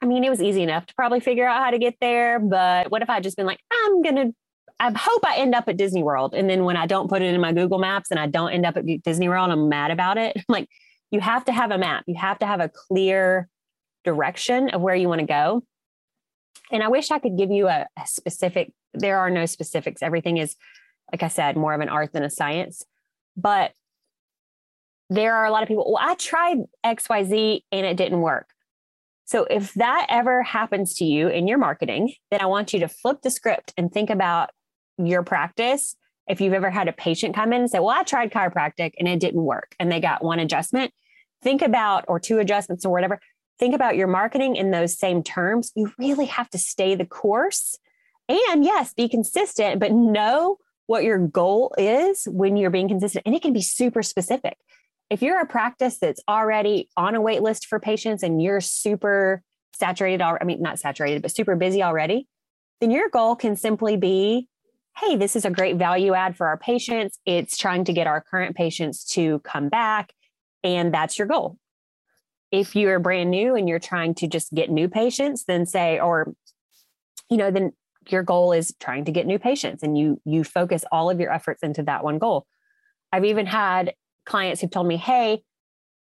I 0.00 0.06
mean, 0.06 0.24
it 0.24 0.30
was 0.30 0.42
easy 0.42 0.62
enough 0.62 0.86
to 0.86 0.94
probably 0.94 1.20
figure 1.20 1.46
out 1.46 1.64
how 1.64 1.70
to 1.70 1.78
get 1.78 1.96
there. 2.00 2.38
But 2.38 2.90
what 2.90 3.02
if 3.02 3.10
I 3.10 3.20
just 3.20 3.36
been 3.36 3.46
like, 3.46 3.60
I'm 3.72 4.02
going 4.02 4.16
to, 4.16 4.34
I 4.78 4.92
hope 4.96 5.26
I 5.26 5.36
end 5.38 5.54
up 5.54 5.68
at 5.68 5.76
Disney 5.76 6.02
World. 6.02 6.34
And 6.34 6.48
then 6.48 6.64
when 6.64 6.76
I 6.76 6.86
don't 6.86 7.08
put 7.08 7.20
it 7.20 7.34
in 7.34 7.40
my 7.40 7.52
Google 7.52 7.78
Maps 7.78 8.10
and 8.10 8.20
I 8.20 8.26
don't 8.26 8.52
end 8.52 8.64
up 8.64 8.76
at 8.76 8.84
Disney 9.02 9.28
World, 9.28 9.50
I'm 9.50 9.68
mad 9.68 9.90
about 9.90 10.18
it. 10.18 10.36
like, 10.48 10.68
you 11.10 11.20
have 11.20 11.44
to 11.46 11.52
have 11.52 11.70
a 11.70 11.78
map, 11.78 12.04
you 12.06 12.14
have 12.16 12.38
to 12.40 12.46
have 12.46 12.60
a 12.60 12.68
clear 12.68 13.48
direction 14.04 14.70
of 14.70 14.80
where 14.80 14.94
you 14.94 15.08
want 15.08 15.20
to 15.20 15.26
go. 15.26 15.62
And 16.70 16.82
I 16.82 16.88
wish 16.88 17.10
I 17.10 17.18
could 17.18 17.36
give 17.36 17.50
you 17.50 17.66
a, 17.68 17.86
a 17.96 18.06
specific, 18.06 18.72
there 18.92 19.18
are 19.18 19.30
no 19.30 19.46
specifics. 19.46 20.02
Everything 20.02 20.36
is, 20.36 20.54
like 21.10 21.22
I 21.22 21.28
said, 21.28 21.56
more 21.56 21.72
of 21.72 21.80
an 21.80 21.88
art 21.88 22.12
than 22.12 22.22
a 22.22 22.30
science. 22.30 22.84
But 23.36 23.72
there 25.10 25.34
are 25.34 25.46
a 25.46 25.50
lot 25.50 25.62
of 25.62 25.68
people, 25.68 25.92
well, 25.92 26.06
I 26.06 26.14
tried 26.14 26.58
XYZ 26.84 27.62
and 27.72 27.86
it 27.86 27.96
didn't 27.96 28.20
work. 28.20 28.50
So 29.28 29.44
if 29.50 29.74
that 29.74 30.06
ever 30.08 30.42
happens 30.42 30.94
to 30.94 31.04
you 31.04 31.28
in 31.28 31.46
your 31.46 31.58
marketing, 31.58 32.14
then 32.30 32.40
I 32.40 32.46
want 32.46 32.72
you 32.72 32.80
to 32.80 32.88
flip 32.88 33.20
the 33.20 33.30
script 33.30 33.74
and 33.76 33.92
think 33.92 34.08
about 34.08 34.48
your 34.96 35.22
practice. 35.22 35.96
If 36.26 36.40
you've 36.40 36.54
ever 36.54 36.70
had 36.70 36.88
a 36.88 36.94
patient 36.94 37.34
come 37.34 37.52
in 37.52 37.60
and 37.60 37.70
say, 37.70 37.78
Well, 37.78 37.90
I 37.90 38.04
tried 38.04 38.32
chiropractic 38.32 38.92
and 38.98 39.06
it 39.06 39.20
didn't 39.20 39.42
work, 39.42 39.74
and 39.78 39.92
they 39.92 40.00
got 40.00 40.24
one 40.24 40.38
adjustment, 40.38 40.94
think 41.42 41.60
about, 41.60 42.06
or 42.08 42.18
two 42.18 42.38
adjustments 42.38 42.86
or 42.86 42.92
whatever, 42.92 43.20
think 43.58 43.74
about 43.74 43.96
your 43.96 44.06
marketing 44.06 44.56
in 44.56 44.70
those 44.70 44.98
same 44.98 45.22
terms. 45.22 45.72
You 45.76 45.92
really 45.98 46.26
have 46.26 46.48
to 46.50 46.58
stay 46.58 46.94
the 46.94 47.04
course. 47.04 47.78
And 48.30 48.64
yes, 48.64 48.94
be 48.94 49.10
consistent, 49.10 49.78
but 49.78 49.92
know 49.92 50.56
what 50.86 51.04
your 51.04 51.18
goal 51.18 51.74
is 51.76 52.26
when 52.30 52.56
you're 52.56 52.70
being 52.70 52.88
consistent. 52.88 53.26
And 53.26 53.34
it 53.34 53.42
can 53.42 53.52
be 53.52 53.60
super 53.60 54.02
specific 54.02 54.56
if 55.10 55.22
you're 55.22 55.40
a 55.40 55.46
practice 55.46 55.98
that's 55.98 56.20
already 56.28 56.88
on 56.96 57.14
a 57.14 57.20
wait 57.20 57.42
list 57.42 57.66
for 57.66 57.80
patients 57.80 58.22
and 58.22 58.42
you're 58.42 58.60
super 58.60 59.42
saturated, 59.74 60.22
I 60.22 60.44
mean, 60.44 60.60
not 60.60 60.78
saturated, 60.78 61.22
but 61.22 61.34
super 61.34 61.56
busy 61.56 61.82
already, 61.82 62.26
then 62.80 62.90
your 62.90 63.08
goal 63.08 63.36
can 63.36 63.56
simply 63.56 63.96
be 63.96 64.48
hey, 65.00 65.14
this 65.14 65.36
is 65.36 65.44
a 65.44 65.50
great 65.50 65.76
value 65.76 66.14
add 66.14 66.36
for 66.36 66.48
our 66.48 66.58
patients. 66.58 67.20
It's 67.24 67.56
trying 67.56 67.84
to 67.84 67.92
get 67.92 68.08
our 68.08 68.20
current 68.20 68.56
patients 68.56 69.04
to 69.12 69.38
come 69.40 69.68
back. 69.68 70.12
And 70.64 70.92
that's 70.92 71.18
your 71.18 71.28
goal. 71.28 71.56
If 72.50 72.74
you're 72.74 72.98
brand 72.98 73.30
new 73.30 73.54
and 73.54 73.68
you're 73.68 73.78
trying 73.78 74.14
to 74.16 74.26
just 74.26 74.52
get 74.52 74.70
new 74.70 74.88
patients, 74.88 75.44
then 75.44 75.66
say, 75.66 76.00
or, 76.00 76.34
you 77.30 77.36
know, 77.36 77.52
then 77.52 77.72
your 78.08 78.22
goal 78.24 78.52
is 78.52 78.74
trying 78.80 79.04
to 79.04 79.12
get 79.12 79.26
new 79.26 79.38
patients 79.38 79.82
and 79.82 79.96
you 79.96 80.20
you 80.24 80.42
focus 80.42 80.84
all 80.90 81.10
of 81.10 81.20
your 81.20 81.30
efforts 81.30 81.62
into 81.62 81.82
that 81.84 82.02
one 82.02 82.18
goal. 82.18 82.46
I've 83.12 83.24
even 83.24 83.46
had 83.46 83.94
clients 84.28 84.60
who've 84.60 84.70
told 84.70 84.86
me, 84.86 84.96
hey, 84.96 85.42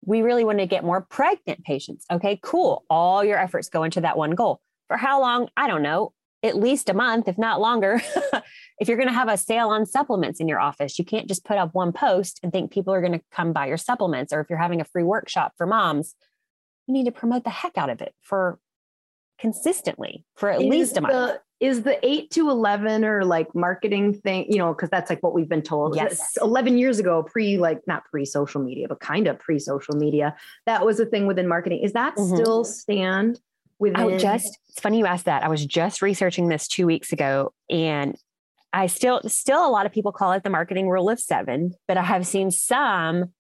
we 0.05 0.22
really 0.22 0.45
want 0.45 0.59
to 0.59 0.66
get 0.66 0.85
more 0.85 1.03
pregnant 1.03 1.64
patients. 1.64 2.05
Okay, 2.11 2.39
cool. 2.43 2.85
All 2.91 3.25
your 3.25 3.39
efforts 3.39 3.68
go 3.68 3.85
into 3.85 4.01
that 4.01 4.16
one 4.16 4.33
goal. 4.33 4.61
For 4.89 4.97
how 4.97 5.20
long? 5.20 5.49
I 5.57 5.66
don't 5.66 5.83
know, 5.83 6.12
at 6.43 6.57
least 6.57 6.91
a 6.91 6.95
month, 6.95 7.27
if 7.27 7.39
not 7.39 7.61
longer. 7.61 8.03
if 8.79 8.89
you're 8.89 8.99
going 8.99 9.09
to 9.09 9.14
have 9.14 9.29
a 9.29 9.37
sale 9.37 9.68
on 9.68 9.87
supplements 9.87 10.41
in 10.41 10.49
your 10.49 10.61
office, 10.61 10.99
you 10.99 11.05
can't 11.05 11.27
just 11.27 11.45
put 11.45 11.57
up 11.57 11.75
one 11.75 11.93
post 11.93 12.41
and 12.43 12.53
think 12.53 12.70
people 12.70 12.93
are 12.93 13.01
going 13.01 13.18
to 13.18 13.25
come 13.33 13.53
buy 13.53 13.66
your 13.66 13.79
supplements. 13.79 14.33
Or 14.33 14.41
if 14.41 14.51
you're 14.51 14.59
having 14.59 14.81
a 14.81 14.85
free 14.85 15.05
workshop 15.05 15.53
for 15.57 15.66
moms, 15.66 16.14
you 16.87 16.93
need 16.93 17.07
to 17.07 17.12
promote 17.12 17.45
the 17.45 17.51
heck 17.51 17.79
out 17.79 17.89
of 17.89 18.03
it 18.03 18.14
for 18.20 18.59
consistently 19.39 20.25
for 20.37 20.51
at 20.51 20.61
least 20.61 20.97
a 20.97 21.01
month. 21.01 21.14
The, 21.14 21.41
is 21.64 21.82
the 21.82 21.98
8 22.06 22.30
to 22.32 22.50
11 22.50 23.04
or 23.04 23.24
like 23.24 23.54
marketing 23.54 24.12
thing, 24.12 24.44
you 24.50 24.58
know, 24.58 24.74
because 24.74 24.90
that's 24.90 25.08
like 25.08 25.22
what 25.22 25.32
we've 25.32 25.48
been 25.48 25.62
told. 25.62 25.96
Yes. 25.96 26.36
11 26.42 26.76
years 26.76 26.98
ago, 26.98 27.22
pre 27.22 27.56
like 27.56 27.80
not 27.86 28.04
pre 28.04 28.26
social 28.26 28.62
media, 28.62 28.86
but 28.86 29.00
kind 29.00 29.26
of 29.26 29.38
pre 29.38 29.58
social 29.58 29.96
media. 29.96 30.36
That 30.66 30.84
was 30.84 31.00
a 31.00 31.06
thing 31.06 31.26
within 31.26 31.48
marketing. 31.48 31.80
Is 31.82 31.94
that 31.94 32.16
mm-hmm. 32.16 32.36
still 32.36 32.64
stand 32.64 33.40
within? 33.78 33.96
I 33.96 34.18
just, 34.18 34.58
it's 34.68 34.80
funny 34.80 34.98
you 34.98 35.06
asked 35.06 35.24
that. 35.24 35.42
I 35.42 35.48
was 35.48 35.64
just 35.64 36.02
researching 36.02 36.48
this 36.48 36.68
two 36.68 36.86
weeks 36.86 37.12
ago 37.12 37.54
and 37.70 38.14
I 38.74 38.86
still, 38.86 39.22
still 39.26 39.66
a 39.66 39.70
lot 39.70 39.86
of 39.86 39.92
people 39.92 40.12
call 40.12 40.32
it 40.32 40.42
the 40.42 40.50
marketing 40.50 40.90
rule 40.90 41.08
of 41.08 41.18
seven, 41.18 41.74
but 41.88 41.96
I 41.96 42.02
have 42.02 42.26
seen 42.26 42.50
some 42.50 43.32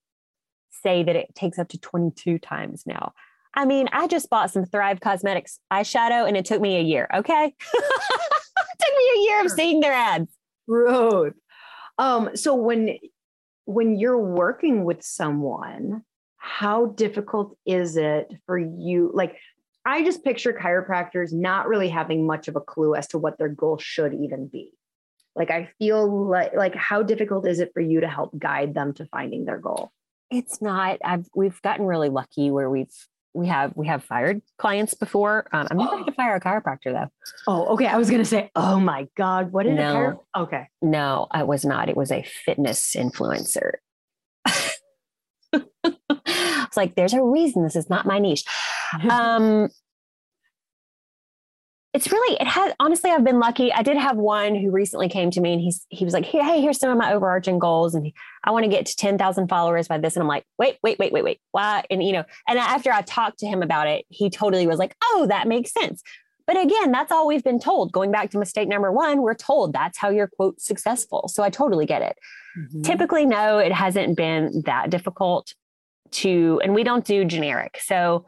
say 0.70 1.02
that 1.02 1.14
it 1.14 1.34
takes 1.34 1.58
up 1.58 1.68
to 1.70 1.78
22 1.78 2.38
times 2.38 2.84
now. 2.86 3.12
I 3.54 3.64
mean, 3.64 3.88
I 3.92 4.06
just 4.06 4.28
bought 4.30 4.50
some 4.50 4.64
Thrive 4.64 5.00
Cosmetics 5.00 5.58
eyeshadow 5.72 6.26
and 6.26 6.36
it 6.36 6.44
took 6.44 6.60
me 6.60 6.76
a 6.76 6.82
year. 6.82 7.08
Okay. 7.14 7.44
it 7.74 8.78
took 8.78 8.94
me 8.96 9.10
a 9.16 9.20
year 9.22 9.44
of 9.44 9.50
seeing 9.50 9.80
their 9.80 9.92
ads. 9.92 10.32
Road. 10.66 11.34
Um, 11.98 12.30
so 12.34 12.54
when 12.54 12.98
when 13.66 13.98
you're 13.98 14.18
working 14.18 14.84
with 14.84 15.02
someone, 15.02 16.02
how 16.36 16.86
difficult 16.86 17.56
is 17.64 17.96
it 17.96 18.30
for 18.46 18.58
you? 18.58 19.10
Like, 19.14 19.38
I 19.86 20.04
just 20.04 20.24
picture 20.24 20.52
chiropractors 20.52 21.32
not 21.32 21.68
really 21.68 21.88
having 21.88 22.26
much 22.26 22.48
of 22.48 22.56
a 22.56 22.60
clue 22.60 22.94
as 22.94 23.06
to 23.08 23.18
what 23.18 23.38
their 23.38 23.48
goal 23.48 23.78
should 23.78 24.14
even 24.14 24.48
be. 24.48 24.72
Like, 25.36 25.50
I 25.50 25.70
feel 25.78 26.28
like 26.28 26.54
like 26.54 26.74
how 26.74 27.02
difficult 27.02 27.46
is 27.46 27.60
it 27.60 27.70
for 27.72 27.80
you 27.80 28.00
to 28.00 28.08
help 28.08 28.38
guide 28.38 28.74
them 28.74 28.94
to 28.94 29.06
finding 29.06 29.44
their 29.44 29.58
goal? 29.58 29.90
It's 30.30 30.60
not. 30.60 30.98
I've 31.04 31.26
we've 31.34 31.60
gotten 31.62 31.86
really 31.86 32.08
lucky 32.08 32.50
where 32.50 32.68
we've 32.68 32.94
we 33.34 33.48
have 33.48 33.72
we 33.76 33.86
have 33.88 34.04
fired 34.04 34.40
clients 34.58 34.94
before. 34.94 35.46
Um, 35.52 35.66
I'm 35.70 35.76
not 35.76 35.90
going 35.90 36.04
to 36.04 36.12
fire 36.12 36.36
a 36.36 36.40
chiropractor 36.40 36.92
though. 36.92 37.10
Oh, 37.46 37.66
okay. 37.74 37.86
I 37.86 37.96
was 37.96 38.08
going 38.08 38.22
to 38.22 38.28
say, 38.28 38.50
oh 38.54 38.78
my 38.78 39.08
god, 39.16 39.52
what 39.52 39.64
did 39.64 39.74
no, 39.74 39.90
a 39.90 39.94
chiro- 39.94 40.20
Okay, 40.36 40.68
no, 40.80 41.26
I 41.30 41.42
was 41.42 41.64
not. 41.64 41.88
It 41.88 41.96
was 41.96 42.12
a 42.12 42.22
fitness 42.22 42.94
influencer. 42.96 43.72
it's 45.52 46.76
like 46.76 46.94
there's 46.94 47.12
a 47.12 47.22
reason 47.22 47.64
this 47.64 47.76
is 47.76 47.90
not 47.90 48.06
my 48.06 48.18
niche. 48.18 48.44
Um, 49.10 49.70
it's 51.94 52.10
really 52.10 52.36
it 52.40 52.46
has 52.46 52.74
honestly 52.80 53.10
i've 53.10 53.24
been 53.24 53.38
lucky. 53.38 53.72
I 53.72 53.82
did 53.82 53.96
have 53.96 54.16
one 54.16 54.56
who 54.56 54.70
recently 54.70 55.08
came 55.08 55.30
to 55.30 55.40
me 55.40 55.52
and 55.52 55.62
he's 55.62 55.86
he 55.88 56.04
was 56.04 56.12
like 56.12 56.26
hey, 56.26 56.42
hey 56.42 56.60
here's 56.60 56.78
some 56.78 56.90
of 56.90 56.98
my 56.98 57.14
overarching 57.14 57.60
goals 57.60 57.94
and 57.94 58.12
i 58.42 58.50
want 58.50 58.64
to 58.64 58.70
get 58.70 58.84
to 58.86 58.96
10,000 58.96 59.48
followers 59.48 59.88
by 59.88 59.98
this. 59.98 60.16
And 60.16 60.22
i'm 60.22 60.28
like 60.28 60.44
wait 60.58 60.78
wait 60.82 60.98
wait 60.98 61.12
wait 61.12 61.24
wait. 61.24 61.40
Why? 61.52 61.84
And 61.90 62.02
you 62.02 62.12
know 62.12 62.24
and 62.48 62.58
after 62.58 62.92
i 62.92 63.00
talked 63.02 63.38
to 63.38 63.46
him 63.46 63.62
about 63.62 63.86
it 63.86 64.04
he 64.08 64.28
totally 64.28 64.66
was 64.66 64.78
like 64.78 64.96
oh 65.04 65.26
that 65.28 65.46
makes 65.46 65.72
sense. 65.72 66.02
But 66.46 66.60
again 66.60 66.90
that's 66.90 67.12
all 67.12 67.28
we've 67.28 67.44
been 67.44 67.60
told. 67.60 67.92
Going 67.92 68.10
back 68.10 68.30
to 68.32 68.38
mistake 68.38 68.68
number 68.68 68.90
one 68.90 69.22
we're 69.22 69.34
told 69.34 69.72
that's 69.72 69.96
how 69.96 70.10
you're 70.10 70.28
quote 70.28 70.60
successful. 70.60 71.28
So 71.28 71.42
i 71.44 71.48
totally 71.48 71.86
get 71.86 72.02
it. 72.02 72.18
Mm-hmm. 72.58 72.82
typically 72.82 73.26
no 73.26 73.58
it 73.58 73.72
hasn't 73.72 74.16
been 74.16 74.62
that 74.66 74.88
difficult 74.88 75.54
to 76.12 76.60
and 76.62 76.74
we 76.74 76.82
don't 76.82 77.04
do 77.04 77.24
generic. 77.24 77.78
So 77.80 78.26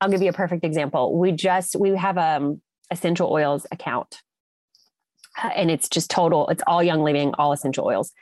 I'll 0.00 0.10
give 0.10 0.22
you 0.22 0.28
a 0.28 0.34
perfect 0.34 0.64
example. 0.64 1.18
We 1.18 1.32
just 1.32 1.76
we 1.76 1.90
have 1.96 2.18
um 2.18 2.60
essential 2.90 3.30
oils 3.30 3.66
account. 3.70 4.20
Uh, 5.42 5.48
and 5.48 5.70
it's 5.70 5.88
just 5.88 6.10
total, 6.10 6.48
it's 6.48 6.62
all 6.66 6.82
Young 6.82 7.02
Living, 7.02 7.34
all 7.34 7.52
essential 7.52 7.86
oils. 7.86 8.12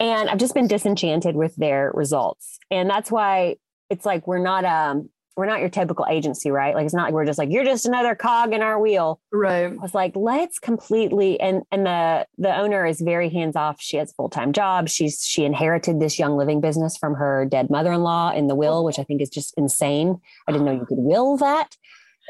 And 0.00 0.28
I've 0.28 0.38
just 0.38 0.54
been 0.54 0.66
disenchanted 0.66 1.36
with 1.36 1.54
their 1.56 1.90
results. 1.94 2.58
And 2.70 2.88
that's 2.88 3.10
why 3.10 3.56
it's 3.90 4.06
like 4.06 4.26
we're 4.26 4.38
not 4.38 4.64
um 4.64 5.10
we're 5.36 5.46
not 5.46 5.60
your 5.60 5.70
typical 5.70 6.06
agency, 6.10 6.50
right? 6.50 6.74
Like 6.74 6.84
it's 6.84 6.94
not 6.94 7.04
like 7.04 7.14
we're 7.14 7.24
just 7.24 7.38
like 7.38 7.50
you're 7.50 7.64
just 7.64 7.86
another 7.86 8.14
cog 8.14 8.52
in 8.52 8.60
our 8.62 8.78
wheel. 8.78 9.20
Right. 9.32 9.72
I 9.72 9.74
was 9.74 9.94
like, 9.94 10.12
let's 10.14 10.58
completely 10.58 11.40
and 11.40 11.62
and 11.70 11.86
the 11.86 12.26
the 12.36 12.54
owner 12.54 12.84
is 12.84 13.00
very 13.00 13.30
hands 13.30 13.56
off. 13.56 13.80
She 13.80 13.96
has 13.96 14.10
a 14.10 14.14
full 14.14 14.28
time 14.28 14.52
job. 14.52 14.88
She's 14.88 15.24
she 15.24 15.44
inherited 15.44 16.00
this 16.00 16.18
young 16.18 16.36
living 16.36 16.60
business 16.60 16.96
from 16.96 17.14
her 17.14 17.46
dead 17.46 17.70
mother 17.70 17.92
in 17.92 18.02
law 18.02 18.32
in 18.32 18.46
the 18.48 18.54
will, 18.54 18.84
which 18.84 18.98
I 18.98 19.04
think 19.04 19.22
is 19.22 19.30
just 19.30 19.54
insane. 19.56 20.20
I 20.46 20.52
didn't 20.52 20.66
know 20.66 20.72
you 20.72 20.86
could 20.86 20.98
will 20.98 21.36
that. 21.38 21.76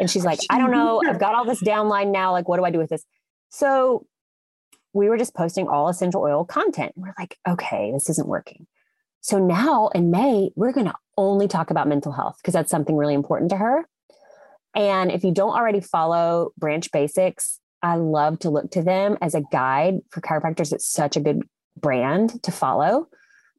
And 0.02 0.10
she's 0.10 0.24
like, 0.24 0.40
I 0.50 0.58
don't 0.58 0.70
know. 0.70 1.00
I've 1.06 1.20
got 1.20 1.34
all 1.34 1.44
this 1.44 1.62
downline 1.62 2.12
now. 2.12 2.32
Like, 2.32 2.48
what 2.48 2.58
do 2.58 2.64
I 2.64 2.70
do 2.70 2.78
with 2.78 2.90
this? 2.90 3.04
So 3.50 4.06
we 4.92 5.08
were 5.08 5.16
just 5.16 5.34
posting 5.34 5.68
all 5.68 5.88
essential 5.88 6.20
oil 6.20 6.44
content. 6.44 6.92
We're 6.96 7.14
like, 7.18 7.38
okay, 7.48 7.90
this 7.92 8.10
isn't 8.10 8.28
working. 8.28 8.66
So 9.20 9.38
now 9.38 9.88
in 9.88 10.10
May, 10.10 10.50
we're 10.56 10.72
going 10.72 10.86
to 10.86 10.94
only 11.16 11.48
talk 11.48 11.70
about 11.70 11.88
mental 11.88 12.12
health 12.12 12.36
because 12.42 12.52
that's 12.52 12.70
something 12.70 12.96
really 12.96 13.14
important 13.14 13.50
to 13.50 13.56
her. 13.56 13.86
And 14.74 15.10
if 15.10 15.22
you 15.22 15.32
don't 15.32 15.54
already 15.54 15.80
follow 15.80 16.50
Branch 16.58 16.90
Basics, 16.90 17.60
I 17.82 17.96
love 17.96 18.38
to 18.40 18.50
look 18.50 18.70
to 18.72 18.82
them 18.82 19.18
as 19.20 19.34
a 19.34 19.42
guide 19.52 20.00
for 20.10 20.20
chiropractors. 20.20 20.72
It's 20.72 20.88
such 20.88 21.16
a 21.16 21.20
good 21.20 21.42
brand 21.78 22.42
to 22.42 22.52
follow 22.52 23.08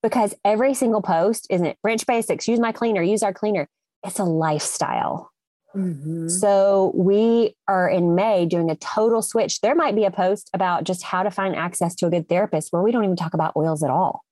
because 0.01 0.35
every 0.43 0.73
single 0.73 1.01
post 1.01 1.47
isn't 1.49 1.81
Branch 1.81 2.05
Basics, 2.05 2.47
use 2.47 2.59
my 2.59 2.71
cleaner, 2.71 3.01
use 3.01 3.23
our 3.23 3.33
cleaner. 3.33 3.67
It's 4.03 4.19
a 4.19 4.25
lifestyle. 4.25 5.32
Mm-hmm. 5.75 6.27
So 6.27 6.91
we 6.95 7.55
are 7.67 7.89
in 7.89 8.15
May 8.15 8.45
doing 8.45 8.69
a 8.69 8.75
total 8.75 9.21
switch. 9.21 9.61
There 9.61 9.75
might 9.75 9.95
be 9.95 10.05
a 10.05 10.11
post 10.11 10.49
about 10.53 10.83
just 10.83 11.03
how 11.03 11.23
to 11.23 11.31
find 11.31 11.55
access 11.55 11.95
to 11.95 12.07
a 12.07 12.09
good 12.09 12.29
therapist 12.29 12.71
where 12.71 12.81
we 12.81 12.91
don't 12.91 13.03
even 13.03 13.15
talk 13.15 13.33
about 13.33 13.55
oils 13.55 13.83
at 13.83 13.89
all. 13.89 14.23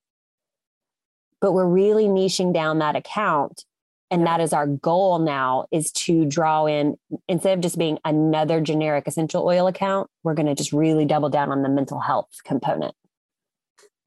But 1.39 1.53
we're 1.53 1.67
really 1.67 2.05
niching 2.05 2.53
down 2.53 2.79
that 2.79 2.95
account. 2.95 3.65
And 4.11 4.27
that 4.27 4.41
is 4.41 4.53
our 4.53 4.67
goal 4.67 5.19
now 5.19 5.65
is 5.71 5.91
to 5.93 6.25
draw 6.25 6.65
in 6.65 6.97
instead 7.27 7.57
of 7.57 7.61
just 7.61 7.79
being 7.79 7.97
another 8.03 8.59
generic 8.59 9.07
essential 9.07 9.45
oil 9.45 9.67
account, 9.67 10.09
we're 10.23 10.33
going 10.33 10.47
to 10.47 10.55
just 10.55 10.73
really 10.73 11.05
double 11.05 11.29
down 11.29 11.49
on 11.49 11.63
the 11.63 11.69
mental 11.69 11.99
health 11.99 12.29
component. 12.45 12.93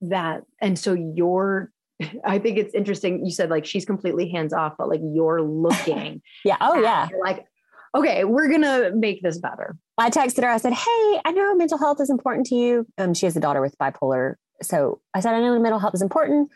That 0.03 0.43
and 0.61 0.78
so 0.78 0.93
your 0.93 1.72
I 2.24 2.38
think 2.38 2.59
it's 2.59 2.74
interesting. 2.74 3.24
You 3.24 3.32
said 3.32 3.51
like 3.51 3.64
she's 3.64 3.84
completely 3.84 4.28
hands 4.30 4.53
off, 4.53 4.74
but 4.78 4.88
like 4.88 5.01
you're 5.03 5.42
looking. 5.42 6.22
yeah. 6.45 6.57
Oh, 6.61 6.80
yeah. 6.80 7.09
like, 7.22 7.47
Okay, 7.95 8.24
we're 8.24 8.49
gonna 8.51 8.90
make 8.92 9.22
this 9.22 9.38
better. 9.38 9.76
I 9.99 10.11
texted 10.11 10.42
her. 10.42 10.49
I 10.51 10.57
said, 10.57 10.72
"Hey, 10.72 11.20
I 11.24 11.30
know 11.30 11.55
mental 11.55 11.78
health 11.78 12.01
is 12.01 12.11
important 12.11 12.47
to 12.47 12.57
you. 12.57 12.86
Um, 12.99 13.14
she 13.14 13.26
has 13.26 13.36
a 13.36 13.40
daughter 13.40 13.61
with 13.61 13.78
bipolar, 13.78 14.34
so 14.62 15.01
I 15.14 15.20
said, 15.20 15.34
I 15.34 15.40
know 15.40 15.59
mental 15.61 15.78
health 15.78 15.95
is 15.95 16.03
important. 16.03 16.51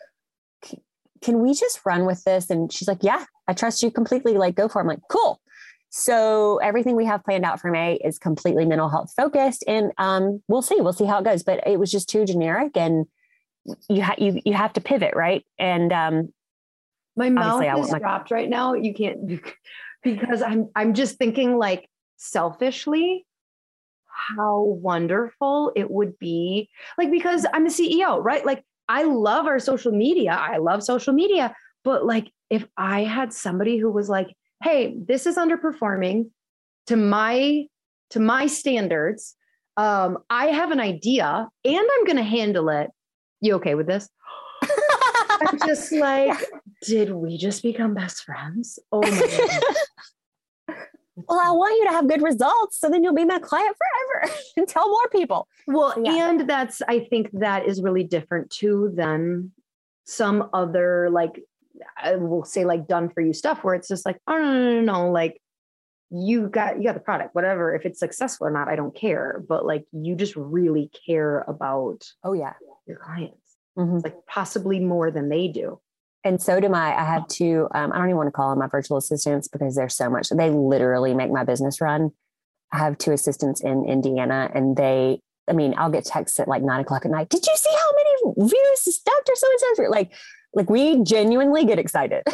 C- 0.64 0.82
can 1.22 1.40
we 1.40 1.54
just 1.54 1.80
run 1.86 2.06
with 2.06 2.24
this?" 2.24 2.50
And 2.50 2.72
she's 2.72 2.88
like, 2.88 3.02
"Yeah, 3.02 3.24
I 3.46 3.52
trust 3.52 3.84
you 3.84 3.90
completely. 3.92 4.36
Like, 4.36 4.56
go 4.56 4.66
for 4.68 4.80
it." 4.80 4.82
I'm 4.82 4.88
like, 4.88 5.00
"Cool." 5.08 5.40
So 5.90 6.58
everything 6.58 6.96
we 6.96 7.06
have 7.06 7.24
planned 7.24 7.44
out 7.44 7.60
for 7.60 7.70
May 7.70 7.94
is 8.04 8.18
completely 8.18 8.66
mental 8.66 8.88
health 8.88 9.12
focused, 9.16 9.62
and 9.68 9.92
um, 9.96 10.42
we'll 10.48 10.62
see. 10.62 10.80
We'll 10.80 10.92
see 10.92 11.06
how 11.06 11.20
it 11.20 11.24
goes. 11.24 11.44
But 11.44 11.64
it 11.64 11.78
was 11.78 11.92
just 11.92 12.08
too 12.08 12.24
generic, 12.24 12.76
and 12.76 13.06
you 13.88 14.02
ha- 14.02 14.14
you 14.18 14.40
you 14.44 14.52
have 14.54 14.72
to 14.74 14.80
pivot, 14.80 15.14
right? 15.14 15.44
And 15.58 15.92
um, 15.92 16.32
My 17.16 17.30
mouth 17.30 17.62
is 17.78 17.92
my- 17.92 17.98
dropped 17.98 18.30
right 18.30 18.48
now. 18.48 18.74
You 18.74 18.94
can't 18.94 19.40
because 20.02 20.42
I'm 20.42 20.68
I'm 20.74 20.94
just 20.94 21.18
thinking 21.18 21.56
like 21.56 21.88
selfishly 22.16 23.24
how 24.06 24.62
wonderful 24.62 25.72
it 25.76 25.90
would 25.90 26.18
be. 26.18 26.68
Like 26.96 27.10
because 27.10 27.46
I'm 27.52 27.64
the 27.64 27.70
CEO, 27.70 28.22
right? 28.22 28.44
Like 28.44 28.64
I 28.88 29.04
love 29.04 29.46
our 29.46 29.58
social 29.58 29.92
media. 29.92 30.32
I 30.32 30.56
love 30.58 30.82
social 30.82 31.12
media, 31.12 31.54
but 31.84 32.04
like 32.04 32.32
if 32.50 32.66
I 32.76 33.04
had 33.04 33.32
somebody 33.32 33.78
who 33.78 33.90
was 33.90 34.08
like, 34.08 34.28
"Hey, 34.62 34.96
this 35.06 35.26
is 35.26 35.36
underperforming 35.36 36.30
to 36.86 36.96
my 36.96 37.66
to 38.10 38.20
my 38.20 38.46
standards. 38.46 39.36
Um, 39.76 40.18
I 40.30 40.46
have 40.46 40.70
an 40.72 40.80
idea 40.80 41.48
and 41.64 41.76
I'm 41.76 42.04
going 42.04 42.16
to 42.16 42.22
handle 42.22 42.68
it. 42.68 42.90
You 43.40 43.54
okay 43.54 43.74
with 43.74 43.86
this?" 43.86 44.08
I'm 45.40 45.58
just 45.66 45.92
like, 45.92 46.36
did 46.82 47.12
we 47.12 47.36
just 47.36 47.62
become 47.62 47.94
best 47.94 48.24
friends? 48.24 48.78
Oh 48.90 49.00
my 49.02 49.10
God. 50.66 50.76
well, 51.28 51.40
I 51.40 51.50
want 51.50 51.76
you 51.78 51.84
to 51.86 51.92
have 51.92 52.08
good 52.08 52.22
results, 52.22 52.78
so 52.78 52.88
then 52.90 53.02
you'll 53.04 53.14
be 53.14 53.24
my 53.24 53.38
client 53.38 53.76
forever 53.76 54.32
and 54.56 54.68
tell 54.68 54.88
more 54.88 55.08
people. 55.10 55.48
Well, 55.66 55.94
Yeah. 56.02 56.30
and 56.30 56.48
that's 56.48 56.82
I 56.88 57.00
think 57.00 57.30
that 57.34 57.66
is 57.66 57.82
really 57.82 58.04
different 58.04 58.50
too 58.50 58.92
than 58.94 59.52
some 60.04 60.48
other 60.52 61.08
like 61.10 61.40
I 61.96 62.16
will 62.16 62.44
say 62.44 62.64
like 62.64 62.88
done 62.88 63.08
for 63.10 63.20
you 63.20 63.32
stuff 63.32 63.62
where 63.62 63.74
it's 63.74 63.88
just 63.88 64.04
like, 64.06 64.18
oh 64.26 64.36
no, 64.36 64.52
no, 64.52 64.80
no, 64.80 64.80
no, 64.80 65.10
like 65.10 65.40
you 66.10 66.48
got 66.48 66.78
you 66.78 66.84
got 66.84 66.94
the 66.94 67.00
product, 67.00 67.34
whatever. 67.34 67.74
If 67.74 67.84
it's 67.86 68.00
successful 68.00 68.46
or 68.46 68.50
not, 68.50 68.68
I 68.68 68.74
don't 68.76 68.94
care. 68.94 69.44
But 69.48 69.64
like 69.66 69.84
you 69.92 70.16
just 70.16 70.34
really 70.36 70.90
care 71.06 71.44
about 71.46 72.04
Oh 72.24 72.32
yeah. 72.32 72.54
Your 72.88 72.98
clients, 72.98 73.56
Mhm. 73.78 74.02
like 74.02 74.16
possibly 74.26 74.80
more 74.80 75.10
than 75.10 75.28
they 75.28 75.48
do. 75.48 75.80
And 76.24 76.42
so 76.42 76.58
do 76.58 76.68
my. 76.68 76.94
I 76.98 77.04
have 77.04 77.28
two. 77.28 77.68
Um, 77.74 77.92
I 77.92 77.96
don't 77.98 78.06
even 78.06 78.16
want 78.16 78.26
to 78.26 78.32
call 78.32 78.50
them 78.50 78.58
my 78.58 78.66
virtual 78.66 78.96
assistants 78.96 79.46
because 79.46 79.76
there's 79.76 79.94
so 79.94 80.10
much. 80.10 80.28
They 80.30 80.50
literally 80.50 81.14
make 81.14 81.30
my 81.30 81.44
business 81.44 81.80
run. 81.80 82.10
I 82.72 82.78
have 82.78 82.98
two 82.98 83.12
assistants 83.12 83.60
in 83.62 83.84
Indiana, 83.88 84.50
and 84.52 84.76
they. 84.76 85.20
I 85.48 85.52
mean, 85.52 85.74
I'll 85.78 85.90
get 85.90 86.04
texts 86.04 86.40
at 86.40 86.48
like 86.48 86.62
nine 86.62 86.80
o'clock 86.80 87.04
at 87.04 87.10
night. 87.12 87.28
Did 87.30 87.46
you 87.46 87.56
see 87.56 87.70
how 87.70 87.90
many 88.36 88.48
views 88.50 89.00
Doctor 89.06 89.32
So 89.36 89.46
and 89.50 89.76
so? 89.76 89.82
Like, 89.90 90.12
like 90.52 90.68
we 90.68 91.02
genuinely 91.04 91.64
get 91.64 91.78
excited. 91.78 92.24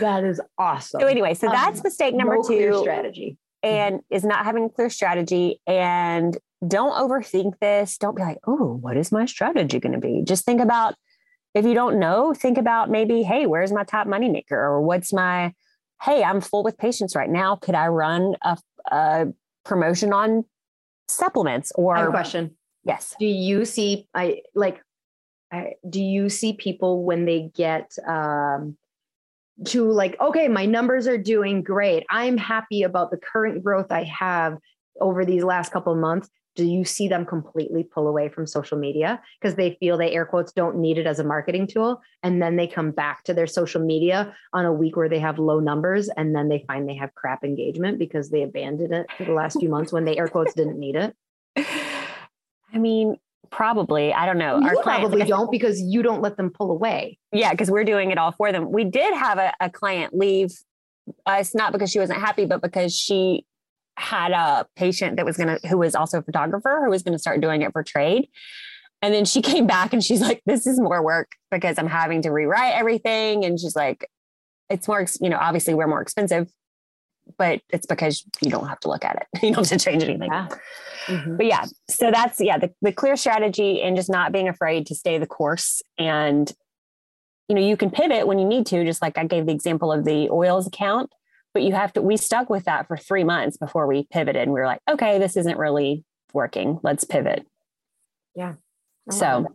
That 0.00 0.24
is 0.24 0.40
awesome. 0.56 1.00
so 1.00 1.06
anyway, 1.06 1.34
so 1.34 1.48
Um, 1.48 1.52
that's 1.52 1.82
mistake 1.82 2.14
number 2.14 2.36
No 2.36 2.42
two. 2.42 2.78
strategy. 2.80 3.38
and 3.64 4.00
is 4.10 4.24
not 4.24 4.44
having 4.44 4.64
a 4.64 4.68
clear 4.68 4.88
strategy 4.90 5.60
and 5.66 6.36
don't 6.66 6.92
overthink 6.92 7.58
this. 7.60 7.98
Don't 7.98 8.16
be 8.16 8.22
like 8.22 8.38
oh 8.46 8.78
what 8.80 8.96
is 8.96 9.12
my 9.12 9.26
strategy 9.26 9.80
going 9.80 9.92
to 9.92 9.98
be? 9.98 10.22
Just 10.24 10.44
think 10.44 10.60
about 10.60 10.94
if 11.54 11.64
you 11.64 11.74
don't 11.74 11.98
know 11.98 12.32
think 12.32 12.58
about 12.58 12.90
maybe 12.90 13.22
hey 13.22 13.46
where's 13.46 13.72
my 13.72 13.84
top 13.84 14.06
money 14.06 14.28
maker 14.28 14.56
or 14.56 14.80
what's 14.80 15.12
my 15.12 15.52
hey 16.02 16.24
i'm 16.24 16.40
full 16.40 16.62
with 16.62 16.78
patients 16.78 17.14
right 17.14 17.30
now. 17.30 17.56
Could 17.56 17.74
i 17.74 17.88
run 17.88 18.36
a, 18.42 18.56
a 18.90 19.26
promotion 19.64 20.12
on 20.12 20.44
supplements? 21.08 21.72
I 21.76 21.80
or 21.80 22.10
question. 22.10 22.56
yes. 22.84 23.14
Do 23.18 23.26
you 23.26 23.64
see 23.64 24.08
i 24.14 24.42
like 24.54 24.80
I, 25.52 25.74
do 25.88 26.00
you 26.00 26.30
see 26.30 26.54
people 26.54 27.04
when 27.04 27.26
they 27.26 27.50
get 27.54 27.92
um 28.06 28.76
to 29.66 29.90
like 29.90 30.18
okay 30.20 30.48
my 30.48 30.64
numbers 30.64 31.06
are 31.06 31.18
doing 31.18 31.62
great. 31.62 32.04
I'm 32.08 32.36
happy 32.36 32.82
about 32.82 33.10
the 33.10 33.18
current 33.18 33.62
growth 33.62 33.90
i 33.90 34.04
have 34.04 34.58
over 35.00 35.24
these 35.24 35.42
last 35.42 35.72
couple 35.72 35.92
of 35.92 35.98
months 35.98 36.28
do 36.54 36.64
you 36.64 36.84
see 36.84 37.08
them 37.08 37.24
completely 37.24 37.82
pull 37.82 38.08
away 38.08 38.28
from 38.28 38.46
social 38.46 38.78
media? 38.78 39.20
Because 39.40 39.54
they 39.56 39.76
feel 39.80 39.96
they 39.96 40.12
air 40.12 40.26
quotes 40.26 40.52
don't 40.52 40.76
need 40.76 40.98
it 40.98 41.06
as 41.06 41.18
a 41.18 41.24
marketing 41.24 41.66
tool 41.66 42.00
and 42.22 42.42
then 42.42 42.56
they 42.56 42.66
come 42.66 42.90
back 42.90 43.24
to 43.24 43.34
their 43.34 43.46
social 43.46 43.80
media 43.80 44.34
on 44.52 44.66
a 44.66 44.72
week 44.72 44.96
where 44.96 45.08
they 45.08 45.18
have 45.18 45.38
low 45.38 45.60
numbers 45.60 46.08
and 46.16 46.34
then 46.36 46.48
they 46.48 46.64
find 46.66 46.88
they 46.88 46.94
have 46.94 47.14
crap 47.14 47.42
engagement 47.44 47.98
because 47.98 48.30
they 48.30 48.42
abandoned 48.42 48.92
it 48.92 49.06
for 49.16 49.24
the 49.24 49.32
last 49.32 49.58
few 49.58 49.68
months 49.68 49.92
when 49.92 50.04
they 50.04 50.16
air 50.18 50.28
quotes 50.28 50.54
didn't 50.54 50.78
need 50.78 50.96
it. 50.96 51.16
I 51.56 52.78
mean 52.78 53.16
probably. 53.50 54.12
I 54.12 54.26
don't 54.26 54.38
know. 54.38 54.56
You 54.56 54.62
clients- 54.62 54.82
probably 54.82 55.20
said- 55.20 55.28
don't 55.28 55.50
because 55.50 55.80
you 55.80 56.02
don't 56.02 56.22
let 56.22 56.36
them 56.36 56.50
pull 56.50 56.70
away. 56.70 57.18
Yeah, 57.32 57.50
because 57.50 57.70
we're 57.70 57.84
doing 57.84 58.10
it 58.10 58.18
all 58.18 58.32
for 58.32 58.50
them. 58.50 58.72
We 58.72 58.84
did 58.84 59.14
have 59.14 59.38
a, 59.38 59.52
a 59.60 59.70
client 59.70 60.14
leave 60.16 60.50
us 61.26 61.54
not 61.54 61.72
because 61.72 61.90
she 61.90 61.98
wasn't 61.98 62.20
happy, 62.20 62.46
but 62.46 62.62
because 62.62 62.94
she 62.96 63.44
had 63.98 64.32
a 64.32 64.66
patient 64.76 65.16
that 65.16 65.26
was 65.26 65.36
gonna 65.36 65.58
who 65.68 65.78
was 65.78 65.94
also 65.94 66.18
a 66.18 66.22
photographer 66.22 66.80
who 66.84 66.90
was 66.90 67.02
gonna 67.02 67.18
start 67.18 67.40
doing 67.40 67.62
it 67.62 67.72
for 67.72 67.82
trade. 67.82 68.28
And 69.00 69.12
then 69.12 69.24
she 69.24 69.42
came 69.52 69.66
back 69.66 69.92
and 69.92 70.02
she's 70.02 70.20
like, 70.20 70.42
"This 70.46 70.66
is 70.66 70.80
more 70.80 71.02
work 71.02 71.32
because 71.50 71.78
I'm 71.78 71.88
having 71.88 72.22
to 72.22 72.30
rewrite 72.30 72.74
everything." 72.74 73.44
And 73.44 73.58
she's 73.58 73.76
like, 73.76 74.08
"It's 74.70 74.88
more, 74.88 75.06
you 75.20 75.28
know, 75.28 75.38
obviously 75.38 75.74
we're 75.74 75.86
more 75.88 76.00
expensive, 76.02 76.48
but 77.38 77.60
it's 77.70 77.86
because 77.86 78.24
you 78.40 78.50
don't 78.50 78.68
have 78.68 78.80
to 78.80 78.88
look 78.88 79.04
at 79.04 79.16
it. 79.16 79.26
You 79.42 79.52
don't 79.54 79.68
have 79.68 79.78
to 79.78 79.84
change 79.84 80.02
anything." 80.02 80.30
Yeah. 80.32 80.48
Mhm. 81.08 81.36
but 81.36 81.46
yeah 81.46 81.64
so 81.90 82.12
that's 82.12 82.40
yeah 82.40 82.58
the, 82.58 82.70
the 82.80 82.92
clear 82.92 83.16
strategy 83.16 83.82
and 83.82 83.96
just 83.96 84.08
not 84.08 84.30
being 84.30 84.46
afraid 84.48 84.86
to 84.86 84.94
stay 84.94 85.18
the 85.18 85.26
course 85.26 85.82
and 85.98 86.52
you 87.48 87.56
know 87.56 87.60
you 87.60 87.76
can 87.76 87.90
pivot 87.90 88.28
when 88.28 88.38
you 88.38 88.44
need 88.46 88.66
to 88.66 88.84
just 88.84 89.02
like 89.02 89.18
i 89.18 89.24
gave 89.24 89.46
the 89.46 89.52
example 89.52 89.90
of 89.90 90.04
the 90.04 90.30
oils 90.30 90.64
account 90.64 91.10
but 91.54 91.62
you 91.62 91.72
have 91.72 91.92
to 91.94 92.02
we 92.02 92.16
stuck 92.16 92.48
with 92.50 92.64
that 92.64 92.86
for 92.86 92.96
three 92.96 93.24
months 93.24 93.56
before 93.56 93.86
we 93.86 94.06
pivoted. 94.10 94.42
And 94.42 94.52
we 94.52 94.60
were 94.60 94.66
like 94.66 94.80
okay 94.90 95.18
this 95.18 95.36
isn't 95.36 95.58
really 95.58 96.04
working. 96.32 96.80
Let's 96.82 97.04
pivot. 97.04 97.46
I 99.10 99.12
so 99.12 99.46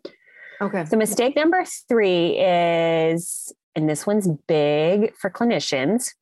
okay. 0.61 0.85
so 0.85 0.97
mistake 0.97 1.35
number 1.35 1.63
three 1.87 2.37
is 2.39 3.53
and 3.75 3.89
this 3.89 4.05
one's 4.05 4.27
big 4.47 5.15
for 5.15 5.29
clinicians 5.29 6.13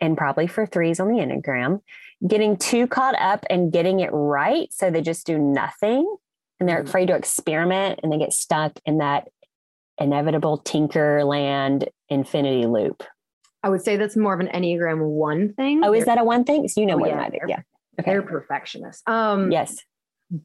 and 0.00 0.16
probably 0.16 0.46
for 0.46 0.66
threes 0.66 1.00
on 1.00 1.08
the 1.08 1.18
enneagram 1.20 1.80
getting 2.26 2.56
too 2.56 2.86
caught 2.86 3.14
up 3.20 3.44
and 3.50 3.72
getting 3.72 4.00
it 4.00 4.10
right 4.12 4.72
so 4.72 4.90
they 4.90 5.00
just 5.02 5.26
do 5.26 5.38
nothing 5.38 6.16
and 6.58 6.68
they're 6.68 6.82
Mhm. 6.82 6.88
afraid 6.88 7.06
to 7.06 7.14
experiment 7.14 8.00
and 8.02 8.10
they 8.10 8.18
get 8.18 8.32
stuck 8.32 8.72
in 8.84 8.98
that 8.98 9.28
inevitable 9.98 10.58
tinker 10.58 11.24
land 11.24 11.88
infinity 12.08 12.66
loop 12.66 13.02
I 13.68 13.70
would 13.70 13.82
say 13.84 13.96
that's 13.98 14.16
more 14.16 14.32
of 14.32 14.40
an 14.40 14.48
Enneagram 14.48 15.00
one 15.06 15.52
thing. 15.52 15.84
oh 15.84 15.92
is 15.92 16.06
that 16.06 16.18
a 16.18 16.24
one 16.24 16.42
thing 16.44 16.66
so 16.68 16.80
you 16.80 16.86
know 16.86 16.94
Oh, 16.94 16.98
more 16.98 17.08
yeah, 17.08 17.16
than 17.16 17.24
i 17.24 17.28
do 17.28 17.38
yeah 17.46 17.60
they're 18.02 18.22
perfectionists. 18.22 19.02
Um, 19.06 19.52
yes 19.52 19.76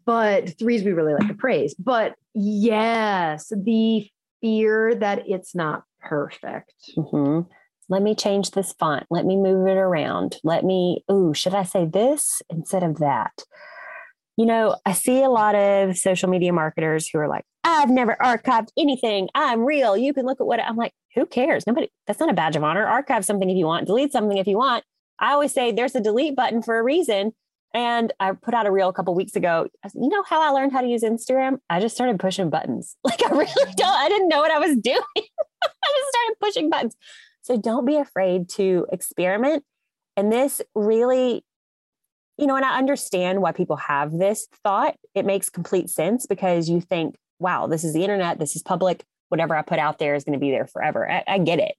but 0.06 0.58
threes 0.60 0.84
we 0.84 0.92
really 0.92 1.14
like 1.14 1.28
to 1.28 1.34
praise. 1.34 1.74
But 1.76 2.16
yes, 2.34 3.52
the 3.56 4.08
fear 4.42 4.96
that 4.96 5.24
it's 5.28 5.54
not 5.54 5.84
perfect. 6.02 6.74
hmm 6.96 7.42
Let 7.90 8.02
me 8.02 8.16
change 8.16 8.52
this 8.52 8.74
font. 8.74 9.06
Let 9.10 9.26
me 9.26 9.36
move 9.36 9.68
it 9.68 9.78
around. 9.78 10.38
Let 10.44 10.64
me, 10.64 11.04
ooh, 11.12 11.34
should 11.34 11.54
I 11.54 11.64
say 11.64 11.86
this 11.86 12.42
instead 12.50 12.84
of 12.84 12.98
that? 13.00 13.34
You 14.38 14.46
know, 14.46 14.76
I 14.86 14.94
see 14.94 15.24
a 15.24 15.30
lot 15.30 15.56
of 15.56 15.98
social 15.98 16.30
media 16.30 16.52
marketers 16.52 17.08
who 17.08 17.20
are 17.20 17.28
like, 17.28 17.44
I've 17.64 17.90
never 17.90 18.18
archived 18.22 18.70
anything. 18.78 19.30
I'm 19.36 19.62
real. 19.62 19.96
You 19.96 20.14
can 20.14 20.26
look 20.26 20.42
at 20.42 20.48
what 20.48 20.60
I'm 20.60 20.76
like, 20.76 20.94
who 21.16 21.26
cares? 21.26 21.66
Nobody, 21.68 21.90
that's 22.08 22.20
not 22.20 22.30
a 22.30 22.34
badge 22.34 22.56
of 22.56 22.64
honor. 22.64 22.86
Archive 22.86 23.26
something 23.26 23.50
if 23.50 23.56
you 23.56 23.66
want, 23.66 23.88
delete 23.88 24.12
something 24.12 24.38
if 24.38 24.48
you 24.48 24.58
want. 24.58 24.84
I 25.20 25.34
always 25.34 25.54
say 25.54 25.72
there's 25.72 25.96
a 25.96 26.02
delete 26.02 26.36
button 26.36 26.62
for 26.62 26.78
a 26.80 26.84
reason. 26.84 27.34
And 27.76 28.14
I 28.20 28.34
put 28.34 28.54
out 28.54 28.68
a 28.68 28.72
reel 28.72 28.90
a 28.90 28.94
couple 28.94 29.16
weeks 29.16 29.36
ago. 29.36 29.68
You 29.96 30.10
know 30.10 30.24
how 30.24 30.42
I 30.42 30.50
learned 30.50 30.74
how 30.74 30.82
to 30.82 30.88
use 30.88 31.02
Instagram? 31.02 31.58
I 31.70 31.80
just 31.80 31.96
started 31.96 32.20
pushing 32.20 32.50
buttons. 32.50 32.96
Like 33.04 33.24
I 33.24 33.30
really 33.30 33.74
don't, 33.76 33.96
I 33.96 34.10
didn't 34.10 34.28
know 34.28 34.42
what 34.42 34.52
I 34.52 34.60
was 34.60 34.78
doing. 34.84 35.02
I 35.16 35.22
just 35.98 36.10
started 36.10 36.36
pushing 36.40 36.70
buttons. 36.70 36.96
So 37.42 37.58
don't 37.58 37.86
be 37.86 37.98
afraid 37.98 38.50
to 38.50 38.86
experiment. 38.92 39.64
And 40.16 40.32
this 40.32 40.62
really, 40.76 41.44
you 42.38 42.48
know, 42.48 42.56
and 42.56 42.66
I 42.66 42.78
understand 42.78 43.42
why 43.42 43.52
people 43.52 43.76
have 43.78 44.12
this 44.12 44.48
thought. 44.64 44.96
It 45.16 45.26
makes 45.26 45.50
complete 45.50 45.90
sense 45.90 46.26
because 46.26 46.70
you 46.70 46.82
think, 46.82 47.16
wow, 47.40 47.68
this 47.68 47.84
is 47.84 47.94
the 47.94 48.02
internet, 48.04 48.40
this 48.40 48.56
is 48.56 48.64
public. 48.64 49.04
Whatever 49.30 49.56
I 49.56 49.62
put 49.62 49.80
out 49.80 50.00
there 50.00 50.16
is 50.16 50.24
going 50.24 50.34
to 50.34 50.40
be 50.40 50.52
there 50.52 50.68
forever. 50.68 51.10
I, 51.10 51.24
I 51.28 51.38
get 51.40 51.60
it. 51.60 51.76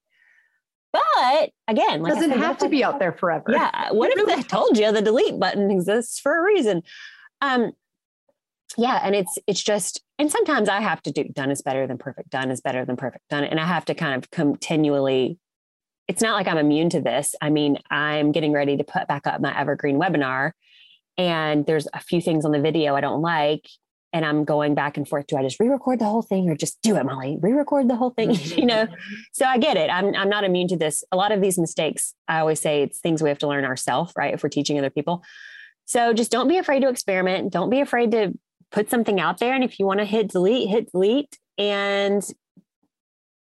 But 0.92 1.50
again, 1.66 2.02
like 2.02 2.14
Doesn't 2.14 2.30
said, 2.30 2.38
have 2.38 2.58
to 2.58 2.66
I- 2.66 2.68
be 2.68 2.84
out 2.84 2.98
there 3.00 3.12
forever. 3.12 3.46
yeah. 3.48 3.90
What 3.90 4.10
if 4.16 4.28
I 4.28 4.42
told 4.42 4.78
you 4.78 4.92
the 4.92 5.02
delete 5.02 5.38
button 5.40 5.70
exists 5.70 6.20
for 6.20 6.36
a 6.38 6.44
reason? 6.44 6.82
Um, 7.40 7.72
yeah, 8.76 9.00
and 9.04 9.14
it's 9.14 9.36
it's 9.46 9.62
just, 9.62 10.02
and 10.18 10.30
sometimes 10.30 10.68
I 10.68 10.80
have 10.80 11.00
to 11.02 11.12
do 11.12 11.24
done 11.24 11.50
is 11.50 11.62
better 11.62 11.86
than 11.86 11.98
perfect. 11.98 12.30
Done 12.30 12.50
is 12.50 12.60
better 12.60 12.84
than 12.84 12.96
perfect. 12.96 13.28
Done, 13.28 13.44
and 13.44 13.60
I 13.60 13.66
have 13.66 13.84
to 13.86 13.94
kind 13.94 14.14
of 14.14 14.30
continually 14.30 15.38
it's 16.08 16.22
not 16.22 16.34
like 16.34 16.48
I'm 16.48 16.58
immune 16.58 16.90
to 16.90 17.00
this. 17.00 17.34
I 17.40 17.50
mean, 17.50 17.78
I'm 17.90 18.32
getting 18.32 18.52
ready 18.52 18.76
to 18.76 18.84
put 18.84 19.08
back 19.08 19.26
up 19.26 19.40
my 19.40 19.58
evergreen 19.58 19.96
webinar 19.96 20.52
and 21.16 21.64
there's 21.66 21.88
a 21.94 22.00
few 22.00 22.20
things 22.20 22.44
on 22.44 22.52
the 22.52 22.60
video 22.60 22.94
I 22.94 23.00
don't 23.00 23.22
like 23.22 23.66
and 24.12 24.24
I'm 24.24 24.44
going 24.44 24.74
back 24.74 24.96
and 24.96 25.08
forth. 25.08 25.26
Do 25.26 25.36
I 25.36 25.42
just 25.42 25.58
re-record 25.58 25.98
the 25.98 26.04
whole 26.04 26.22
thing 26.22 26.48
or 26.48 26.56
just 26.56 26.80
do 26.82 26.96
it, 26.96 27.04
Molly? 27.04 27.36
Re-record 27.40 27.88
the 27.88 27.96
whole 27.96 28.10
thing, 28.10 28.30
you 28.56 28.66
know? 28.66 28.86
So 29.32 29.44
I 29.44 29.58
get 29.58 29.76
it. 29.76 29.90
I'm 29.90 30.14
I'm 30.14 30.28
not 30.28 30.44
immune 30.44 30.68
to 30.68 30.76
this. 30.76 31.02
A 31.10 31.16
lot 31.16 31.32
of 31.32 31.40
these 31.40 31.58
mistakes, 31.58 32.14
I 32.28 32.38
always 32.38 32.60
say 32.60 32.82
it's 32.82 33.00
things 33.00 33.22
we 33.22 33.28
have 33.28 33.38
to 33.38 33.48
learn 33.48 33.64
ourselves, 33.64 34.12
right? 34.16 34.32
If 34.32 34.42
we're 34.42 34.50
teaching 34.50 34.78
other 34.78 34.90
people. 34.90 35.22
So 35.86 36.12
just 36.12 36.30
don't 36.30 36.48
be 36.48 36.58
afraid 36.58 36.80
to 36.80 36.88
experiment. 36.88 37.52
Don't 37.52 37.70
be 37.70 37.80
afraid 37.80 38.12
to 38.12 38.32
put 38.70 38.88
something 38.88 39.20
out 39.20 39.38
there. 39.38 39.54
And 39.54 39.64
if 39.64 39.78
you 39.78 39.86
want 39.86 40.00
to 40.00 40.06
hit 40.06 40.28
delete, 40.28 40.68
hit 40.68 40.90
delete. 40.92 41.38
And 41.58 42.24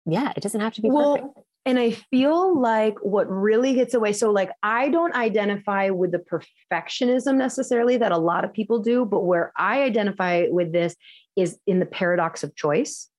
yeah, 0.06 0.32
it 0.36 0.42
doesn't 0.42 0.62
have 0.62 0.74
to 0.76 0.82
be 0.82 0.90
well, 0.90 1.18
perfect. 1.18 1.40
And 1.66 1.78
I 1.78 1.92
feel 1.92 2.60
like 2.60 2.96
what 3.04 3.30
really 3.30 3.76
gets 3.76 3.94
away, 3.94 4.14
so 4.14 4.32
like 4.32 4.50
I 4.64 4.90
don't 4.90 5.16
identify 5.16 5.90
with 5.90 6.12
the 6.12 6.20
perfectionism 6.20 7.36
necessarily 7.36 7.98
that 7.98 8.12
a 8.12 8.18
lot 8.18 8.44
of 8.44 8.54
people 8.54 8.80
do, 8.80 9.06
but 9.06 9.22
where 9.22 9.52
I 9.56 9.84
identify 9.84 10.46
with 10.50 10.72
this 10.72 10.96
is 11.36 11.60
in 11.68 11.80
the 11.80 11.86
paradox 11.86 12.44
of 12.44 12.56
choice. 12.56 13.10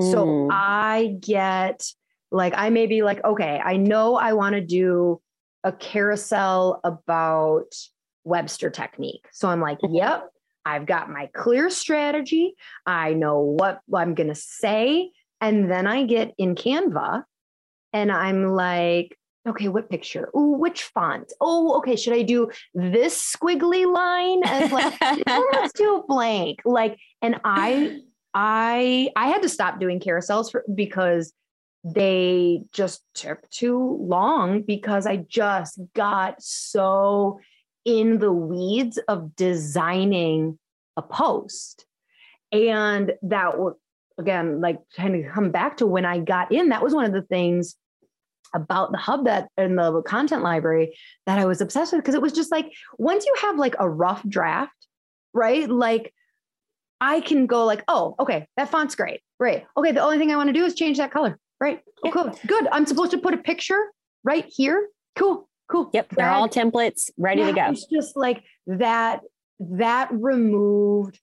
Mm. 0.00 0.12
So 0.12 0.48
I 0.52 1.16
get 1.20 1.84
like, 2.30 2.54
I 2.56 2.70
may 2.70 2.86
be 2.86 3.02
like, 3.02 3.24
okay, 3.24 3.60
I 3.62 3.76
know 3.76 4.14
I 4.14 4.34
want 4.34 4.54
to 4.54 4.60
do 4.60 5.20
a 5.64 5.72
carousel 5.72 6.80
about 6.84 7.74
Webster 8.22 8.70
technique. 8.70 9.26
So 9.32 9.48
I'm 9.48 9.60
like, 9.60 9.80
mm-hmm. 9.80 9.96
yep, 9.96 10.30
I've 10.64 10.86
got 10.86 11.10
my 11.10 11.28
clear 11.34 11.70
strategy. 11.70 12.54
I 12.86 13.14
know 13.14 13.40
what 13.40 13.80
I'm 13.92 14.14
going 14.14 14.28
to 14.28 14.34
say. 14.34 15.10
And 15.40 15.70
then 15.70 15.86
I 15.86 16.04
get 16.04 16.34
in 16.38 16.54
Canva 16.54 17.24
and 17.92 18.10
I'm 18.12 18.54
like, 18.54 19.16
okay, 19.48 19.68
what 19.68 19.90
picture? 19.90 20.30
Oh, 20.34 20.56
which 20.56 20.82
font? 20.82 21.32
Oh, 21.40 21.78
okay. 21.78 21.96
Should 21.96 22.12
I 22.12 22.22
do 22.22 22.50
this 22.74 23.34
squiggly 23.36 23.90
line? 23.90 24.42
And 24.44 24.72
like, 24.72 25.00
let's 25.52 25.72
do 25.72 25.96
a 25.96 26.06
blank. 26.06 26.60
Like, 26.64 26.98
and 27.22 27.40
I, 27.44 28.00
I, 28.34 29.10
I 29.16 29.28
had 29.28 29.42
to 29.42 29.48
stop 29.48 29.80
doing 29.80 29.98
carousels 30.00 30.50
for, 30.50 30.64
because 30.74 31.32
they 31.82 32.62
just 32.72 33.02
took 33.14 33.48
too 33.48 33.98
long 34.00 34.62
because 34.62 35.06
I 35.06 35.16
just 35.16 35.80
got 35.94 36.42
so 36.42 37.40
in 37.84 38.18
the 38.18 38.32
weeds 38.32 38.98
of 39.08 39.34
designing 39.34 40.58
a 40.96 41.02
post. 41.02 41.86
And 42.52 43.12
that 43.22 43.54
again, 44.20 44.60
like 44.60 44.78
kind 44.96 45.16
of 45.16 45.32
come 45.32 45.50
back 45.50 45.78
to 45.78 45.86
when 45.86 46.04
I 46.04 46.18
got 46.20 46.52
in, 46.52 46.68
that 46.68 46.82
was 46.82 46.94
one 46.94 47.04
of 47.04 47.12
the 47.12 47.22
things 47.22 47.76
about 48.54 48.92
the 48.92 48.98
hub 48.98 49.24
that 49.24 49.48
in 49.56 49.76
the 49.76 50.02
content 50.02 50.42
library 50.42 50.96
that 51.26 51.38
I 51.38 51.44
was 51.44 51.60
obsessed 51.60 51.92
with 51.92 52.02
because 52.02 52.14
it 52.14 52.22
was 52.22 52.32
just 52.32 52.50
like 52.50 52.72
once 52.98 53.24
you 53.24 53.34
have 53.40 53.56
like 53.56 53.74
a 53.78 53.88
rough 53.88 54.22
draft, 54.28 54.86
right? 55.32 55.68
Like 55.68 56.12
I 57.00 57.20
can 57.20 57.46
go 57.46 57.64
like, 57.64 57.82
oh, 57.88 58.14
okay, 58.20 58.46
that 58.56 58.68
font's 58.68 58.94
great. 58.94 59.20
Right. 59.38 59.66
Okay. 59.76 59.92
The 59.92 60.02
only 60.02 60.18
thing 60.18 60.30
I 60.30 60.36
want 60.36 60.48
to 60.48 60.52
do 60.52 60.64
is 60.64 60.74
change 60.74 60.98
that 60.98 61.10
color. 61.10 61.38
Right. 61.60 61.80
Oh, 62.04 62.10
cool. 62.10 62.38
Good. 62.46 62.68
I'm 62.72 62.86
supposed 62.86 63.12
to 63.12 63.18
put 63.18 63.34
a 63.34 63.38
picture 63.38 63.80
right 64.22 64.44
here. 64.48 64.88
Cool. 65.16 65.48
Cool. 65.70 65.90
Yep. 65.94 66.10
They're 66.10 66.30
all 66.30 66.48
templates 66.48 67.10
ready 67.16 67.40
yeah, 67.40 67.46
to 67.46 67.52
go. 67.52 67.70
It's 67.70 67.86
just 67.86 68.16
like 68.16 68.42
that, 68.66 69.20
that 69.60 70.08
removed 70.12 71.18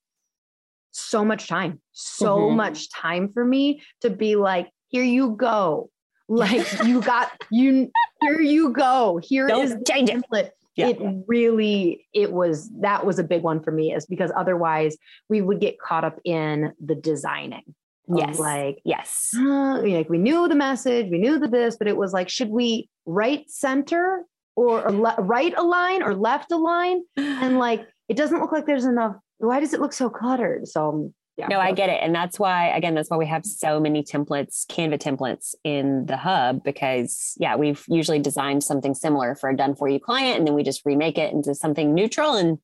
so 0.97 1.23
much 1.23 1.47
time, 1.47 1.79
so 1.91 2.37
mm-hmm. 2.37 2.57
much 2.57 2.89
time 2.89 3.31
for 3.31 3.45
me 3.45 3.81
to 4.01 4.09
be 4.09 4.35
like, 4.35 4.69
here 4.87 5.03
you 5.03 5.35
go. 5.35 5.89
Like 6.29 6.67
you 6.83 7.01
got 7.01 7.31
you 7.51 7.89
here 8.21 8.41
you 8.41 8.71
go. 8.71 9.19
Here 9.23 9.47
Don't 9.47 9.63
is 9.63 9.77
change 9.87 10.09
template. 10.09 10.49
Yeah. 10.75 10.89
It 10.89 10.99
really 11.25 12.05
it 12.13 12.31
was 12.31 12.69
that 12.81 13.05
was 13.05 13.17
a 13.17 13.23
big 13.23 13.43
one 13.43 13.63
for 13.63 13.71
me 13.71 13.93
is 13.93 14.05
because 14.05 14.31
otherwise 14.35 14.97
we 15.29 15.41
would 15.41 15.59
get 15.59 15.79
caught 15.79 16.03
up 16.03 16.19
in 16.23 16.73
the 16.83 16.95
designing. 16.95 17.63
Yes. 18.13 18.39
Like 18.39 18.79
yes. 18.83 19.31
Uh, 19.37 19.81
like 19.83 20.09
we 20.09 20.17
knew 20.17 20.47
the 20.47 20.55
message, 20.55 21.09
we 21.09 21.17
knew 21.17 21.39
the 21.39 21.47
this, 21.47 21.77
but 21.77 21.87
it 21.87 21.97
was 21.97 22.13
like, 22.13 22.29
should 22.29 22.49
we 22.49 22.89
right 23.05 23.49
center 23.49 24.23
or, 24.55 24.91
le- 24.91 25.15
right 25.19 25.53
align 25.57 26.03
or 26.03 26.13
left 26.13 26.51
align? 26.51 27.03
And 27.15 27.57
like 27.57 27.87
it 28.09 28.17
doesn't 28.17 28.39
look 28.39 28.51
like 28.51 28.65
there's 28.65 28.85
enough 28.85 29.15
why 29.39 29.59
does 29.59 29.73
it 29.73 29.79
look 29.79 29.93
so 29.93 30.09
cluttered? 30.09 30.67
So 30.67 31.13
yeah. 31.37 31.47
No, 31.47 31.59
I 31.59 31.71
get 31.71 31.89
it. 31.89 31.99
And 32.01 32.15
that's 32.15 32.39
why, 32.39 32.69
again, 32.75 32.95
that's 32.95 33.11
why 33.11 33.17
we 33.17 33.27
have 33.27 33.45
so 33.45 33.79
many 33.79 34.01
templates, 34.01 34.65
Canva 34.65 34.97
templates 34.97 35.53
in 35.63 36.07
the 36.07 36.17
hub, 36.17 36.63
because 36.63 37.35
yeah, 37.39 37.55
we've 37.55 37.83
usually 37.87 38.17
designed 38.17 38.63
something 38.63 38.95
similar 38.95 39.35
for 39.35 39.47
a 39.47 39.55
done 39.55 39.75
for 39.75 39.87
you 39.87 39.99
client. 39.99 40.39
And 40.39 40.47
then 40.47 40.55
we 40.55 40.63
just 40.63 40.81
remake 40.83 41.19
it 41.19 41.31
into 41.31 41.53
something 41.53 41.93
neutral 41.93 42.33
and 42.33 42.57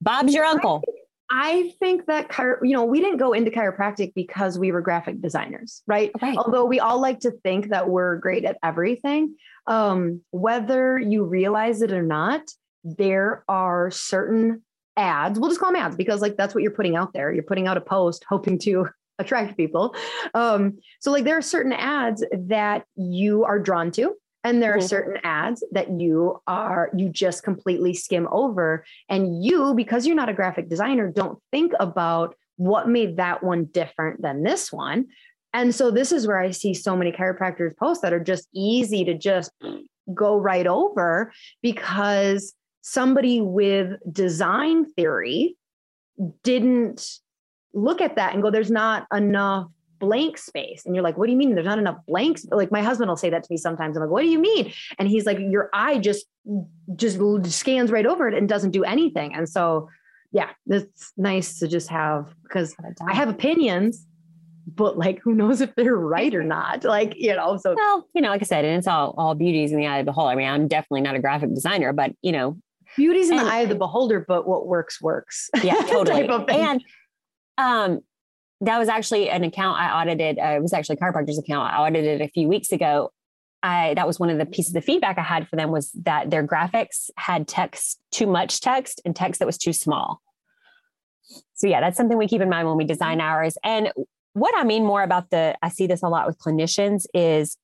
Bob's 0.00 0.32
your 0.32 0.44
uncle. 0.44 0.80
I 1.28 1.72
think 1.80 2.06
that, 2.06 2.30
you 2.62 2.72
know, 2.72 2.84
we 2.84 3.00
didn't 3.00 3.18
go 3.18 3.32
into 3.32 3.50
chiropractic 3.50 4.14
because 4.14 4.60
we 4.60 4.70
were 4.70 4.80
graphic 4.80 5.20
designers, 5.20 5.82
right? 5.88 6.12
right. 6.22 6.38
Although 6.38 6.66
we 6.66 6.78
all 6.78 7.00
like 7.00 7.18
to 7.20 7.32
think 7.42 7.70
that 7.70 7.88
we're 7.88 8.16
great 8.16 8.44
at 8.44 8.58
everything. 8.62 9.34
Um, 9.66 10.22
whether 10.30 11.00
you 11.00 11.24
realize 11.24 11.82
it 11.82 11.92
or 11.92 12.02
not, 12.02 12.42
there 12.84 13.44
are 13.48 13.90
certain 13.90 14.62
ads. 14.98 15.38
We'll 15.38 15.50
just 15.50 15.60
call 15.60 15.72
them 15.72 15.80
ads 15.80 15.96
because 15.96 16.20
like 16.20 16.36
that's 16.36 16.54
what 16.54 16.62
you're 16.62 16.72
putting 16.72 16.96
out 16.96 17.12
there. 17.12 17.32
You're 17.32 17.44
putting 17.44 17.66
out 17.66 17.76
a 17.76 17.80
post 17.80 18.24
hoping 18.28 18.58
to 18.60 18.88
attract 19.18 19.56
people. 19.56 19.94
Um, 20.34 20.78
so 21.00 21.10
like 21.10 21.24
there 21.24 21.38
are 21.38 21.42
certain 21.42 21.72
ads 21.72 22.24
that 22.32 22.84
you 22.96 23.44
are 23.44 23.58
drawn 23.58 23.90
to 23.92 24.14
and 24.44 24.62
there 24.62 24.72
are 24.72 24.78
mm-hmm. 24.78 24.86
certain 24.86 25.18
ads 25.24 25.64
that 25.72 25.90
you 25.90 26.40
are 26.46 26.90
you 26.96 27.08
just 27.08 27.42
completely 27.42 27.94
skim 27.94 28.28
over 28.30 28.84
and 29.08 29.44
you 29.44 29.74
because 29.74 30.06
you're 30.06 30.16
not 30.16 30.28
a 30.28 30.34
graphic 30.34 30.68
designer 30.68 31.10
don't 31.10 31.38
think 31.50 31.72
about 31.80 32.34
what 32.56 32.88
made 32.88 33.16
that 33.16 33.42
one 33.42 33.64
different 33.66 34.22
than 34.22 34.42
this 34.42 34.72
one 34.72 35.06
and 35.52 35.74
so 35.74 35.90
this 35.90 36.12
is 36.12 36.26
where 36.26 36.38
i 36.38 36.50
see 36.50 36.72
so 36.72 36.96
many 36.96 37.12
chiropractors 37.12 37.76
posts 37.76 38.02
that 38.02 38.12
are 38.12 38.22
just 38.22 38.48
easy 38.54 39.04
to 39.04 39.14
just 39.14 39.50
go 40.14 40.38
right 40.38 40.66
over 40.66 41.32
because 41.62 42.54
somebody 42.90 43.40
with 43.40 43.92
design 44.10 44.86
theory 44.92 45.56
didn't 46.42 47.18
look 47.74 48.00
at 48.00 48.16
that 48.16 48.34
and 48.34 48.42
go, 48.42 48.50
there's 48.50 48.70
not 48.70 49.06
enough 49.12 49.68
blank 49.98 50.38
space. 50.38 50.86
And 50.86 50.94
you're 50.94 51.04
like, 51.04 51.18
what 51.18 51.26
do 51.26 51.32
you 51.32 51.38
mean 51.38 51.54
there's 51.54 51.66
not 51.66 51.78
enough 51.78 51.98
blanks? 52.06 52.46
Like 52.50 52.70
my 52.70 52.82
husband 52.82 53.08
will 53.08 53.16
say 53.16 53.30
that 53.30 53.42
to 53.42 53.48
me 53.50 53.56
sometimes. 53.56 53.96
I'm 53.96 54.02
like, 54.02 54.10
what 54.10 54.22
do 54.22 54.28
you 54.28 54.38
mean? 54.38 54.72
And 54.98 55.08
he's 55.08 55.26
like, 55.26 55.38
your 55.38 55.70
eye 55.72 55.98
just 55.98 56.26
just 56.96 57.18
scans 57.52 57.90
right 57.90 58.06
over 58.06 58.26
it 58.26 58.34
and 58.34 58.48
doesn't 58.48 58.70
do 58.70 58.84
anything. 58.84 59.34
And 59.34 59.48
so 59.48 59.88
yeah, 60.32 60.50
it's 60.66 61.12
nice 61.16 61.58
to 61.58 61.68
just 61.68 61.88
have 61.88 62.34
because 62.42 62.74
I 63.06 63.14
have 63.14 63.28
opinions, 63.28 64.06
but 64.66 64.96
like 64.96 65.20
who 65.20 65.34
knows 65.34 65.60
if 65.60 65.74
they're 65.74 65.96
right 65.96 66.34
or 66.34 66.44
not? 66.44 66.84
Like, 66.84 67.14
you 67.16 67.34
know, 67.34 67.56
so 67.58 67.74
well, 67.74 68.08
you 68.14 68.22
know, 68.22 68.28
like 68.28 68.42
I 68.42 68.44
said, 68.44 68.64
and 68.64 68.78
it's 68.78 68.86
all 68.86 69.14
all 69.18 69.34
beauties 69.34 69.72
in 69.72 69.78
the 69.78 69.86
eye 69.86 69.98
of 69.98 70.06
the 70.06 70.12
beholder. 70.12 70.32
I 70.32 70.36
mean, 70.36 70.48
I'm 70.48 70.68
definitely 70.68 71.02
not 71.02 71.16
a 71.16 71.18
graphic 71.18 71.54
designer, 71.54 71.92
but 71.92 72.12
you 72.22 72.32
know, 72.32 72.56
beauty's 72.96 73.30
in 73.30 73.38
and, 73.38 73.46
the 73.46 73.52
eye 73.52 73.60
of 73.60 73.68
the 73.68 73.74
beholder, 73.74 74.24
but 74.26 74.46
what 74.46 74.66
works 74.66 75.00
works. 75.00 75.50
Yeah, 75.62 75.74
totally. 75.88 76.28
and 76.48 76.84
um, 77.56 78.00
that 78.60 78.78
was 78.78 78.88
actually 78.88 79.30
an 79.30 79.44
account 79.44 79.78
I 79.80 80.02
audited. 80.02 80.38
Uh, 80.38 80.56
it 80.56 80.62
was 80.62 80.72
actually 80.72 80.96
a 80.96 81.04
chiropractor's 81.04 81.38
account 81.38 81.72
I 81.72 81.78
audited 81.78 82.20
a 82.20 82.28
few 82.28 82.48
weeks 82.48 82.72
ago. 82.72 83.12
I 83.62 83.94
that 83.94 84.06
was 84.06 84.20
one 84.20 84.30
of 84.30 84.38
the 84.38 84.46
pieces 84.46 84.70
of 84.70 84.82
the 84.82 84.86
feedback 84.86 85.18
I 85.18 85.22
had 85.22 85.48
for 85.48 85.56
them 85.56 85.70
was 85.70 85.90
that 86.04 86.30
their 86.30 86.46
graphics 86.46 87.10
had 87.16 87.48
text 87.48 88.00
too 88.12 88.26
much 88.26 88.60
text 88.60 89.00
and 89.04 89.14
text 89.14 89.40
that 89.40 89.46
was 89.46 89.58
too 89.58 89.72
small. 89.72 90.20
So 91.54 91.66
yeah, 91.66 91.80
that's 91.80 91.96
something 91.96 92.16
we 92.16 92.28
keep 92.28 92.40
in 92.40 92.48
mind 92.48 92.68
when 92.68 92.76
we 92.76 92.84
design 92.84 93.20
ours. 93.20 93.58
And 93.64 93.92
what 94.32 94.54
I 94.56 94.64
mean 94.64 94.84
more 94.84 95.02
about 95.02 95.30
the 95.30 95.56
I 95.62 95.68
see 95.68 95.86
this 95.86 96.02
a 96.02 96.08
lot 96.08 96.26
with 96.26 96.38
clinicians 96.38 97.06
is 97.12 97.56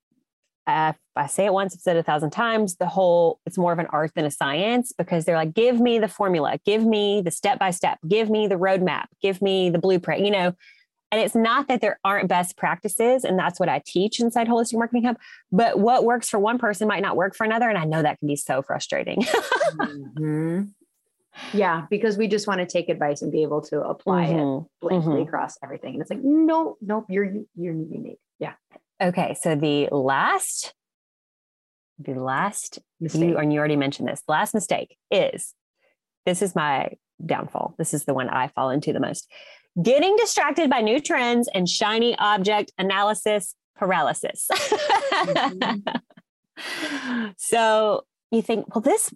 uh, 0.67 0.93
I 1.17 1.27
say 1.27 1.47
it 1.47 1.53
once, 1.53 1.75
I've 1.75 1.81
said 1.81 1.97
it 1.97 2.01
a 2.01 2.03
thousand 2.03 2.31
times. 2.31 2.77
The 2.77 2.87
whole, 2.87 3.41
it's 3.47 3.59
more 3.59 3.73
of 3.73 3.79
an 3.79 3.87
art 3.91 4.13
than 4.15 4.25
a 4.25 4.31
science 4.31 4.93
because 4.97 5.25
they're 5.25 5.37
like, 5.37 5.55
give 5.55 5.81
me 5.81 5.99
the 5.99 6.09
formula, 6.09 6.59
give 6.65 6.85
me 6.85 7.21
the 7.23 7.31
step 7.31 7.59
by 7.59 7.71
step, 7.71 7.99
give 8.09 8.31
me 8.31 8.47
the 8.47 8.57
roadmap, 8.57 9.07
give 9.21 9.43
me 9.43 9.71
the 9.71 9.79
blueprint, 9.79 10.25
you 10.25 10.31
know. 10.31 10.55
And 11.13 11.21
it's 11.23 11.37
not 11.37 11.69
that 11.69 11.81
there 11.81 12.01
aren't 12.03 12.29
best 12.29 12.57
practices, 12.57 13.23
and 13.23 13.39
that's 13.39 13.61
what 13.61 13.69
I 13.69 13.83
teach 13.87 14.19
inside 14.19 14.49
Holistic 14.49 14.79
Marketing 14.79 15.05
Hub. 15.05 15.17
But 15.53 15.79
what 15.79 16.05
works 16.05 16.29
for 16.29 16.41
one 16.41 16.59
person 16.59 16.89
might 16.89 17.03
not 17.03 17.15
work 17.15 17.37
for 17.37 17.45
another, 17.45 17.69
and 17.69 17.79
I 17.79 17.85
know 17.85 18.03
that 18.03 18.19
can 18.19 18.27
be 18.27 18.35
so 18.35 18.63
frustrating. 18.63 19.19
mm-hmm. 19.23 20.63
Yeah, 21.53 21.87
because 21.91 22.17
we 22.17 22.27
just 22.27 22.49
want 22.49 22.61
to 22.61 22.67
take 22.67 22.89
advice 22.89 23.23
and 23.23 23.31
be 23.31 23.43
able 23.43 23.61
to 23.63 23.81
apply 23.83 24.27
mm-hmm. 24.27 24.65
it 24.65 24.71
blankly 24.81 25.13
mm-hmm. 25.15 25.23
across 25.23 25.57
everything. 25.63 25.95
And 25.95 26.01
it's 26.01 26.11
like, 26.11 26.23
no, 26.23 26.77
nope, 26.81 27.07
you're 27.09 27.33
you're 27.55 27.75
unique. 27.75 28.19
Yeah. 28.39 28.55
Okay, 29.03 29.37
so 29.41 29.55
the 29.55 29.89
last, 29.91 30.75
the 31.99 32.15
last, 32.15 32.79
mistake. 33.01 33.23
you, 33.23 33.37
and 33.37 33.53
you 33.53 33.59
already 33.59 33.77
mentioned 33.77 34.09
this, 34.09 34.23
last 34.29 34.55
mistake 34.55 34.97
is 35.11 35.55
this 36.27 36.43
is 36.43 36.55
my 36.55 36.91
downfall. 37.25 37.75
This 37.79 37.93
is 37.95 38.05
the 38.05 38.15
one 38.15 38.29
I 38.29 38.49
fall 38.49 38.71
into 38.71 38.93
the 38.93 39.01
most. 39.01 39.31
Getting 39.83 40.17
distracted 40.17 40.71
by 40.71 40.81
new 40.81 41.01
trends 41.01 41.49
and 41.53 41.69
shiny 41.69 42.17
object 42.19 42.73
analysis 42.79 43.55
paralysis. 43.77 44.49
mm-hmm. 44.53 45.89
so 47.37 48.05
you 48.31 48.43
think, 48.43 48.75
well, 48.75 48.83
this, 48.83 49.13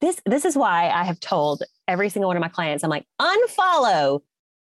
this, 0.00 0.20
this 0.24 0.44
is 0.44 0.56
why 0.56 0.88
I 0.88 1.04
have 1.04 1.20
told 1.20 1.62
every 1.88 2.08
single 2.08 2.28
one 2.28 2.36
of 2.36 2.40
my 2.40 2.48
clients, 2.48 2.84
I'm 2.84 2.90
like, 2.90 3.06
unfollow 3.20 4.20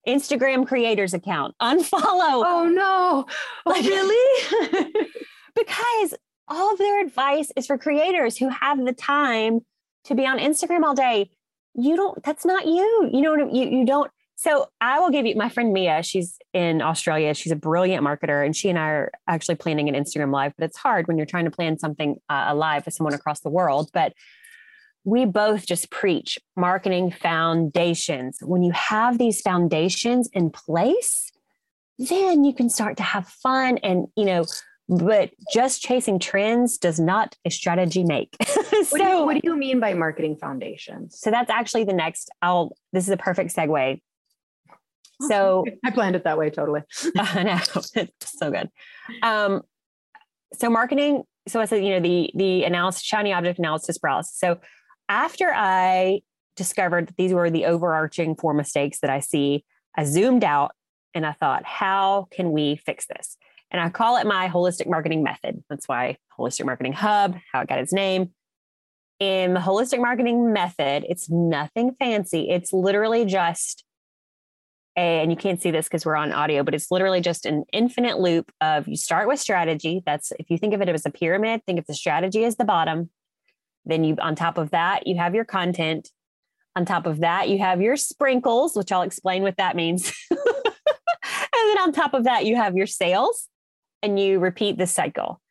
Instagram 0.08 0.68
creators 0.68 1.14
account, 1.14 1.56
unfollow. 1.62 2.44
Oh 2.46 2.70
no. 2.74 3.26
Oh, 3.66 3.82
really? 3.82 4.96
because 5.56 6.16
all 6.48 6.72
of 6.74 6.78
their 6.78 7.02
advice 7.02 7.52
is 7.56 7.68
for 7.68 7.78
creators 7.78 8.38
who 8.38 8.50
have 8.50 8.84
the 8.84 8.94
time 8.94 9.62
to 10.06 10.16
be 10.16 10.26
on 10.26 10.40
Instagram 10.40 10.84
all 10.84 10.96
day. 10.96 11.30
You 11.76 11.96
don't, 11.96 12.22
that's 12.24 12.46
not 12.46 12.66
you. 12.66 13.10
You 13.12 13.22
know, 13.22 13.36
you, 13.52 13.70
you 13.70 13.86
don't. 13.86 14.12
So 14.36 14.68
I 14.82 15.00
will 15.00 15.12
give 15.12 15.28
you 15.28 15.36
my 15.36 15.50
friend 15.50 15.72
Mia. 15.72 16.02
She's 16.02 16.38
in 16.52 16.82
Australia. 16.82 17.34
She's 17.36 17.52
a 17.52 17.56
brilliant 17.56 18.04
marketer, 18.04 18.44
and 18.44 18.56
she 18.56 18.70
and 18.70 18.80
I 18.80 18.88
are 18.88 19.12
actually 19.28 19.56
planning 19.56 19.88
an 19.88 19.94
Instagram 19.94 20.34
live. 20.34 20.54
But 20.58 20.66
it's 20.66 20.78
hard 20.78 21.08
when 21.08 21.18
you're 21.18 21.28
trying 21.28 21.46
to 21.46 21.52
plan 21.52 21.78
something 21.78 22.18
uh, 22.28 22.54
live 22.56 22.86
with 22.86 22.96
someone 22.96 23.14
across 23.14 23.42
the 23.42 23.52
world. 23.52 23.92
But 23.94 24.14
we 25.04 25.26
both 25.26 25.66
just 25.66 25.90
preach 25.90 26.40
marketing 26.56 27.12
foundations. 27.12 28.38
When 28.42 28.64
you 28.64 28.72
have 28.72 29.18
these 29.18 29.42
foundations 29.42 30.30
in 30.34 30.52
place, 30.52 31.32
then 31.98 32.44
you 32.44 32.54
can 32.54 32.70
start 32.70 32.98
to 32.98 33.04
have 33.04 33.28
fun 33.28 33.78
and, 33.80 34.08
you 34.16 34.26
know, 34.26 34.46
but 34.88 35.32
just 35.54 35.82
chasing 35.82 36.20
trends 36.20 36.78
does 36.78 37.00
not 37.00 37.36
a 37.46 37.50
strategy 37.50 38.04
make. 38.04 38.36
so, 38.46 38.62
what 38.90 38.98
do, 38.98 39.04
you, 39.04 39.26
what 39.26 39.34
do 39.36 39.42
you 39.44 39.56
mean 39.56 39.80
by 39.80 39.94
marketing 39.94 40.36
foundations? 40.36 41.20
So 41.20 41.32
that's 41.32 41.50
actually 41.50 41.86
the 41.86 41.94
next, 41.94 42.30
I'll, 42.42 42.76
this 42.92 43.06
is 43.06 43.12
a 43.12 43.18
perfect 43.18 43.56
segue. 43.56 44.02
So 45.28 45.66
I 45.86 45.92
planned 45.92 46.16
it 46.16 46.24
that 46.26 46.38
way 46.38 46.50
totally. 46.50 46.82
I 47.18 47.44
know 47.44 47.60
it's 47.96 48.40
so 48.40 48.52
good. 48.52 48.70
Um, 49.22 49.62
so 50.54 50.70
marketing, 50.70 51.24
so 51.48 51.60
I 51.60 51.66
said, 51.66 51.84
you 51.84 51.92
know, 51.92 52.00
the 52.00 52.32
the 52.36 52.64
analysis, 52.64 53.04
shiny 53.04 53.34
object 53.34 53.58
analysis 53.60 53.98
paralysis. 53.98 54.38
So 54.38 54.60
after 55.10 55.52
I 55.54 56.22
discovered 56.56 57.08
that 57.08 57.18
these 57.18 57.34
were 57.34 57.50
the 57.50 57.66
overarching 57.66 58.36
four 58.36 58.54
mistakes 58.54 59.00
that 59.00 59.10
I 59.10 59.20
see, 59.20 59.66
I 59.96 60.04
zoomed 60.04 60.44
out 60.44 60.74
and 61.14 61.26
I 61.26 61.34
thought, 61.34 61.66
how 61.66 62.28
can 62.32 62.52
we 62.52 62.78
fix 62.78 63.06
this? 63.08 63.38
And 63.72 63.82
I 63.82 63.90
call 63.90 64.18
it 64.18 64.28
my 64.28 64.50
holistic 64.50 64.88
marketing 64.88 65.24
method. 65.24 65.64
That's 65.70 65.88
why 65.88 66.18
Holistic 66.38 66.66
Marketing 66.66 66.94
Hub, 66.94 67.38
how 67.52 67.62
it 67.62 67.70
got 67.70 67.80
its 67.80 67.94
name. 67.94 68.32
In 69.20 69.54
the 69.54 69.60
holistic 69.60 70.00
marketing 70.00 70.52
method, 70.52 71.06
it's 71.08 71.30
nothing 71.30 71.96
fancy. 72.00 72.50
It's 72.50 72.74
literally 72.74 73.24
just 73.24 73.86
a, 74.98 75.22
and 75.22 75.32
you 75.32 75.38
can't 75.38 75.62
see 75.62 75.72
this 75.72 75.88
because 75.88 76.06
we're 76.06 76.16
on 76.16 76.34
audio, 76.34 76.64
but 76.64 76.74
it's 76.74 76.92
literally 76.92 77.22
just 77.22 77.46
an 77.46 77.64
infinite 77.72 78.20
loop 78.20 78.52
of 78.60 78.88
you 78.88 78.98
start 78.98 79.28
with 79.28 79.40
strategy. 79.40 80.02
That's 80.06 80.34
if 80.40 80.50
you 80.50 80.58
think 80.58 80.74
of 80.74 80.82
it 80.82 80.90
as 80.90 81.06
a 81.06 81.12
pyramid, 81.12 81.62
think 81.66 81.80
of 81.80 81.88
the 81.88 81.94
strategy 81.94 82.44
as 82.44 82.58
the 82.58 82.66
bottom. 82.66 83.10
Then 83.86 84.04
you, 84.04 84.16
on 84.22 84.36
top 84.36 84.58
of 84.58 84.72
that, 84.72 85.08
you 85.08 85.18
have 85.18 85.36
your 85.36 85.46
content. 85.46 86.10
On 86.76 86.86
top 86.86 87.06
of 87.06 87.20
that, 87.20 87.50
you 87.50 87.60
have 87.60 87.82
your 87.82 87.98
sprinkles, 87.98 88.76
which 88.76 88.92
I'll 88.92 89.02
explain 89.02 89.44
what 89.44 89.58
that 89.58 89.76
means. 89.76 90.14
and 90.32 90.40
then 90.40 91.80
on 91.80 91.92
top 91.92 92.14
of 92.14 92.24
that, 92.26 92.46
you 92.46 92.56
have 92.56 92.76
your 92.76 92.88
sales 92.88 93.48
and 94.02 94.20
you 94.20 94.40
repeat 94.40 94.78
the 94.78 94.88
cycle. 94.88 95.42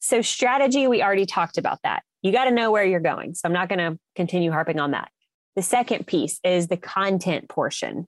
So, 0.00 0.22
strategy, 0.22 0.86
we 0.86 1.02
already 1.02 1.26
talked 1.26 1.58
about 1.58 1.80
that. 1.82 2.02
You 2.22 2.32
got 2.32 2.44
to 2.44 2.50
know 2.50 2.70
where 2.70 2.84
you're 2.84 3.00
going. 3.00 3.34
So, 3.34 3.42
I'm 3.46 3.52
not 3.52 3.68
going 3.68 3.78
to 3.78 3.98
continue 4.14 4.52
harping 4.52 4.78
on 4.78 4.92
that. 4.92 5.10
The 5.56 5.62
second 5.62 6.06
piece 6.06 6.38
is 6.44 6.68
the 6.68 6.76
content 6.76 7.48
portion 7.48 8.06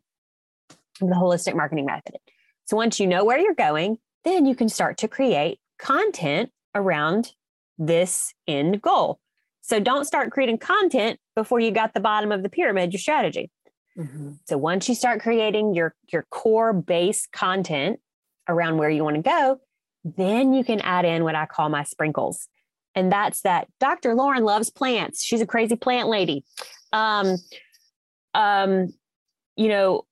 of 1.03 1.09
the 1.09 1.15
holistic 1.17 1.57
marketing 1.57 1.87
method. 1.87 2.17
So, 2.67 2.77
once 2.77 3.01
you 3.01 3.09
know 3.09 3.25
where 3.25 3.39
you're 3.39 3.55
going, 3.55 3.99
then 4.25 4.47
you 4.47 4.55
can 4.55 4.69
start 4.69 4.99
to 4.99 5.09
create 5.09 5.59
content 5.79 6.51
around 6.75 7.33
this 7.79 8.33
end 8.47 8.81
goal. 8.81 9.19
So 9.63 9.81
don't 9.81 10.05
start 10.05 10.31
creating 10.31 10.59
content 10.59 11.19
before 11.35 11.61
you 11.61 11.71
got 11.71 11.95
the 11.95 12.01
bottom 12.01 12.33
of 12.33 12.43
the 12.43 12.49
pyramid, 12.49 12.93
your 12.93 13.01
strategy. 13.01 13.51
Mm-hmm. 13.97 14.33
So 14.47 14.57
once 14.57 14.89
you 14.89 14.95
start 14.95 15.21
creating 15.21 15.75
your, 15.75 15.95
your 16.13 16.27
core 16.31 16.73
base 16.73 17.27
content 17.33 18.01
around 18.49 18.79
where 18.79 18.91
you 18.91 19.05
want 19.05 19.17
to 19.17 19.23
go, 19.23 19.61
then 20.05 20.53
you 20.53 20.65
can 20.65 20.81
add 20.81 21.05
in 21.05 21.25
what 21.25 21.35
I 21.35 21.47
call 21.47 21.69
my 21.69 21.85
sprinkles. 21.85 22.49
And 22.95 23.13
that's 23.13 23.43
that 23.43 23.69
Dr. 23.79 24.15
Lauryn 24.15 24.43
loves 24.43 24.71
plants. 24.71 25.23
She's 25.23 25.41
a 25.41 25.47
crazy 25.47 25.77
plant 25.77 26.09
lady. 26.09 26.45
Um, 26.93 27.37
um, 28.35 28.93
you 29.57 29.69
know, 29.69 30.07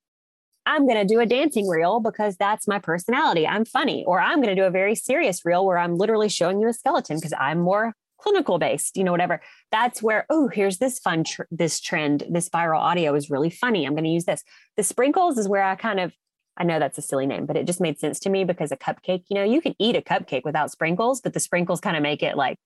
I'm 0.66 0.86
going 0.86 0.98
to 0.98 1.04
do 1.04 1.20
a 1.20 1.26
dancing 1.26 1.66
reel 1.66 1.98
because 1.98 2.36
that's 2.36 2.68
my 2.68 2.78
personality. 2.78 3.46
I'm 3.46 3.64
funny. 3.64 4.04
Or 4.06 4.20
I'm 4.20 4.36
going 4.36 4.54
to 4.54 4.60
do 4.60 4.66
a 4.66 4.70
very 4.70 4.94
serious 4.94 5.44
reel 5.44 5.64
where 5.64 5.78
I'm 5.78 5.96
literally 5.96 6.28
showing 6.28 6.60
you 6.60 6.68
a 6.68 6.74
skeleton 6.74 7.16
because 7.16 7.32
I'm 7.38 7.58
more 7.60 7.94
clinical 8.18 8.58
based, 8.58 8.96
you 8.96 9.04
know, 9.04 9.12
whatever. 9.12 9.40
That's 9.70 10.02
where, 10.02 10.26
oh, 10.30 10.48
here's 10.48 10.78
this 10.78 10.98
fun, 10.98 11.24
tr- 11.24 11.42
this 11.50 11.80
trend, 11.80 12.24
this 12.28 12.48
viral 12.48 12.78
audio 12.78 13.14
is 13.14 13.30
really 13.30 13.50
funny. 13.50 13.86
I'm 13.86 13.94
going 13.94 14.04
to 14.04 14.10
use 14.10 14.24
this. 14.24 14.42
The 14.76 14.82
sprinkles 14.82 15.38
is 15.38 15.48
where 15.48 15.62
I 15.62 15.74
kind 15.76 16.00
of, 16.00 16.12
I 16.56 16.64
know 16.64 16.78
that's 16.78 16.98
a 16.98 17.02
silly 17.02 17.26
name, 17.26 17.46
but 17.46 17.56
it 17.56 17.66
just 17.66 17.80
made 17.80 17.98
sense 17.98 18.18
to 18.20 18.30
me 18.30 18.44
because 18.44 18.72
a 18.72 18.76
cupcake, 18.76 19.24
you 19.28 19.36
know, 19.36 19.44
you 19.44 19.60
can 19.60 19.74
eat 19.78 19.96
a 19.96 20.02
cupcake 20.02 20.42
without 20.44 20.70
sprinkles, 20.70 21.20
but 21.20 21.32
the 21.32 21.40
sprinkles 21.40 21.80
kind 21.80 21.96
of 21.96 22.02
make 22.02 22.22
it 22.22 22.36
like 22.36 22.58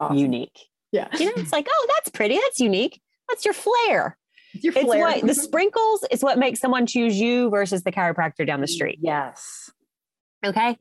awesome. 0.00 0.18
unique. 0.18 0.58
Yeah. 0.92 1.08
You 1.18 1.26
know, 1.26 1.32
it's 1.36 1.52
like, 1.52 1.66
oh, 1.70 1.86
that's 1.96 2.10
pretty. 2.10 2.36
That's 2.36 2.60
unique. 2.60 3.00
That's 3.28 3.44
your 3.44 3.54
flair. 3.54 4.18
It's, 4.54 4.64
your 4.64 4.72
flair. 4.72 5.08
it's 5.08 5.22
what 5.22 5.26
the 5.26 5.34
sprinkles 5.42 6.04
is 6.10 6.22
what 6.22 6.38
makes 6.38 6.60
someone 6.60 6.86
choose 6.86 7.18
you 7.18 7.50
versus 7.50 7.82
the 7.82 7.92
chiropractor 7.92 8.46
down 8.46 8.60
the 8.60 8.68
street. 8.68 8.98
Yes. 9.00 9.70
Okay. 10.44 10.78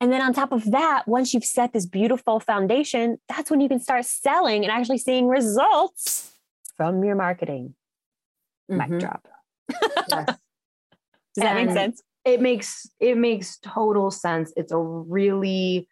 And 0.00 0.12
then 0.12 0.20
on 0.20 0.32
top 0.32 0.52
of 0.52 0.70
that, 0.72 1.04
once 1.06 1.32
you've 1.32 1.44
set 1.44 1.72
this 1.72 1.86
beautiful 1.86 2.40
foundation, 2.40 3.18
that's 3.28 3.50
when 3.50 3.60
you 3.60 3.68
can 3.68 3.80
start 3.80 4.04
selling 4.04 4.64
and 4.64 4.70
actually 4.70 4.98
seeing 4.98 5.28
results 5.28 6.32
from 6.76 7.04
your 7.04 7.14
marketing. 7.14 7.74
Mm-hmm. 8.70 8.92
Mic 8.92 9.00
drop. 9.00 9.28
yes. 9.70 10.08
Does 11.36 11.42
that 11.42 11.56
and 11.56 11.66
make 11.66 11.74
sense? 11.74 12.02
It 12.24 12.40
makes 12.40 12.88
it 13.00 13.18
makes 13.18 13.58
total 13.58 14.10
sense. 14.10 14.52
It's 14.56 14.72
a 14.72 14.78
really 14.78 15.88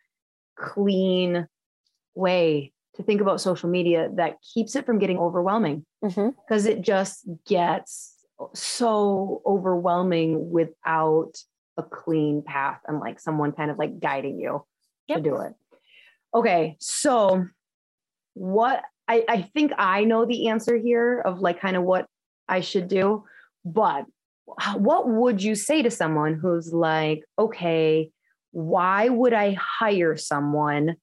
clean 0.57 1.49
way 2.15 2.73
to 2.95 3.03
think 3.03 3.21
about 3.21 3.41
social 3.41 3.69
media 3.69 4.09
that 4.15 4.37
keeps 4.55 4.77
it 4.77 4.87
from 4.87 4.99
getting 4.99 5.19
overwhelming 5.19 5.85
because 6.01 6.17
mm-hmm. 6.17 6.69
it 6.69 6.83
just 6.83 7.27
gets 7.47 8.15
so 8.55 9.43
overwhelming 9.47 10.51
without 10.51 11.33
a 11.77 11.83
clean 11.83 12.43
path 12.43 12.81
and 12.87 13.01
like 13.01 13.21
someone 13.21 13.53
kind 13.53 13.71
of 13.71 13.79
like 13.79 14.01
guiding 14.01 14.39
you 14.39 14.65
yep. 15.09 15.19
to 15.19 15.23
do 15.23 15.37
it. 15.37 15.55
Okay, 16.35 16.77
so 16.81 17.47
what 18.35 18.83
I, 19.09 19.25
I 19.29 19.43
think 19.43 19.73
I 19.79 20.05
know 20.05 20.25
the 20.25 20.49
answer 20.49 20.77
here 20.77 21.21
of 21.21 21.41
like 21.41 21.61
kind 21.61 21.77
of 21.77 21.83
what 21.83 22.07
I 22.49 22.61
should 22.61 22.89
do, 22.89 23.25
but 23.65 24.07
what 24.77 25.09
would 25.09 25.43
you 25.43 25.55
say 25.55 25.83
to 25.83 25.91
someone 25.91 26.35
who's 26.35 26.73
like, 26.73 27.25
okay, 27.39 28.11
why 28.51 29.09
would 29.09 29.33
I 29.33 29.53
hire 29.55 30.17
someone 30.17 30.97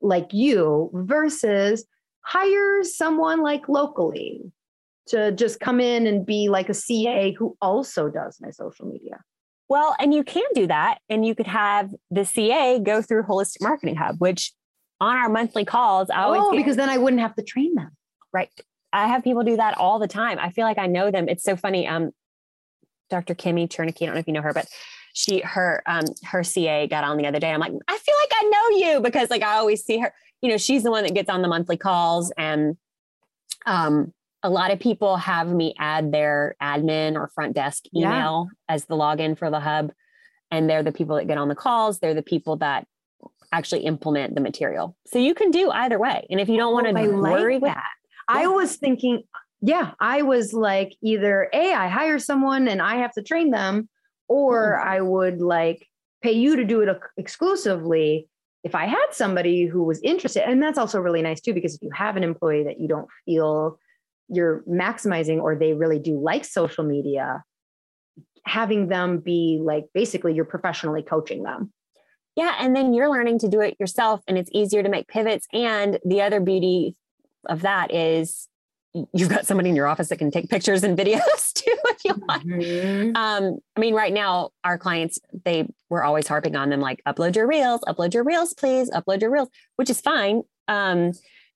like 0.00 0.32
you 0.32 0.90
versus 0.92 1.84
hire 2.22 2.82
someone 2.82 3.40
like 3.40 3.68
locally 3.68 4.52
to 5.08 5.32
just 5.32 5.60
come 5.60 5.80
in 5.80 6.06
and 6.06 6.24
be 6.24 6.48
like 6.48 6.68
a 6.68 6.74
CA 6.74 7.32
who 7.32 7.56
also 7.60 8.08
does 8.08 8.38
my 8.40 8.50
social 8.50 8.86
media? 8.86 9.20
Well, 9.72 9.96
and 9.98 10.12
you 10.12 10.22
can 10.22 10.44
do 10.54 10.66
that. 10.66 10.98
And 11.08 11.24
you 11.24 11.34
could 11.34 11.46
have 11.46 11.94
the 12.10 12.26
CA 12.26 12.78
go 12.78 13.00
through 13.00 13.22
Holistic 13.22 13.62
Marketing 13.62 13.96
Hub, 13.96 14.16
which 14.18 14.52
on 15.00 15.16
our 15.16 15.30
monthly 15.30 15.64
calls, 15.64 16.10
I 16.10 16.24
always. 16.24 16.42
Oh, 16.44 16.54
because 16.54 16.76
then 16.76 16.90
I 16.90 16.98
wouldn't 16.98 17.22
have 17.22 17.34
to 17.36 17.42
train 17.42 17.74
them. 17.74 17.88
Right. 18.34 18.50
I 18.92 19.06
have 19.06 19.24
people 19.24 19.44
do 19.44 19.56
that 19.56 19.78
all 19.78 19.98
the 19.98 20.06
time. 20.06 20.38
I 20.38 20.50
feel 20.50 20.66
like 20.66 20.76
I 20.76 20.88
know 20.88 21.10
them. 21.10 21.26
It's 21.26 21.42
so 21.42 21.56
funny. 21.56 21.88
Um, 21.88 22.10
Dr. 23.08 23.34
Kimmy 23.34 23.66
Chernicky, 23.66 24.02
I 24.02 24.06
don't 24.06 24.14
know 24.14 24.20
if 24.20 24.26
you 24.26 24.34
know 24.34 24.42
her, 24.42 24.52
but 24.52 24.66
she, 25.14 25.40
her, 25.40 25.82
um, 25.86 26.04
her 26.24 26.44
CA 26.44 26.86
got 26.86 27.04
on 27.04 27.16
the 27.16 27.26
other 27.26 27.40
day. 27.40 27.50
I'm 27.50 27.58
like, 27.58 27.72
I 27.88 27.96
feel 27.96 28.14
like 28.20 28.32
I 28.34 28.44
know 28.50 28.76
you 28.76 29.00
because 29.00 29.30
like 29.30 29.42
I 29.42 29.54
always 29.54 29.82
see 29.82 30.00
her, 30.00 30.12
you 30.42 30.50
know, 30.50 30.58
she's 30.58 30.82
the 30.82 30.90
one 30.90 31.04
that 31.04 31.14
gets 31.14 31.30
on 31.30 31.40
the 31.40 31.48
monthly 31.48 31.78
calls 31.78 32.30
and, 32.36 32.76
um, 33.64 34.12
a 34.42 34.50
lot 34.50 34.70
of 34.70 34.80
people 34.80 35.16
have 35.16 35.48
me 35.48 35.74
add 35.78 36.12
their 36.12 36.56
admin 36.60 37.14
or 37.14 37.28
front 37.28 37.54
desk 37.54 37.84
email 37.94 38.48
yeah. 38.50 38.74
as 38.74 38.84
the 38.86 38.96
login 38.96 39.38
for 39.38 39.50
the 39.50 39.60
hub. 39.60 39.92
And 40.50 40.68
they're 40.68 40.82
the 40.82 40.92
people 40.92 41.16
that 41.16 41.28
get 41.28 41.38
on 41.38 41.48
the 41.48 41.54
calls. 41.54 41.98
They're 41.98 42.14
the 42.14 42.22
people 42.22 42.56
that 42.56 42.86
actually 43.52 43.84
implement 43.84 44.34
the 44.34 44.40
material. 44.40 44.96
So 45.06 45.18
you 45.18 45.34
can 45.34 45.50
do 45.50 45.70
either 45.70 45.98
way. 45.98 46.26
And 46.28 46.40
if 46.40 46.48
you 46.48 46.56
don't 46.56 46.72
want 46.72 46.86
to 46.86 47.02
oh, 47.02 47.20
worry 47.20 47.54
like 47.54 47.62
with 47.62 47.74
that, 47.74 47.90
I 48.28 48.46
was 48.46 48.76
thinking, 48.76 49.22
yeah, 49.60 49.92
I 50.00 50.22
was 50.22 50.52
like 50.52 50.96
either 51.02 51.48
A, 51.52 51.72
I 51.72 51.88
hire 51.88 52.18
someone 52.18 52.68
and 52.68 52.82
I 52.82 52.96
have 52.96 53.12
to 53.12 53.22
train 53.22 53.50
them, 53.50 53.88
or 54.28 54.78
mm-hmm. 54.78 54.88
I 54.88 55.00
would 55.00 55.40
like 55.40 55.86
pay 56.22 56.32
you 56.32 56.56
to 56.56 56.64
do 56.64 56.80
it 56.80 57.00
exclusively 57.16 58.28
if 58.64 58.74
I 58.74 58.86
had 58.86 59.06
somebody 59.10 59.66
who 59.66 59.84
was 59.84 60.00
interested. 60.02 60.48
And 60.48 60.62
that's 60.62 60.78
also 60.78 61.00
really 61.00 61.22
nice 61.22 61.40
too, 61.40 61.52
because 61.52 61.74
if 61.74 61.82
you 61.82 61.90
have 61.94 62.16
an 62.16 62.24
employee 62.24 62.64
that 62.64 62.80
you 62.80 62.88
don't 62.88 63.08
feel 63.24 63.78
you're 64.32 64.62
maximizing 64.68 65.40
or 65.40 65.54
they 65.54 65.72
really 65.72 65.98
do 65.98 66.18
like 66.18 66.44
social 66.44 66.84
media 66.84 67.44
having 68.44 68.88
them 68.88 69.18
be 69.18 69.60
like 69.62 69.84
basically 69.94 70.34
you're 70.34 70.44
professionally 70.44 71.02
coaching 71.02 71.42
them 71.42 71.72
Yeah. 72.36 72.56
And 72.58 72.74
then 72.74 72.94
you're 72.94 73.10
learning 73.10 73.38
to 73.40 73.48
do 73.48 73.60
it 73.60 73.76
yourself 73.78 74.22
and 74.26 74.38
it's 74.38 74.50
easier 74.52 74.82
to 74.82 74.88
make 74.88 75.06
pivots. 75.08 75.46
And 75.52 75.98
the 76.04 76.22
other 76.22 76.40
beauty 76.40 76.96
of 77.48 77.62
that 77.62 77.92
is 77.92 78.48
you've 79.14 79.28
got 79.28 79.46
somebody 79.46 79.70
in 79.70 79.76
your 79.76 79.86
office 79.86 80.08
that 80.08 80.18
can 80.18 80.30
take 80.30 80.48
pictures 80.48 80.84
and 80.84 80.98
videos 81.02 81.52
too 81.54 81.76
if 81.84 82.04
you 82.04 82.14
want. 82.26 82.46
Mm-hmm. 82.46 83.16
Um, 83.16 83.58
I 83.76 83.80
mean, 83.80 83.94
right 83.94 84.12
now 84.12 84.50
our 84.64 84.78
clients, 84.78 85.18
they 85.44 85.68
were 85.88 86.04
always 86.04 86.26
harping 86.26 86.56
on 86.56 86.70
them 86.70 86.80
like 86.80 87.02
upload 87.06 87.36
your 87.36 87.46
reels, 87.46 87.80
upload 87.82 88.14
your 88.14 88.24
reels, 88.24 88.54
please, 88.54 88.90
upload 88.90 89.20
your 89.20 89.30
reels, 89.30 89.48
which 89.76 89.90
is 89.90 90.00
fine. 90.00 90.42
Um, 90.68 91.12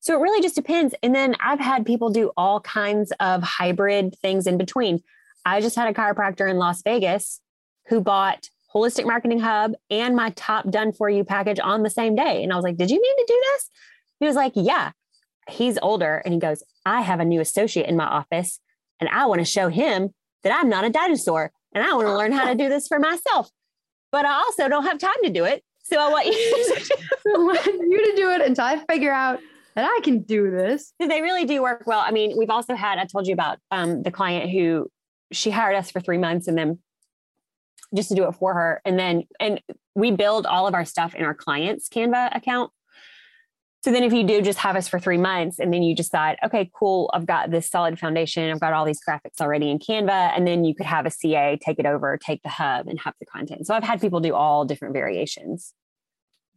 so 0.06 0.14
it 0.14 0.22
really 0.22 0.40
just 0.40 0.54
depends. 0.54 0.94
And 1.02 1.12
then 1.12 1.34
I've 1.40 1.58
had 1.58 1.84
people 1.84 2.10
do 2.10 2.30
all 2.36 2.60
kinds 2.60 3.12
of 3.18 3.42
hybrid 3.42 4.14
things 4.22 4.46
in 4.46 4.56
between. 4.56 5.02
I 5.44 5.60
just 5.60 5.74
had 5.74 5.88
a 5.88 5.92
chiropractor 5.92 6.48
in 6.48 6.58
Las 6.58 6.80
Vegas 6.82 7.40
who 7.88 8.00
bought 8.00 8.48
Holistic 8.72 9.04
Marketing 9.04 9.40
Hub 9.40 9.72
and 9.90 10.14
my 10.14 10.30
top 10.36 10.70
done 10.70 10.92
for 10.92 11.10
you 11.10 11.24
package 11.24 11.58
on 11.58 11.82
the 11.82 11.90
same 11.90 12.14
day. 12.14 12.44
And 12.44 12.52
I 12.52 12.54
was 12.54 12.62
like, 12.62 12.76
Did 12.76 12.92
you 12.92 13.02
mean 13.02 13.16
to 13.16 13.24
do 13.26 13.42
this? 13.52 13.70
He 14.20 14.26
was 14.26 14.36
like, 14.36 14.52
Yeah. 14.54 14.92
He's 15.50 15.76
older 15.82 16.22
and 16.24 16.32
he 16.32 16.38
goes, 16.38 16.62
I 16.84 17.00
have 17.00 17.18
a 17.18 17.24
new 17.24 17.40
associate 17.40 17.88
in 17.88 17.96
my 17.96 18.06
office 18.06 18.60
and 19.00 19.10
I 19.10 19.26
want 19.26 19.40
to 19.40 19.44
show 19.44 19.70
him 19.70 20.14
that 20.44 20.56
I'm 20.56 20.68
not 20.68 20.84
a 20.84 20.90
dinosaur 20.90 21.50
and 21.74 21.82
I 21.82 21.92
want 21.94 22.06
to 22.06 22.16
learn 22.16 22.30
how 22.30 22.44
to 22.44 22.54
do 22.54 22.68
this 22.68 22.86
for 22.86 23.00
myself. 23.00 23.50
But 24.12 24.24
I 24.24 24.34
also 24.34 24.68
don't 24.68 24.86
have 24.86 24.98
time 24.98 25.20
to 25.24 25.30
do 25.30 25.44
it. 25.44 25.64
So 25.82 25.98
I 25.98 26.10
want 26.10 26.26
you 26.26 26.32
to, 26.32 28.12
do 28.14 28.30
it 28.30 28.40
until 28.46 28.64
I 28.64 28.78
figure 28.88 29.12
out 29.12 29.40
that 29.76 29.84
I 29.84 30.00
can 30.02 30.22
do 30.22 30.50
this. 30.50 30.94
They 30.98 31.20
really 31.20 31.44
do 31.44 31.62
work 31.62 31.84
well. 31.86 32.00
I 32.00 32.10
mean, 32.10 32.36
we've 32.36 32.50
also 32.50 32.74
had, 32.74 32.98
I 32.98 33.04
told 33.04 33.26
you 33.26 33.34
about 33.34 33.58
um, 33.70 34.02
the 34.02 34.10
client 34.10 34.50
who 34.50 34.90
she 35.32 35.50
hired 35.50 35.76
us 35.76 35.90
for 35.90 36.00
three 36.00 36.18
months 36.18 36.48
and 36.48 36.56
then 36.56 36.78
just 37.94 38.08
to 38.08 38.14
do 38.14 38.26
it 38.26 38.32
for 38.32 38.54
her. 38.54 38.80
And 38.84 38.98
then, 38.98 39.24
and 39.38 39.60
we 39.94 40.10
build 40.10 40.46
all 40.46 40.66
of 40.66 40.74
our 40.74 40.84
stuff 40.84 41.14
in 41.14 41.24
our 41.24 41.34
client's 41.34 41.88
Canva 41.88 42.34
account. 42.34 42.72
So 43.84 43.92
then 43.92 44.02
if 44.02 44.12
you 44.12 44.24
do 44.24 44.40
just 44.40 44.58
have 44.60 44.76
us 44.76 44.88
for 44.88 44.98
three 44.98 45.18
months 45.18 45.60
and 45.60 45.72
then 45.72 45.82
you 45.82 45.94
decide, 45.94 46.38
okay, 46.44 46.70
cool, 46.74 47.10
I've 47.12 47.26
got 47.26 47.50
this 47.50 47.70
solid 47.70 47.98
foundation, 47.98 48.50
I've 48.50 48.58
got 48.60 48.72
all 48.72 48.84
these 48.84 49.00
graphics 49.06 49.40
already 49.40 49.70
in 49.70 49.78
Canva, 49.78 50.32
and 50.34 50.46
then 50.46 50.64
you 50.64 50.74
could 50.74 50.86
have 50.86 51.06
a 51.06 51.10
CA 51.10 51.56
take 51.62 51.78
it 51.78 51.86
over, 51.86 52.18
take 52.18 52.42
the 52.42 52.48
hub 52.48 52.88
and 52.88 52.98
have 53.00 53.14
the 53.20 53.26
content. 53.26 53.66
So 53.66 53.74
I've 53.74 53.84
had 53.84 54.00
people 54.00 54.20
do 54.20 54.34
all 54.34 54.64
different 54.64 54.94
variations. 54.94 55.72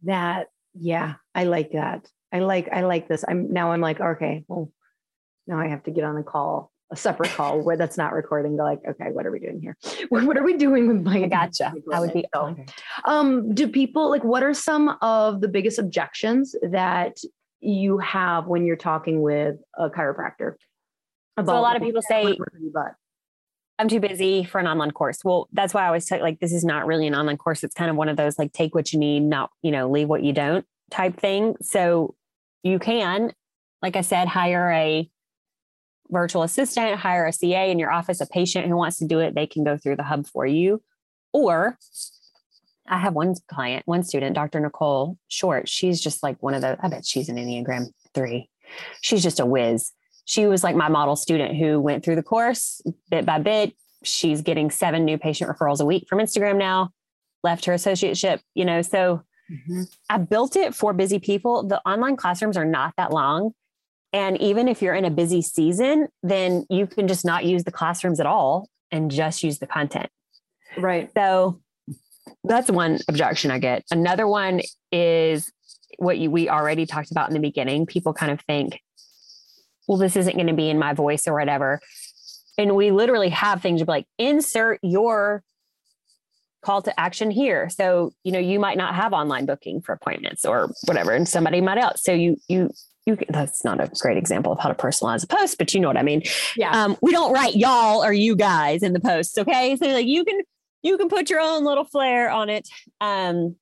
That, 0.02 0.48
yeah, 0.74 1.16
I 1.34 1.44
like 1.44 1.70
that. 1.72 2.08
I 2.32 2.40
like, 2.40 2.68
I 2.72 2.82
like 2.82 3.08
this. 3.08 3.24
I'm 3.26 3.52
now 3.52 3.72
I'm 3.72 3.80
like, 3.80 4.00
okay, 4.00 4.44
well, 4.46 4.70
now 5.46 5.58
I 5.58 5.68
have 5.68 5.82
to 5.84 5.90
get 5.90 6.04
on 6.04 6.14
the 6.14 6.22
call 6.22 6.70
a 6.90 6.96
separate 6.96 7.30
call 7.30 7.60
where 7.60 7.76
that's 7.76 7.96
not 7.96 8.12
recording. 8.12 8.56
Go 8.56 8.64
like, 8.64 8.80
okay, 8.88 9.10
what 9.12 9.24
are 9.24 9.30
we 9.30 9.38
doing 9.38 9.60
here? 9.60 9.76
What 10.08 10.36
are 10.36 10.42
we 10.42 10.56
doing 10.56 10.88
with 10.88 11.02
my? 11.02 11.22
I 11.22 11.28
gotcha. 11.28 11.72
I 11.92 12.00
would 12.00 12.12
be. 12.12 12.24
So, 12.34 12.56
um, 13.04 13.54
do 13.54 13.68
people 13.68 14.10
like? 14.10 14.24
What 14.24 14.42
are 14.42 14.54
some 14.54 14.96
of 15.00 15.40
the 15.40 15.48
biggest 15.48 15.78
objections 15.78 16.54
that 16.62 17.18
you 17.60 17.98
have 17.98 18.46
when 18.46 18.64
you're 18.64 18.76
talking 18.76 19.22
with 19.22 19.56
a 19.78 19.88
chiropractor? 19.88 20.54
About 21.36 21.52
so 21.52 21.58
a 21.58 21.60
lot 21.60 21.76
of 21.76 21.82
people 21.82 22.02
say, 22.02 22.36
I'm 23.78 23.88
too 23.88 24.00
busy 24.00 24.44
for 24.44 24.58
an 24.58 24.66
online 24.66 24.90
course. 24.90 25.24
Well, 25.24 25.48
that's 25.52 25.72
why 25.72 25.84
I 25.84 25.86
always 25.86 26.06
say 26.06 26.20
like 26.20 26.40
this 26.40 26.52
is 26.52 26.64
not 26.64 26.86
really 26.86 27.06
an 27.06 27.14
online 27.14 27.36
course. 27.36 27.62
It's 27.62 27.74
kind 27.74 27.90
of 27.90 27.96
one 27.96 28.08
of 28.08 28.16
those 28.16 28.36
like 28.36 28.52
take 28.52 28.74
what 28.74 28.92
you 28.92 28.98
need, 28.98 29.20
not 29.20 29.50
you 29.62 29.70
know 29.70 29.88
leave 29.88 30.08
what 30.08 30.24
you 30.24 30.32
don't 30.32 30.66
type 30.90 31.20
thing. 31.20 31.54
So 31.62 32.16
you 32.62 32.78
can, 32.78 33.32
like 33.82 33.96
I 33.96 34.02
said, 34.02 34.28
hire 34.28 34.70
a 34.70 35.10
virtual 36.10 36.42
assistant, 36.42 36.98
hire 36.98 37.26
a 37.26 37.32
CA 37.32 37.70
in 37.70 37.78
your 37.78 37.90
office, 37.90 38.20
a 38.20 38.26
patient 38.26 38.66
who 38.66 38.76
wants 38.76 38.98
to 38.98 39.06
do 39.06 39.20
it, 39.20 39.34
they 39.34 39.46
can 39.46 39.64
go 39.64 39.76
through 39.76 39.96
the 39.96 40.02
hub 40.02 40.26
for 40.26 40.46
you. 40.46 40.82
Or 41.32 41.78
I 42.88 42.98
have 42.98 43.14
one 43.14 43.36
client, 43.48 43.86
one 43.86 44.02
student, 44.02 44.34
Dr. 44.34 44.60
Nicole 44.60 45.16
Short. 45.28 45.68
She's 45.68 46.00
just 46.00 46.22
like 46.22 46.42
one 46.42 46.54
of 46.54 46.60
the, 46.60 46.76
I 46.82 46.88
bet 46.88 47.06
she's 47.06 47.28
an 47.28 47.36
Enneagram 47.36 47.86
three. 48.14 48.50
She's 49.00 49.22
just 49.22 49.40
a 49.40 49.46
whiz. 49.46 49.92
She 50.24 50.46
was 50.46 50.62
like 50.62 50.76
my 50.76 50.88
model 50.88 51.16
student 51.16 51.56
who 51.56 51.80
went 51.80 52.04
through 52.04 52.16
the 52.16 52.22
course 52.22 52.80
bit 53.10 53.24
by 53.24 53.38
bit. 53.38 53.74
She's 54.02 54.42
getting 54.42 54.70
seven 54.70 55.04
new 55.04 55.18
patient 55.18 55.50
referrals 55.50 55.80
a 55.80 55.84
week 55.84 56.06
from 56.08 56.18
Instagram 56.18 56.56
now, 56.56 56.90
left 57.42 57.64
her 57.66 57.74
associateship, 57.74 58.40
you 58.54 58.64
know. 58.64 58.82
So 58.82 59.22
mm-hmm. 59.50 59.82
I 60.08 60.18
built 60.18 60.56
it 60.56 60.74
for 60.74 60.92
busy 60.92 61.18
people. 61.18 61.66
The 61.66 61.80
online 61.88 62.16
classrooms 62.16 62.56
are 62.56 62.64
not 62.64 62.94
that 62.96 63.12
long. 63.12 63.52
And 64.12 64.40
even 64.40 64.68
if 64.68 64.82
you're 64.82 64.94
in 64.94 65.04
a 65.04 65.10
busy 65.10 65.42
season, 65.42 66.08
then 66.22 66.66
you 66.68 66.86
can 66.86 67.06
just 67.08 67.24
not 67.24 67.44
use 67.44 67.64
the 67.64 67.70
classrooms 67.70 68.20
at 68.20 68.26
all 68.26 68.68
and 68.90 69.10
just 69.10 69.42
use 69.42 69.58
the 69.58 69.66
content. 69.66 70.08
Right. 70.76 71.10
So 71.16 71.60
that's 72.44 72.70
one 72.70 72.98
objection 73.08 73.50
I 73.50 73.58
get. 73.58 73.84
Another 73.90 74.26
one 74.26 74.62
is 74.90 75.52
what 75.98 76.18
you, 76.18 76.30
we 76.30 76.48
already 76.48 76.86
talked 76.86 77.10
about 77.10 77.28
in 77.28 77.34
the 77.34 77.40
beginning. 77.40 77.86
People 77.86 78.12
kind 78.12 78.32
of 78.32 78.40
think, 78.42 78.80
well, 79.86 79.98
this 79.98 80.16
isn't 80.16 80.34
going 80.34 80.46
to 80.46 80.54
be 80.54 80.70
in 80.70 80.78
my 80.78 80.92
voice 80.92 81.28
or 81.28 81.34
whatever. 81.34 81.80
And 82.58 82.74
we 82.76 82.90
literally 82.90 83.30
have 83.30 83.62
things 83.62 83.82
like 83.86 84.06
insert 84.18 84.80
your 84.82 85.42
call 86.62 86.82
to 86.82 87.00
action 87.00 87.30
here. 87.30 87.68
So, 87.68 88.12
you 88.24 88.32
know, 88.32 88.38
you 88.38 88.58
might 88.58 88.76
not 88.76 88.94
have 88.94 89.12
online 89.12 89.46
booking 89.46 89.80
for 89.80 89.92
appointments 89.92 90.44
or 90.44 90.70
whatever, 90.86 91.12
and 91.12 91.28
somebody 91.28 91.60
might 91.60 91.78
else. 91.78 92.02
So 92.02 92.12
you 92.12 92.36
you 92.48 92.70
you 93.06 93.16
that's 93.28 93.64
not 93.64 93.80
a 93.80 93.90
great 94.00 94.18
example 94.18 94.52
of 94.52 94.58
how 94.58 94.68
to 94.68 94.74
personalize 94.74 95.24
a 95.24 95.26
post, 95.26 95.58
but 95.58 95.72
you 95.74 95.80
know 95.80 95.88
what 95.88 95.96
I 95.96 96.02
mean. 96.02 96.22
Yeah. 96.56 96.70
Um, 96.70 96.96
we 97.02 97.12
don't 97.12 97.32
write 97.32 97.56
y'all 97.56 98.04
or 98.04 98.12
you 98.12 98.36
guys 98.36 98.82
in 98.82 98.92
the 98.92 99.00
posts. 99.00 99.38
Okay. 99.38 99.76
So 99.76 99.86
like 99.86 100.06
you 100.06 100.24
can 100.24 100.40
you 100.82 100.96
can 100.98 101.08
put 101.08 101.30
your 101.30 101.40
own 101.40 101.64
little 101.64 101.84
flair 101.84 102.30
on 102.30 102.48
it. 102.48 102.68
Um, 103.00 103.56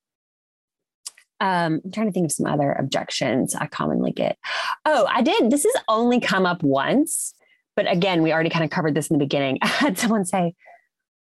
um, 1.41 1.81
I'm 1.85 1.91
trying 1.91 2.07
to 2.07 2.11
think 2.11 2.25
of 2.25 2.31
some 2.33 2.45
other 2.45 2.73
objections 2.73 3.55
I 3.55 3.67
commonly 3.67 4.11
get. 4.11 4.37
Oh, 4.85 5.05
I 5.09 5.21
did. 5.21 5.49
This 5.51 5.63
has 5.63 5.83
only 5.87 6.19
come 6.19 6.45
up 6.45 6.63
once, 6.63 7.33
but 7.77 7.89
again, 7.89 8.21
we 8.23 8.33
already 8.33 8.49
kind 8.49 8.65
of 8.65 8.71
covered 8.71 8.93
this 8.93 9.07
in 9.07 9.17
the 9.17 9.23
beginning. 9.23 9.57
I 9.61 9.67
had 9.67 9.97
someone 9.97 10.25
say, 10.25 10.53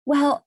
Well, 0.05 0.45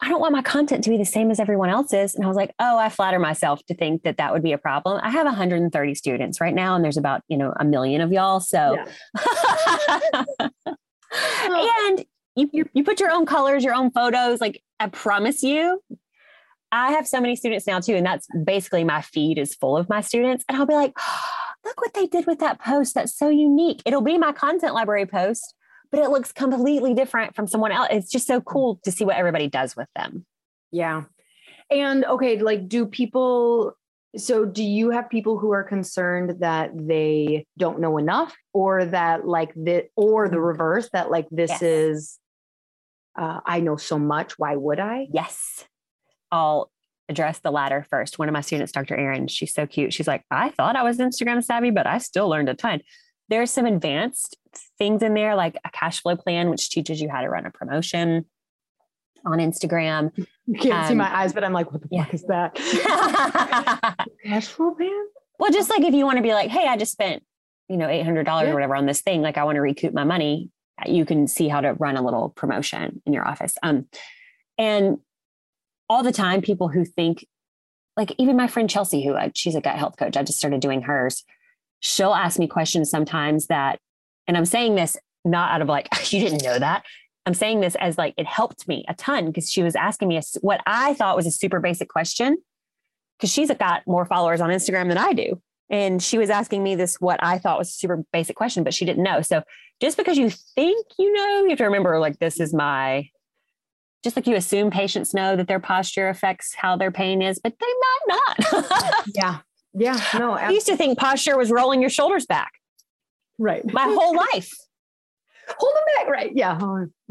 I 0.00 0.08
don't 0.10 0.20
want 0.20 0.32
my 0.32 0.42
content 0.42 0.84
to 0.84 0.90
be 0.90 0.98
the 0.98 1.06
same 1.06 1.30
as 1.30 1.40
everyone 1.40 1.70
else's. 1.70 2.14
And 2.14 2.24
I 2.24 2.28
was 2.28 2.36
like, 2.36 2.54
oh, 2.58 2.76
I 2.76 2.90
flatter 2.90 3.18
myself 3.18 3.64
to 3.66 3.74
think 3.74 4.02
that 4.02 4.18
that 4.18 4.32
would 4.32 4.42
be 4.42 4.52
a 4.52 4.58
problem. 4.58 5.00
I 5.02 5.10
have 5.10 5.24
130 5.24 5.94
students 5.94 6.40
right 6.40 6.54
now, 6.54 6.74
and 6.74 6.84
there's 6.84 6.98
about, 6.98 7.22
you 7.28 7.38
know, 7.38 7.54
a 7.58 7.64
million 7.64 8.02
of 8.02 8.12
y'all. 8.12 8.40
So, 8.40 8.76
yeah. 8.76 10.10
and 11.44 12.04
you, 12.34 12.50
you, 12.52 12.64
you 12.74 12.84
put 12.84 13.00
your 13.00 13.10
own 13.10 13.24
colors, 13.24 13.64
your 13.64 13.74
own 13.74 13.90
photos. 13.90 14.40
Like, 14.40 14.62
I 14.78 14.88
promise 14.88 15.42
you, 15.42 15.80
I 16.72 16.92
have 16.92 17.08
so 17.08 17.20
many 17.20 17.36
students 17.36 17.66
now 17.66 17.80
too. 17.80 17.94
And 17.94 18.04
that's 18.04 18.26
basically 18.44 18.84
my 18.84 19.00
feed 19.00 19.38
is 19.38 19.54
full 19.54 19.76
of 19.76 19.88
my 19.88 20.02
students. 20.02 20.44
And 20.48 20.58
I'll 20.58 20.66
be 20.66 20.74
like, 20.74 20.92
oh, 20.98 21.24
look 21.64 21.80
what 21.80 21.94
they 21.94 22.06
did 22.06 22.26
with 22.26 22.38
that 22.40 22.60
post. 22.60 22.94
That's 22.94 23.16
so 23.16 23.28
unique. 23.28 23.80
It'll 23.86 24.02
be 24.02 24.18
my 24.18 24.32
content 24.32 24.74
library 24.74 25.06
post 25.06 25.54
but 25.90 26.00
it 26.00 26.10
looks 26.10 26.32
completely 26.32 26.94
different 26.94 27.34
from 27.34 27.46
someone 27.46 27.72
else. 27.72 27.88
It's 27.90 28.10
just 28.10 28.26
so 28.26 28.40
cool 28.40 28.80
to 28.84 28.90
see 28.90 29.04
what 29.04 29.16
everybody 29.16 29.48
does 29.48 29.76
with 29.76 29.88
them. 29.96 30.26
Yeah. 30.72 31.04
And 31.70 32.04
okay, 32.04 32.38
like, 32.38 32.68
do 32.68 32.86
people, 32.86 33.72
so 34.16 34.44
do 34.44 34.62
you 34.62 34.90
have 34.90 35.10
people 35.10 35.38
who 35.38 35.52
are 35.52 35.64
concerned 35.64 36.40
that 36.40 36.70
they 36.74 37.46
don't 37.58 37.80
know 37.80 37.98
enough 37.98 38.34
or 38.52 38.84
that, 38.84 39.26
like, 39.26 39.52
that, 39.56 39.88
or 39.96 40.28
the 40.28 40.40
reverse, 40.40 40.88
that, 40.92 41.10
like, 41.10 41.26
this 41.30 41.50
yes. 41.50 41.62
is, 41.62 42.18
uh, 43.18 43.40
I 43.44 43.60
know 43.60 43.76
so 43.76 43.98
much. 43.98 44.38
Why 44.38 44.54
would 44.56 44.78
I? 44.78 45.08
Yes. 45.12 45.64
I'll 46.30 46.70
address 47.08 47.38
the 47.38 47.50
latter 47.50 47.86
first. 47.88 48.18
One 48.18 48.28
of 48.28 48.32
my 48.32 48.40
students, 48.40 48.72
Dr. 48.72 48.96
Erin, 48.96 49.28
she's 49.28 49.54
so 49.54 49.66
cute. 49.66 49.92
She's 49.92 50.08
like, 50.08 50.24
I 50.30 50.50
thought 50.50 50.76
I 50.76 50.82
was 50.82 50.98
Instagram 50.98 51.42
savvy, 51.42 51.70
but 51.70 51.86
I 51.86 51.98
still 51.98 52.28
learned 52.28 52.48
a 52.48 52.54
ton. 52.54 52.80
There's 53.28 53.50
some 53.50 53.66
advanced 53.66 54.36
things 54.78 55.02
in 55.02 55.14
there, 55.14 55.34
like 55.34 55.56
a 55.64 55.70
cash 55.70 56.00
flow 56.02 56.16
plan, 56.16 56.50
which 56.50 56.70
teaches 56.70 57.00
you 57.00 57.08
how 57.08 57.20
to 57.20 57.28
run 57.28 57.46
a 57.46 57.50
promotion 57.50 58.26
on 59.24 59.38
Instagram. 59.38 60.12
You 60.46 60.58
can't 60.58 60.84
um, 60.84 60.88
see 60.88 60.94
my 60.94 61.14
eyes, 61.14 61.32
but 61.32 61.44
I'm 61.44 61.52
like, 61.52 61.72
what 61.72 61.82
the 61.82 61.88
yeah. 61.90 62.04
fuck 62.04 62.14
is 62.14 62.22
that? 62.24 62.54
cash 64.24 64.46
flow 64.46 64.72
plan? 64.74 65.06
Well, 65.38 65.50
just 65.50 65.68
like 65.68 65.82
if 65.82 65.94
you 65.94 66.04
want 66.04 66.16
to 66.16 66.22
be 66.22 66.32
like, 66.32 66.50
hey, 66.50 66.66
I 66.66 66.76
just 66.76 66.92
spent, 66.92 67.22
you 67.68 67.76
know, 67.76 67.88
$800 67.88 68.24
yeah. 68.24 68.50
or 68.50 68.54
whatever 68.54 68.76
on 68.76 68.86
this 68.86 69.00
thing, 69.00 69.22
like 69.22 69.36
I 69.36 69.44
want 69.44 69.56
to 69.56 69.60
recoup 69.60 69.92
my 69.92 70.04
money, 70.04 70.50
you 70.86 71.04
can 71.04 71.26
see 71.26 71.48
how 71.48 71.60
to 71.60 71.72
run 71.74 71.96
a 71.96 72.02
little 72.02 72.30
promotion 72.30 73.02
in 73.06 73.12
your 73.12 73.26
office. 73.26 73.56
Um, 73.62 73.86
and 74.58 74.98
all 75.88 76.02
the 76.02 76.12
time, 76.12 76.42
people 76.42 76.68
who 76.68 76.84
think, 76.84 77.26
like 77.96 78.14
even 78.18 78.36
my 78.36 78.46
friend 78.46 78.68
Chelsea, 78.68 79.04
who 79.04 79.14
I, 79.14 79.32
she's 79.34 79.54
a 79.54 79.60
gut 79.60 79.76
health 79.76 79.96
coach, 79.96 80.16
I 80.16 80.22
just 80.22 80.38
started 80.38 80.60
doing 80.60 80.82
hers. 80.82 81.24
She'll 81.86 82.14
ask 82.14 82.38
me 82.38 82.48
questions 82.48 82.90
sometimes 82.90 83.46
that 83.46 83.78
and 84.26 84.36
I'm 84.36 84.44
saying 84.44 84.74
this 84.74 84.96
not 85.24 85.52
out 85.52 85.62
of 85.62 85.68
like, 85.68 85.88
you 86.12 86.20
didn't 86.20 86.42
know 86.42 86.58
that. 86.58 86.84
I'm 87.24 87.34
saying 87.34 87.60
this 87.60 87.74
as 87.76 87.98
like, 87.98 88.14
it 88.16 88.26
helped 88.26 88.68
me 88.68 88.84
a 88.88 88.94
ton 88.94 89.26
because 89.26 89.50
she 89.50 89.62
was 89.62 89.74
asking 89.74 90.08
me 90.08 90.16
a, 90.16 90.22
what 90.40 90.60
I 90.66 90.94
thought 90.94 91.16
was 91.16 91.26
a 91.26 91.30
super 91.30 91.58
basic 91.58 91.88
question 91.88 92.38
because 93.18 93.32
she's 93.32 93.50
got 93.52 93.82
more 93.86 94.04
followers 94.04 94.40
on 94.40 94.50
Instagram 94.50 94.88
than 94.88 94.98
I 94.98 95.12
do. 95.12 95.40
And 95.68 96.00
she 96.00 96.18
was 96.18 96.30
asking 96.30 96.62
me 96.62 96.76
this, 96.76 97.00
what 97.00 97.18
I 97.22 97.38
thought 97.38 97.58
was 97.58 97.68
a 97.68 97.72
super 97.72 98.04
basic 98.12 98.36
question, 98.36 98.62
but 98.62 98.74
she 98.74 98.84
didn't 98.84 99.02
know. 99.02 99.22
So 99.22 99.42
just 99.80 99.96
because 99.96 100.16
you 100.16 100.30
think 100.30 100.86
you 100.98 101.12
know, 101.12 101.42
you 101.42 101.50
have 101.50 101.58
to 101.58 101.64
remember 101.64 101.98
like, 101.98 102.18
this 102.18 102.38
is 102.38 102.54
my, 102.54 103.08
just 104.04 104.14
like 104.14 104.28
you 104.28 104.36
assume 104.36 104.70
patients 104.70 105.12
know 105.12 105.34
that 105.34 105.48
their 105.48 105.58
posture 105.58 106.08
affects 106.08 106.54
how 106.54 106.76
their 106.76 106.92
pain 106.92 107.22
is, 107.22 107.40
but 107.40 107.54
they 107.58 107.66
might 107.66 108.20
not. 108.52 109.04
yeah. 109.14 109.38
Yeah. 109.76 110.00
No, 110.18 110.32
I 110.32 110.50
used 110.50 110.66
to 110.66 110.76
think 110.76 110.98
posture 110.98 111.36
was 111.36 111.50
rolling 111.50 111.80
your 111.80 111.90
shoulders 111.90 112.26
back. 112.26 112.52
Right. 113.38 113.62
My 113.72 113.82
whole 113.84 114.16
life. 114.16 114.50
Hold 115.48 115.74
them 115.74 115.84
back. 115.96 116.12
Right. 116.12 116.32
Yeah. 116.34 116.58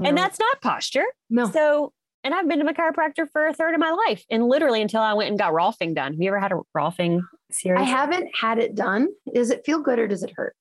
And 0.03 0.18
that's 0.18 0.39
not 0.39 0.61
posture. 0.61 1.05
No. 1.30 1.49
So, 1.49 1.93
and 2.24 2.34
I've 2.34 2.49
been 2.49 2.59
to 2.59 2.66
my 2.66 2.74
chiropractor 2.74 3.30
for 3.32 3.47
a 3.47 3.53
third 3.53 3.76
of 3.76 3.80
my 3.80 3.91
life 3.91 4.26
and 4.30 4.47
literally 4.47 4.82
until 4.82 5.01
I 5.01 5.13
went 5.13 5.30
and 5.30 5.39
got 5.39 5.53
Rolfing 5.53 5.93
done. 5.95 6.13
Have 6.13 6.22
you 6.22 6.30
ever 6.30 6.39
had 6.39 6.51
a 6.51 6.59
Rolfing 6.76 7.22
series? 7.51 7.80
I 7.80 7.84
haven't 7.84 8.30
had 8.39 8.57
it 8.57 8.76
done. 8.76 9.07
Does 9.34 9.51
it 9.51 9.63
feel 9.66 9.80
good 9.80 9.99
or 9.99 10.07
does 10.07 10.24
it 10.24 10.34
hurt? 10.36 10.55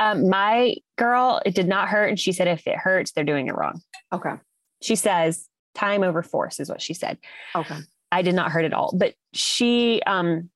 Um, 0.00 0.28
my 0.28 0.76
girl, 0.96 1.42
it 1.44 1.54
did 1.54 1.68
not 1.68 1.88
hurt. 1.88 2.08
And 2.08 2.18
she 2.18 2.32
said, 2.32 2.48
if 2.48 2.66
it 2.66 2.76
hurts, 2.76 3.12
they're 3.12 3.24
doing 3.24 3.48
it 3.48 3.54
wrong. 3.54 3.80
Okay. 4.12 4.34
She 4.80 4.96
says, 4.96 5.48
time 5.74 6.02
over 6.02 6.22
force 6.22 6.60
is 6.60 6.68
what 6.68 6.80
she 6.80 6.94
said. 6.94 7.18
Okay. 7.54 7.76
I 8.10 8.22
did 8.22 8.34
not 8.34 8.50
hurt 8.50 8.64
at 8.64 8.72
all. 8.72 8.94
But 8.96 9.14
she, 9.32 10.02
um, 10.06 10.50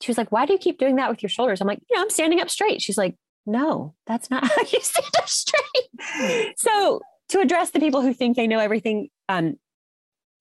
she 0.00 0.10
was 0.10 0.18
like, 0.18 0.30
why 0.30 0.46
do 0.46 0.52
you 0.52 0.58
keep 0.58 0.78
doing 0.78 0.96
that 0.96 1.10
with 1.10 1.22
your 1.22 1.30
shoulders? 1.30 1.60
I'm 1.60 1.66
like, 1.66 1.80
you 1.88 1.96
know, 1.96 2.02
I'm 2.02 2.10
standing 2.10 2.40
up 2.40 2.50
straight. 2.50 2.82
She's 2.82 2.98
like, 2.98 3.16
no, 3.46 3.94
that's 4.06 4.30
not 4.30 4.44
how 4.46 4.62
you 4.62 4.80
stand 4.80 5.12
up 5.16 5.28
straight. 5.28 6.54
So 6.58 7.00
to 7.30 7.40
address 7.40 7.70
the 7.70 7.80
people 7.80 8.02
who 8.02 8.12
think 8.12 8.36
they 8.36 8.46
know 8.46 8.58
everything, 8.58 9.08
um, 9.28 9.56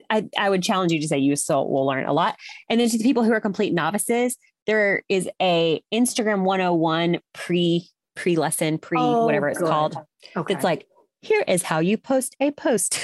I, 0.10 0.28
I 0.38 0.50
would 0.50 0.62
challenge 0.62 0.92
you 0.92 1.02
to 1.02 1.08
say 1.08 1.18
you 1.18 1.36
still 1.36 1.70
will 1.70 1.86
learn 1.86 2.06
a 2.06 2.14
lot. 2.14 2.36
And 2.70 2.80
then 2.80 2.90
to 2.90 2.98
the 2.98 3.04
people 3.04 3.24
who 3.24 3.32
are 3.32 3.42
complete 3.42 3.74
novices, 3.74 4.38
there 4.68 5.04
is 5.10 5.30
a 5.42 5.82
Instagram 5.94 6.44
101 6.44 7.20
pre 7.34 7.90
pre 8.16 8.36
lesson, 8.36 8.78
pre 8.78 8.98
oh, 9.00 9.26
whatever 9.26 9.50
it's 9.50 9.60
good. 9.60 9.68
called. 9.68 9.98
Okay. 10.36 10.54
It's 10.54 10.64
like, 10.64 10.88
here 11.22 11.44
is 11.48 11.64
how 11.64 11.80
you 11.80 11.98
post 11.98 12.36
a 12.40 12.52
post. 12.52 13.00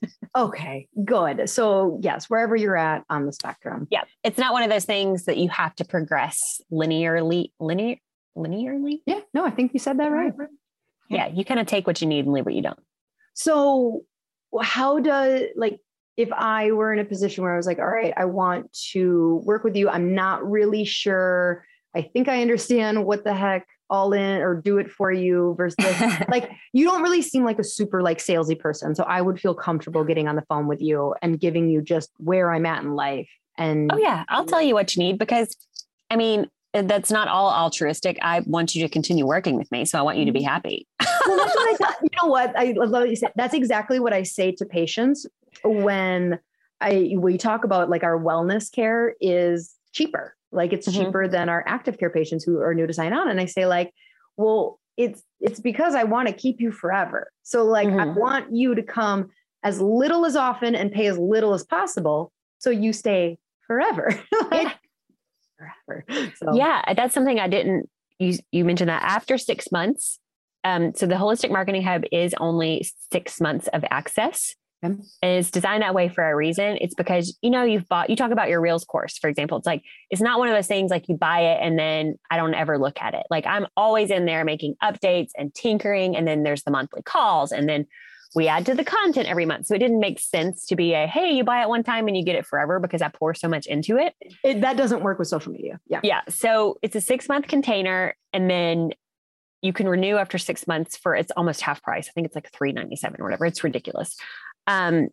okay, 0.36 0.86
good. 1.04 1.48
So 1.48 1.98
yes, 2.02 2.28
wherever 2.28 2.54
you're 2.54 2.76
at 2.76 3.04
on 3.08 3.26
the 3.26 3.32
spectrum. 3.32 3.88
Yeah. 3.90 4.04
It's 4.22 4.38
not 4.38 4.52
one 4.52 4.62
of 4.62 4.70
those 4.70 4.84
things 4.84 5.24
that 5.24 5.38
you 5.38 5.48
have 5.48 5.74
to 5.76 5.84
progress 5.84 6.60
linearly, 6.70 7.52
linear, 7.58 7.96
linearly. 8.36 8.98
Yeah. 9.06 9.20
No, 9.32 9.44
I 9.44 9.50
think 9.50 9.72
you 9.72 9.80
said 9.80 9.98
that 9.98 10.12
right. 10.12 10.32
Yeah. 11.08 11.28
You 11.28 11.44
kind 11.44 11.58
of 11.58 11.66
take 11.66 11.86
what 11.86 12.00
you 12.00 12.06
need 12.06 12.24
and 12.24 12.34
leave 12.34 12.44
what 12.44 12.54
you 12.54 12.62
don't. 12.62 12.78
So 13.34 14.02
how 14.62 15.00
does 15.00 15.42
like 15.56 15.80
if 16.16 16.32
I 16.32 16.72
were 16.72 16.92
in 16.92 16.98
a 16.98 17.04
position 17.04 17.42
where 17.44 17.54
I 17.54 17.56
was 17.56 17.66
like, 17.66 17.78
all 17.78 17.86
right, 17.86 18.14
I 18.16 18.24
want 18.24 18.72
to 18.92 19.42
work 19.44 19.64
with 19.64 19.76
you, 19.76 19.88
I'm 19.88 20.14
not 20.14 20.48
really 20.48 20.84
sure. 20.84 21.64
I 21.94 22.02
think 22.02 22.28
I 22.28 22.42
understand 22.42 23.04
what 23.04 23.24
the 23.24 23.34
heck 23.34 23.66
all 23.88 24.12
in 24.12 24.40
or 24.40 24.54
do 24.54 24.78
it 24.78 24.90
for 24.90 25.12
you 25.12 25.54
versus 25.56 25.76
like 26.28 26.50
you 26.72 26.84
don't 26.84 27.02
really 27.02 27.22
seem 27.22 27.44
like 27.44 27.58
a 27.58 27.64
super 27.64 28.02
like 28.02 28.18
salesy 28.18 28.58
person. 28.58 28.94
So 28.94 29.04
I 29.04 29.22
would 29.22 29.40
feel 29.40 29.54
comfortable 29.54 30.04
getting 30.04 30.28
on 30.28 30.36
the 30.36 30.44
phone 30.48 30.66
with 30.66 30.80
you 30.80 31.14
and 31.22 31.38
giving 31.38 31.68
you 31.68 31.82
just 31.82 32.10
where 32.18 32.52
I'm 32.52 32.66
at 32.66 32.82
in 32.82 32.94
life. 32.94 33.28
And 33.58 33.90
oh 33.92 33.98
yeah, 33.98 34.24
I'll 34.28 34.44
tell 34.44 34.62
you 34.62 34.74
what 34.74 34.94
you 34.96 35.02
need 35.02 35.18
because 35.18 35.56
I 36.10 36.16
mean 36.16 36.48
that's 36.72 37.10
not 37.10 37.28
all 37.28 37.50
altruistic. 37.50 38.18
I 38.20 38.40
want 38.40 38.74
you 38.74 38.82
to 38.82 38.88
continue 38.88 39.26
working 39.26 39.56
with 39.56 39.70
me, 39.72 39.84
so 39.84 39.98
I 39.98 40.02
want 40.02 40.18
you 40.18 40.26
to 40.26 40.32
be 40.32 40.40
mm-hmm. 40.40 40.48
happy. 40.48 40.86
well, 41.26 41.38
that's 41.38 41.54
what 41.54 41.74
I 41.74 41.76
thought. 41.76 41.96
You 42.02 42.08
know 42.22 42.28
what? 42.28 42.56
I 42.56 42.72
love 42.76 42.90
what 42.90 43.08
you 43.08 43.16
said. 43.16 43.32
That's 43.36 43.54
exactly 43.54 44.00
what 44.00 44.12
I 44.12 44.22
say 44.24 44.52
to 44.52 44.66
patients 44.66 45.26
when 45.64 46.38
I 46.80 47.14
we 47.16 47.38
talk 47.38 47.64
about 47.64 47.88
like 47.88 48.02
our 48.02 48.18
wellness 48.18 48.70
care 48.70 49.14
is 49.20 49.74
cheaper. 49.92 50.34
Like 50.52 50.72
it's 50.72 50.88
mm-hmm. 50.88 51.04
cheaper 51.04 51.28
than 51.28 51.48
our 51.48 51.64
active 51.66 51.98
care 51.98 52.10
patients 52.10 52.44
who 52.44 52.60
are 52.60 52.74
new 52.74 52.86
to 52.86 52.92
sign 52.92 53.12
on. 53.12 53.28
And 53.28 53.40
I 53.40 53.46
say, 53.46 53.66
like, 53.66 53.92
well, 54.36 54.80
it's 54.96 55.22
it's 55.40 55.60
because 55.60 55.94
I 55.94 56.04
want 56.04 56.28
to 56.28 56.34
keep 56.34 56.60
you 56.60 56.72
forever. 56.72 57.30
So 57.42 57.64
like 57.64 57.88
mm-hmm. 57.88 58.00
I 58.00 58.06
want 58.06 58.54
you 58.54 58.74
to 58.74 58.82
come 58.82 59.30
as 59.62 59.80
little 59.80 60.24
as 60.24 60.36
often 60.36 60.74
and 60.74 60.92
pay 60.92 61.06
as 61.06 61.18
little 61.18 61.52
as 61.54 61.64
possible 61.64 62.32
so 62.58 62.70
you 62.70 62.92
stay 62.92 63.38
forever. 63.66 64.08
like, 64.50 64.78
forever. 65.56 66.04
So. 66.36 66.54
Yeah, 66.54 66.82
that's 66.94 67.14
something 67.14 67.38
I 67.38 67.48
didn't 67.48 67.88
you 68.18 68.38
you 68.52 68.64
mentioned 68.64 68.88
that 68.88 69.02
after 69.02 69.38
6 69.38 69.72
months 69.72 70.18
um, 70.64 70.94
so 70.94 71.06
the 71.06 71.14
holistic 71.14 71.50
marketing 71.50 71.82
hub 71.82 72.02
is 72.10 72.34
only 72.40 72.84
six 73.12 73.40
months 73.40 73.68
of 73.68 73.84
access 73.90 74.54
and 74.82 75.04
it's 75.22 75.50
designed 75.50 75.82
that 75.82 75.94
way 75.94 76.08
for 76.08 76.28
a 76.28 76.36
reason. 76.36 76.78
It's 76.80 76.94
because, 76.94 77.36
you 77.42 77.50
know, 77.50 77.62
you've 77.64 77.88
bought, 77.88 78.10
you 78.10 78.16
talk 78.16 78.30
about 78.30 78.48
your 78.48 78.60
Reels 78.60 78.84
course, 78.84 79.18
for 79.18 79.28
example. 79.28 79.58
It's 79.58 79.66
like, 79.66 79.82
it's 80.10 80.20
not 80.20 80.38
one 80.38 80.48
of 80.48 80.54
those 80.54 80.66
things 80.66 80.90
like 80.90 81.08
you 81.08 81.16
buy 81.16 81.40
it 81.40 81.58
and 81.62 81.78
then 81.78 82.16
I 82.30 82.36
don't 82.36 82.54
ever 82.54 82.78
look 82.78 83.00
at 83.00 83.14
it. 83.14 83.26
Like 83.30 83.46
I'm 83.46 83.66
always 83.76 84.10
in 84.10 84.26
there 84.26 84.44
making 84.44 84.74
updates 84.82 85.30
and 85.36 85.54
tinkering. 85.54 86.16
And 86.16 86.26
then 86.26 86.42
there's 86.42 86.62
the 86.62 86.70
monthly 86.70 87.02
calls. 87.02 87.52
And 87.52 87.68
then 87.68 87.86
we 88.34 88.48
add 88.48 88.66
to 88.66 88.74
the 88.74 88.84
content 88.84 89.28
every 89.28 89.46
month. 89.46 89.66
So 89.66 89.74
it 89.74 89.78
didn't 89.78 90.00
make 90.00 90.20
sense 90.20 90.66
to 90.66 90.76
be 90.76 90.92
a, 90.92 91.06
hey, 91.06 91.32
you 91.32 91.42
buy 91.42 91.62
it 91.62 91.68
one 91.68 91.82
time 91.82 92.06
and 92.06 92.16
you 92.16 92.24
get 92.24 92.36
it 92.36 92.46
forever 92.46 92.78
because 92.78 93.00
I 93.00 93.08
pour 93.08 93.34
so 93.34 93.48
much 93.48 93.66
into 93.66 93.96
it. 93.96 94.14
it 94.44 94.60
that 94.60 94.76
doesn't 94.76 95.02
work 95.02 95.18
with 95.18 95.28
social 95.28 95.52
media. 95.52 95.80
Yeah. 95.88 96.00
Yeah. 96.02 96.20
So 96.28 96.78
it's 96.82 96.94
a 96.94 97.00
six 97.00 97.28
month 97.28 97.48
container. 97.48 98.14
And 98.32 98.50
then 98.50 98.90
you 99.62 99.72
can 99.72 99.88
renew 99.88 100.16
after 100.16 100.38
six 100.38 100.66
months 100.66 100.96
for 100.96 101.14
it's 101.16 101.32
almost 101.36 101.60
half 101.62 101.82
price. 101.82 102.08
I 102.08 102.12
think 102.12 102.26
it's 102.26 102.34
like 102.34 102.52
397 102.52 103.20
or 103.20 103.24
whatever. 103.24 103.46
It's 103.46 103.64
ridiculous. 103.64 104.16
Um, 104.66 105.08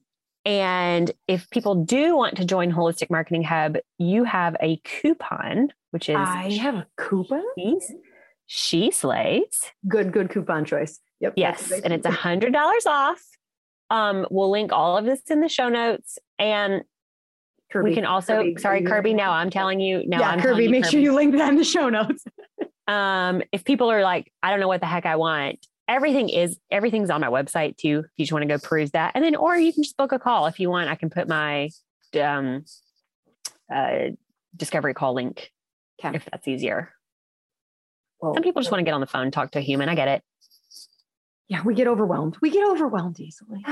and 0.46 1.12
if 1.28 1.50
people 1.50 1.76
do 1.76 2.18
want 2.18 2.36
to 2.38 2.46
join 2.46 2.72
Holistic 2.72 3.10
Marketing 3.10 3.44
Hub, 3.44 3.78
you 3.98 4.26
have 4.26 4.58
a 4.62 4.78
coupon, 4.84 5.70
which 5.92 6.10
is 6.10 6.18
I 6.18 6.52
have 6.62 6.76
a 6.76 6.88
coupon. 6.98 7.44
She's, 7.58 7.94
she 8.46 8.92
slays. 8.92 9.72
Good, 9.88 10.12
good 10.12 10.30
coupon 10.30 10.66
choice. 10.66 11.00
Yep. 11.22 11.34
Yes, 11.38 11.72
and 11.72 11.94
it's 11.94 12.06
a 12.06 12.12
hundred 12.12 12.52
dollars 12.52 12.86
off. 12.86 13.22
Um, 13.90 14.26
we'll 14.30 14.52
link 14.52 14.74
all 14.74 14.98
of 14.98 15.06
this 15.06 15.22
in 15.30 15.40
the 15.40 15.48
show 15.48 15.70
notes, 15.70 16.20
and 16.38 16.84
Kirby, 17.72 17.90
we 17.90 17.96
can 17.96 18.06
also. 18.06 18.40
Kirby, 18.40 18.56
sorry, 18.60 18.82
Kirby. 18.84 19.14
Now 19.14 19.32
I'm 19.32 19.50
telling 19.50 19.80
you. 19.80 20.04
Now 20.06 20.20
yeah, 20.20 20.30
I'm 20.30 20.42
Kirby. 20.42 20.68
Make 20.68 20.84
Kirby. 20.84 20.92
sure 20.92 21.00
you 21.00 21.14
link 21.14 21.36
that 21.38 21.50
in 21.50 21.56
the 21.56 21.64
show 21.64 21.88
notes. 21.88 22.26
um, 22.88 23.42
if 23.54 23.64
people 23.64 23.90
are 23.90 24.04
like, 24.04 24.32
I 24.42 24.52
don't 24.52 24.60
know 24.60 24.68
what 24.68 24.82
the 24.82 24.88
heck 24.88 25.06
I 25.06 25.16
want, 25.16 25.66
everything 25.88 26.30
is 26.30 26.58
everything's 26.72 27.10
on 27.10 27.22
my 27.22 27.28
website 27.28 27.78
too 27.78 28.04
if 28.06 28.12
you 28.18 28.26
just 28.26 28.34
want 28.34 28.44
to 28.44 28.48
go 28.48 28.58
peruse 28.58 28.92
that. 28.92 29.12
And 29.16 29.24
then 29.24 29.36
or 29.36 29.58
you 29.58 29.74
can 29.74 29.84
just 29.84 29.98
book 29.98 30.12
a 30.12 30.20
call 30.20 30.48
if 30.48 30.60
you 30.60 30.70
want. 30.70 30.90
I 30.90 30.96
can 30.96 31.10
put 31.10 31.28
my 31.28 31.70
um 32.20 32.66
uh 33.74 34.10
discovery 34.56 34.94
call 34.94 35.14
link 35.14 35.52
okay. 36.04 36.16
if 36.16 36.26
that's 36.26 36.48
easier. 36.48 36.92
Well, 38.22 38.34
some 38.34 38.44
people 38.44 38.62
just 38.62 38.72
want 38.72 38.80
to 38.80 38.86
get 38.86 38.94
on 38.94 39.02
the 39.02 39.08
phone 39.08 39.24
and 39.24 39.34
talk 39.34 39.52
to 39.52 39.60
a 39.60 39.62
human. 39.62 39.90
I 39.90 39.96
get 39.96 40.08
it. 40.08 40.24
Yeah 41.48 41.62
we 41.64 41.76
get 41.76 41.88
overwhelmed. 41.88 42.38
We 42.42 42.50
get 42.50 42.68
overwhelmed 42.68 43.20
easily. 43.20 43.66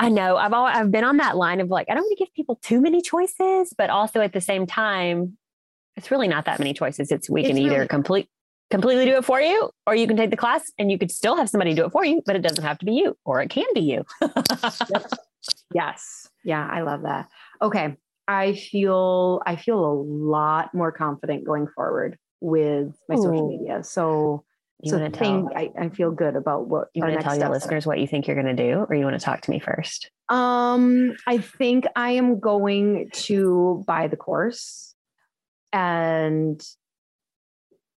I 0.00 0.10
know. 0.10 0.36
I've 0.36 0.52
all 0.52 0.66
i've 0.66 0.90
been 0.90 1.04
on 1.04 1.16
that 1.16 1.36
line 1.36 1.60
of 1.60 1.68
like 1.68 1.88
i 1.90 1.94
don't 1.94 2.04
want 2.04 2.16
to 2.16 2.24
give 2.24 2.32
people 2.34 2.56
too 2.62 2.80
many 2.80 3.02
choices 3.02 3.74
but 3.76 3.90
also 3.90 4.20
at 4.20 4.32
the 4.32 4.40
same 4.40 4.66
time 4.66 5.36
it's 5.98 6.12
really 6.12 6.28
not 6.28 6.44
that 6.46 6.60
many 6.60 6.72
choices. 6.72 7.10
It's 7.10 7.28
we 7.28 7.42
it's 7.42 7.48
can 7.48 7.58
either 7.58 7.84
complete 7.86 8.28
completely 8.70 9.04
do 9.04 9.16
it 9.16 9.24
for 9.24 9.40
you, 9.40 9.70
or 9.86 9.94
you 9.94 10.06
can 10.06 10.16
take 10.16 10.30
the 10.30 10.36
class 10.36 10.70
and 10.78 10.90
you 10.90 10.98
could 10.98 11.10
still 11.10 11.36
have 11.36 11.48
somebody 11.48 11.74
do 11.74 11.84
it 11.84 11.92
for 11.92 12.04
you, 12.04 12.22
but 12.26 12.36
it 12.36 12.42
doesn't 12.42 12.64
have 12.64 12.78
to 12.78 12.84
be 12.84 12.92
you, 12.92 13.16
or 13.24 13.40
it 13.40 13.50
can 13.50 13.66
be 13.74 13.80
you. 13.80 14.04
yep. 14.20 15.10
Yes. 15.74 16.28
Yeah, 16.44 16.66
I 16.66 16.82
love 16.82 17.02
that. 17.02 17.28
Okay. 17.62 17.96
I 18.26 18.54
feel 18.54 19.40
I 19.46 19.56
feel 19.56 19.84
a 19.84 19.94
lot 19.94 20.74
more 20.74 20.92
confident 20.92 21.44
going 21.44 21.68
forward 21.74 22.18
with 22.40 22.92
my 23.08 23.14
Ooh. 23.14 23.22
social 23.22 23.48
media. 23.48 23.82
So 23.84 24.44
you 24.82 24.90
so 24.90 25.10
think 25.10 25.48
I, 25.56 25.70
I 25.78 25.88
feel 25.88 26.10
good 26.10 26.36
about 26.36 26.68
what 26.68 26.88
you 26.94 27.02
want 27.02 27.14
to 27.14 27.22
tell 27.22 27.36
your 27.36 27.48
listeners 27.48 27.86
are. 27.86 27.88
what 27.88 27.98
you 27.98 28.06
think 28.06 28.26
you're 28.26 28.40
going 28.40 28.54
to 28.54 28.62
do, 28.62 28.86
or 28.88 28.94
you 28.94 29.04
want 29.04 29.18
to 29.18 29.24
talk 29.24 29.40
to 29.42 29.50
me 29.50 29.58
first? 29.58 30.10
Um, 30.28 31.16
I 31.26 31.38
think 31.38 31.84
I 31.96 32.12
am 32.12 32.38
going 32.38 33.10
to 33.12 33.82
buy 33.86 34.06
the 34.06 34.16
course 34.16 34.94
and 35.72 36.62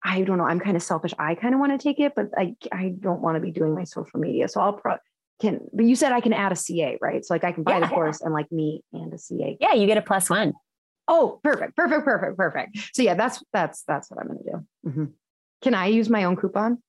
I 0.04 0.22
don't 0.22 0.38
know. 0.38 0.44
I'm 0.44 0.60
kind 0.60 0.76
of 0.76 0.82
selfish. 0.82 1.14
I 1.18 1.34
kind 1.34 1.54
of 1.54 1.60
want 1.60 1.72
to 1.72 1.82
take 1.82 2.00
it, 2.00 2.14
but 2.14 2.28
I 2.36 2.56
I 2.72 2.94
don't 2.98 3.20
want 3.20 3.36
to 3.36 3.40
be 3.40 3.50
doing 3.50 3.74
my 3.74 3.84
social 3.84 4.18
media. 4.18 4.48
So 4.48 4.60
I'll 4.60 4.72
pro 4.72 4.96
can. 5.40 5.60
But 5.72 5.84
you 5.84 5.94
said 5.96 6.12
I 6.12 6.20
can 6.20 6.32
add 6.32 6.52
a 6.52 6.56
CA, 6.56 6.98
right? 7.00 7.24
So 7.24 7.34
like 7.34 7.44
I 7.44 7.52
can 7.52 7.62
buy 7.62 7.78
yeah. 7.78 7.80
the 7.80 7.88
course 7.88 8.20
and 8.20 8.32
like 8.32 8.50
me 8.50 8.82
and 8.92 9.12
a 9.12 9.18
CA. 9.18 9.56
Yeah, 9.60 9.74
you 9.74 9.86
get 9.86 9.98
a 9.98 10.02
plus 10.02 10.30
one. 10.30 10.54
Oh, 11.08 11.40
perfect, 11.42 11.76
perfect, 11.76 12.04
perfect, 12.04 12.36
perfect. 12.36 12.78
So 12.94 13.02
yeah, 13.02 13.14
that's 13.14 13.42
that's 13.52 13.82
that's 13.82 14.10
what 14.10 14.20
I'm 14.20 14.28
going 14.28 14.38
to 14.38 14.44
do. 14.44 14.66
Mm-hmm. 14.88 15.04
Can 15.62 15.74
I 15.74 15.86
use 15.86 16.08
my 16.08 16.24
own 16.24 16.36
coupon? 16.36 16.82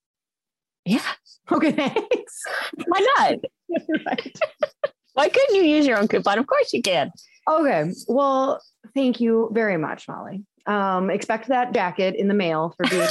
Yeah. 0.85 1.01
Okay. 1.51 1.73
Thanks. 1.73 2.41
Why 2.87 3.05
not? 3.17 3.39
right. 4.05 4.39
Why 5.13 5.27
couldn't 5.27 5.55
you 5.55 5.63
use 5.63 5.85
your 5.85 5.99
own 5.99 6.07
coupon? 6.07 6.39
Of 6.39 6.47
course 6.47 6.71
you 6.71 6.81
can. 6.81 7.11
Okay. 7.49 7.91
Well, 8.07 8.61
thank 8.93 9.19
you 9.19 9.49
very 9.51 9.75
much, 9.75 10.07
Molly. 10.07 10.45
Um, 10.65 11.09
expect 11.09 11.49
that 11.49 11.73
jacket 11.73 12.15
in 12.15 12.27
the 12.27 12.33
mail 12.33 12.73
for 12.77 12.87
being 12.89 13.07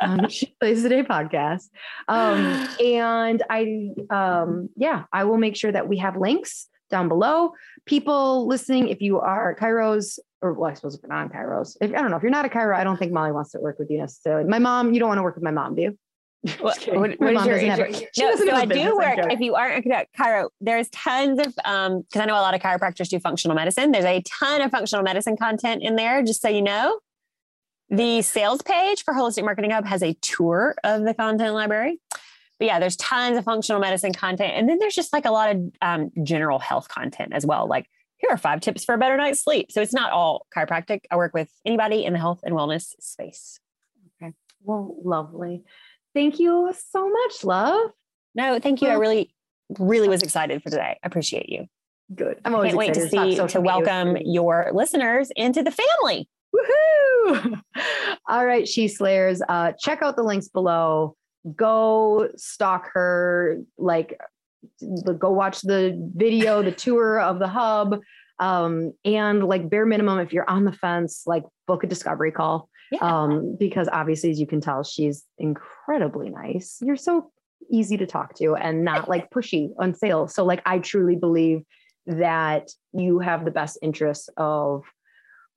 on 0.00 0.28
She 0.30 0.54
Slays 0.58 0.82
Today 0.82 1.02
podcast. 1.02 1.68
Um, 2.08 2.68
and 2.82 3.42
I, 3.50 3.90
um, 4.10 4.70
yeah, 4.76 5.04
I 5.12 5.24
will 5.24 5.36
make 5.36 5.56
sure 5.56 5.72
that 5.72 5.88
we 5.88 5.98
have 5.98 6.16
links 6.16 6.68
down 6.90 7.08
below. 7.08 7.52
People 7.84 8.46
listening, 8.46 8.88
if 8.88 9.02
you 9.02 9.20
are 9.20 9.56
chiros, 9.60 10.18
or 10.42 10.52
well, 10.52 10.70
I 10.70 10.74
suppose 10.74 10.94
if 10.94 11.02
you're 11.02 11.12
not 11.12 11.32
chiros, 11.32 11.76
if 11.80 11.90
I 11.90 12.00
don't 12.00 12.10
know, 12.10 12.16
if 12.16 12.22
you're 12.22 12.30
not 12.30 12.44
a 12.44 12.48
chiro, 12.48 12.74
I 12.74 12.84
don't 12.84 12.96
think 12.96 13.12
Molly 13.12 13.32
wants 13.32 13.52
to 13.52 13.60
work 13.60 13.78
with 13.78 13.90
you 13.90 13.98
necessarily. 13.98 14.48
My 14.48 14.58
mom, 14.58 14.94
you 14.94 15.00
don't 15.00 15.08
want 15.08 15.18
to 15.18 15.22
work 15.22 15.34
with 15.34 15.44
my 15.44 15.50
mom, 15.50 15.74
do 15.74 15.82
you? 15.82 15.98
what, 16.60 16.80
what, 16.92 17.20
what 17.20 17.36
is 17.36 17.46
your, 17.46 17.58
your, 17.58 17.88
no, 18.18 18.36
so 18.36 18.52
I 18.52 18.66
do 18.66 18.96
work. 18.96 19.18
If 19.32 19.40
you 19.40 19.54
aren't 19.54 19.84
a 19.84 20.06
chiro, 20.16 20.48
there's 20.60 20.88
tons 20.90 21.40
of 21.40 21.54
um 21.64 22.02
because 22.02 22.20
I 22.20 22.26
know 22.26 22.34
a 22.34 22.40
lot 22.42 22.54
of 22.54 22.60
chiropractors 22.60 23.08
do 23.08 23.18
functional 23.18 23.54
medicine. 23.56 23.90
There's 23.90 24.04
a 24.04 24.22
ton 24.22 24.60
of 24.60 24.70
functional 24.70 25.02
medicine 25.02 25.36
content 25.36 25.82
in 25.82 25.96
there, 25.96 26.22
just 26.22 26.40
so 26.40 26.48
you 26.48 26.62
know. 26.62 27.00
The 27.88 28.22
sales 28.22 28.62
page 28.62 29.04
for 29.04 29.14
Holistic 29.14 29.44
Marketing 29.44 29.70
Hub 29.70 29.86
has 29.86 30.02
a 30.02 30.14
tour 30.14 30.74
of 30.84 31.04
the 31.04 31.14
content 31.14 31.54
library. 31.54 32.00
But 32.58 32.66
yeah, 32.66 32.80
there's 32.80 32.96
tons 32.96 33.36
of 33.36 33.44
functional 33.44 33.80
medicine 33.80 34.12
content. 34.12 34.54
And 34.54 34.68
then 34.68 34.78
there's 34.78 34.94
just 34.94 35.12
like 35.12 35.24
a 35.24 35.30
lot 35.30 35.54
of 35.54 35.62
um, 35.82 36.10
general 36.22 36.58
health 36.58 36.88
content 36.88 37.32
as 37.32 37.44
well. 37.44 37.68
Like, 37.68 37.86
here 38.18 38.30
are 38.30 38.38
five 38.38 38.60
tips 38.60 38.84
for 38.84 38.94
a 38.94 38.98
better 38.98 39.16
night's 39.16 39.42
sleep. 39.42 39.70
So 39.70 39.82
it's 39.82 39.92
not 39.92 40.10
all 40.10 40.46
chiropractic. 40.56 41.00
I 41.10 41.16
work 41.16 41.34
with 41.34 41.50
anybody 41.66 42.04
in 42.04 42.14
the 42.14 42.18
health 42.18 42.40
and 42.44 42.54
wellness 42.54 42.94
space. 42.98 43.60
Okay. 44.22 44.32
Well, 44.62 44.96
lovely. 45.04 45.64
Thank 46.16 46.38
you 46.38 46.72
so 46.92 47.10
much, 47.10 47.44
love. 47.44 47.90
No, 48.34 48.58
thank 48.58 48.80
you. 48.80 48.88
I 48.88 48.94
really, 48.94 49.34
really 49.78 50.08
was 50.08 50.22
excited 50.22 50.62
for 50.62 50.70
today. 50.70 50.98
I 51.04 51.06
appreciate 51.06 51.50
you. 51.50 51.66
Good. 52.14 52.40
I'm 52.42 52.54
always 52.54 52.68
can't 52.68 52.78
wait 52.78 52.94
to 52.94 53.06
see 53.06 53.36
to 53.36 53.60
welcome 53.60 54.16
your 54.24 54.70
listeners 54.72 55.30
into 55.36 55.62
the 55.62 55.70
family. 55.70 56.26
Woohoo! 56.54 57.60
All 58.28 58.46
right, 58.46 58.66
She 58.66 58.88
Slayers. 58.88 59.42
Uh, 59.46 59.72
check 59.78 60.00
out 60.00 60.16
the 60.16 60.22
links 60.22 60.48
below. 60.48 61.16
Go 61.54 62.30
stalk 62.34 62.88
her. 62.94 63.60
Like, 63.76 64.18
go 65.18 65.32
watch 65.32 65.60
the 65.60 66.02
video, 66.16 66.62
the 66.62 66.72
tour 66.84 67.20
of 67.20 67.38
the 67.38 67.48
hub. 67.48 68.00
Um, 68.38 68.94
and 69.04 69.46
like 69.46 69.68
bare 69.68 69.84
minimum, 69.84 70.18
if 70.20 70.32
you're 70.32 70.48
on 70.48 70.64
the 70.64 70.72
fence, 70.72 71.24
like 71.26 71.44
book 71.66 71.84
a 71.84 71.86
discovery 71.86 72.32
call. 72.32 72.70
Yeah. 72.90 72.98
Um, 73.00 73.56
because 73.58 73.88
obviously, 73.90 74.30
as 74.30 74.40
you 74.40 74.46
can 74.46 74.60
tell, 74.60 74.84
she's 74.84 75.24
incredibly 75.38 76.30
nice. 76.30 76.78
You're 76.80 76.96
so 76.96 77.30
easy 77.70 77.96
to 77.96 78.06
talk 78.06 78.34
to 78.36 78.54
and 78.54 78.84
not 78.84 79.08
like 79.08 79.30
pushy 79.30 79.70
on 79.78 79.94
sales. 79.94 80.34
So, 80.34 80.44
like, 80.44 80.62
I 80.64 80.78
truly 80.78 81.16
believe 81.16 81.62
that 82.06 82.70
you 82.92 83.18
have 83.18 83.44
the 83.44 83.50
best 83.50 83.78
interests 83.82 84.28
of 84.36 84.84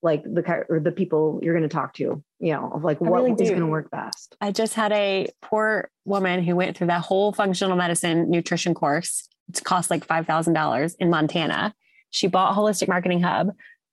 like 0.02 0.24
the 0.24 0.66
or 0.70 0.80
the 0.80 0.92
people 0.92 1.40
you're 1.44 1.54
going 1.54 1.68
to 1.68 1.74
talk 1.74 1.94
to 1.94 2.24
you 2.40 2.54
know 2.54 2.72
of 2.74 2.84
like 2.84 3.02
what 3.02 3.12
really 3.12 3.32
is 3.32 3.50
going 3.50 3.60
to 3.60 3.68
work 3.68 3.92
best 3.92 4.36
i 4.40 4.52
just 4.52 4.74
had 4.74 4.92
a 4.94 5.28
poor 5.42 5.90
woman 6.06 6.42
who 6.42 6.56
went 6.56 6.78
through 6.78 6.88
that 6.88 7.02
whole 7.02 7.34
functional 7.34 7.76
medicine 7.76 8.30
nutrition 8.30 8.74
course 8.74 9.28
it 9.50 9.64
cost 9.64 9.90
like 9.90 10.08
$5000 10.08 10.96
in 11.00 11.10
montana 11.10 11.74
she 12.12 12.28
bought 12.28 12.56
holistic 12.56 12.88
marketing 12.88 13.22
hub 13.22 13.50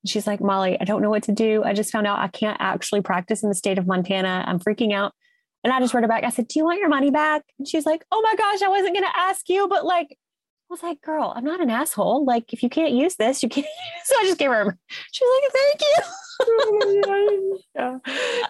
she's 0.09 0.27
like 0.27 0.41
molly 0.41 0.79
i 0.81 0.85
don't 0.85 1.03
know 1.03 1.11
what 1.11 1.23
to 1.23 1.33
do 1.33 1.63
i 1.65 1.73
just 1.73 1.93
found 1.93 2.07
out 2.07 2.19
i 2.19 2.29
can't 2.29 2.57
actually 2.61 3.01
practice 3.01 3.43
in 3.43 3.49
the 3.49 3.55
state 3.55 3.79
of 3.79 3.87
montana 3.87 4.45
i'm 4.47 4.59
freaking 4.59 4.93
out 4.93 5.13
and 5.65 5.73
i 5.73 5.81
just 5.81 5.95
wrote 5.95 6.03
her 6.03 6.09
back 6.09 6.25
i 6.25 6.31
said 6.31 6.49
do 6.49 6.59
you 6.59 6.65
want 6.65 6.79
your 6.79 6.89
money 6.89 7.11
back 7.11 7.43
and 7.59 7.67
she's 7.69 7.87
like 7.87 8.05
oh 8.13 8.21
my 8.23 8.35
gosh 8.37 8.63
i 8.63 8.69
wasn't 8.69 8.95
going 8.95 9.05
to 9.05 9.17
ask 9.19 9.49
you 9.49 9.67
but 9.69 9.85
like 9.85 10.17
I 10.69 10.75
was 10.75 10.83
like, 10.83 11.01
girl, 11.01 11.33
I'm 11.37 11.45
not 11.45 11.61
an 11.61 11.71
asshole. 11.71 12.25
Like, 12.25 12.53
if 12.53 12.61
you 12.61 12.69
can't 12.69 12.93
use 12.93 13.15
this, 13.15 13.41
you 13.41 13.49
can't. 13.49 13.69
So 14.05 14.17
I 14.21 14.25
just 14.25 14.39
gave 14.39 14.51
her, 14.51 14.79
she's 15.13 15.29
like, 15.43 15.53
thank 15.53 15.81
you. 15.81 17.61
yeah, 17.75 17.99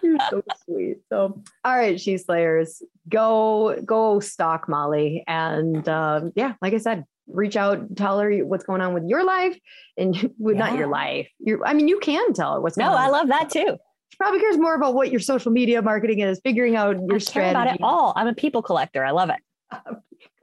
you're 0.03 0.19
so 0.31 0.43
sweet. 0.65 0.97
So, 1.11 1.43
all 1.65 1.77
right, 1.77 1.99
She 2.01 2.19
Slayers, 2.19 2.83
go, 3.09 3.81
go 3.85 4.21
stalk 4.21 4.69
Molly. 4.69 5.25
And 5.27 5.87
um, 5.89 6.33
yeah, 6.37 6.55
like 6.61 6.75
I 6.75 6.79
said, 6.79 7.05
reach 7.29 7.57
out, 7.57 7.97
tell 7.97 8.19
her 8.19 8.31
what's 8.45 8.65
going 8.65 8.81
on 8.81 8.95
with 8.95 9.05
your 9.07 9.25
life 9.25 9.59
and 9.97 10.15
yeah. 10.23 10.31
not 10.39 10.79
your 10.79 10.89
life. 10.89 11.29
You're, 11.39 11.65
I 11.67 11.75
mean, 11.75 11.89
you 11.89 11.99
can 11.99 12.33
tell 12.33 12.55
her 12.55 12.61
what's. 12.61 12.77
No, 12.77 12.93
I 12.93 13.09
love 13.09 13.29
that 13.29 13.51
too. 13.51 13.77
She 14.09 14.17
probably 14.19 14.41
cares 14.41 14.57
more 14.57 14.75
about 14.75 14.95
what 14.95 15.11
your 15.11 15.21
social 15.21 15.51
media 15.51 15.83
marketing 15.83 16.21
is, 16.21 16.41
figuring 16.45 16.77
out 16.77 16.97
your 16.97 17.17
I 17.17 17.19
strategy. 17.19 17.51
about 17.51 17.75
it 17.75 17.81
all. 17.83 18.13
I'm 18.17 18.29
a 18.29 18.35
people 18.35 18.63
collector. 18.63 19.05
I 19.05 19.11
love 19.11 19.31
it. 19.31 19.41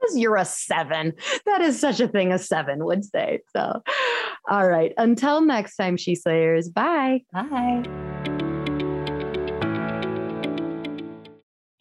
because 0.04 0.18
you're 0.18 0.36
a 0.36 0.44
seven. 0.44 1.12
That 1.46 1.60
is 1.60 1.80
such 1.80 2.00
a 2.00 2.08
thing 2.08 2.32
a 2.32 2.38
seven 2.38 2.84
would 2.84 3.04
say. 3.04 3.40
So, 3.54 3.82
all 4.50 4.68
right. 4.68 4.92
Until 4.98 5.40
next 5.40 5.76
time, 5.76 5.96
She 5.96 6.14
Slayers. 6.14 6.68
Bye. 6.68 7.22
Bye. 7.32 8.33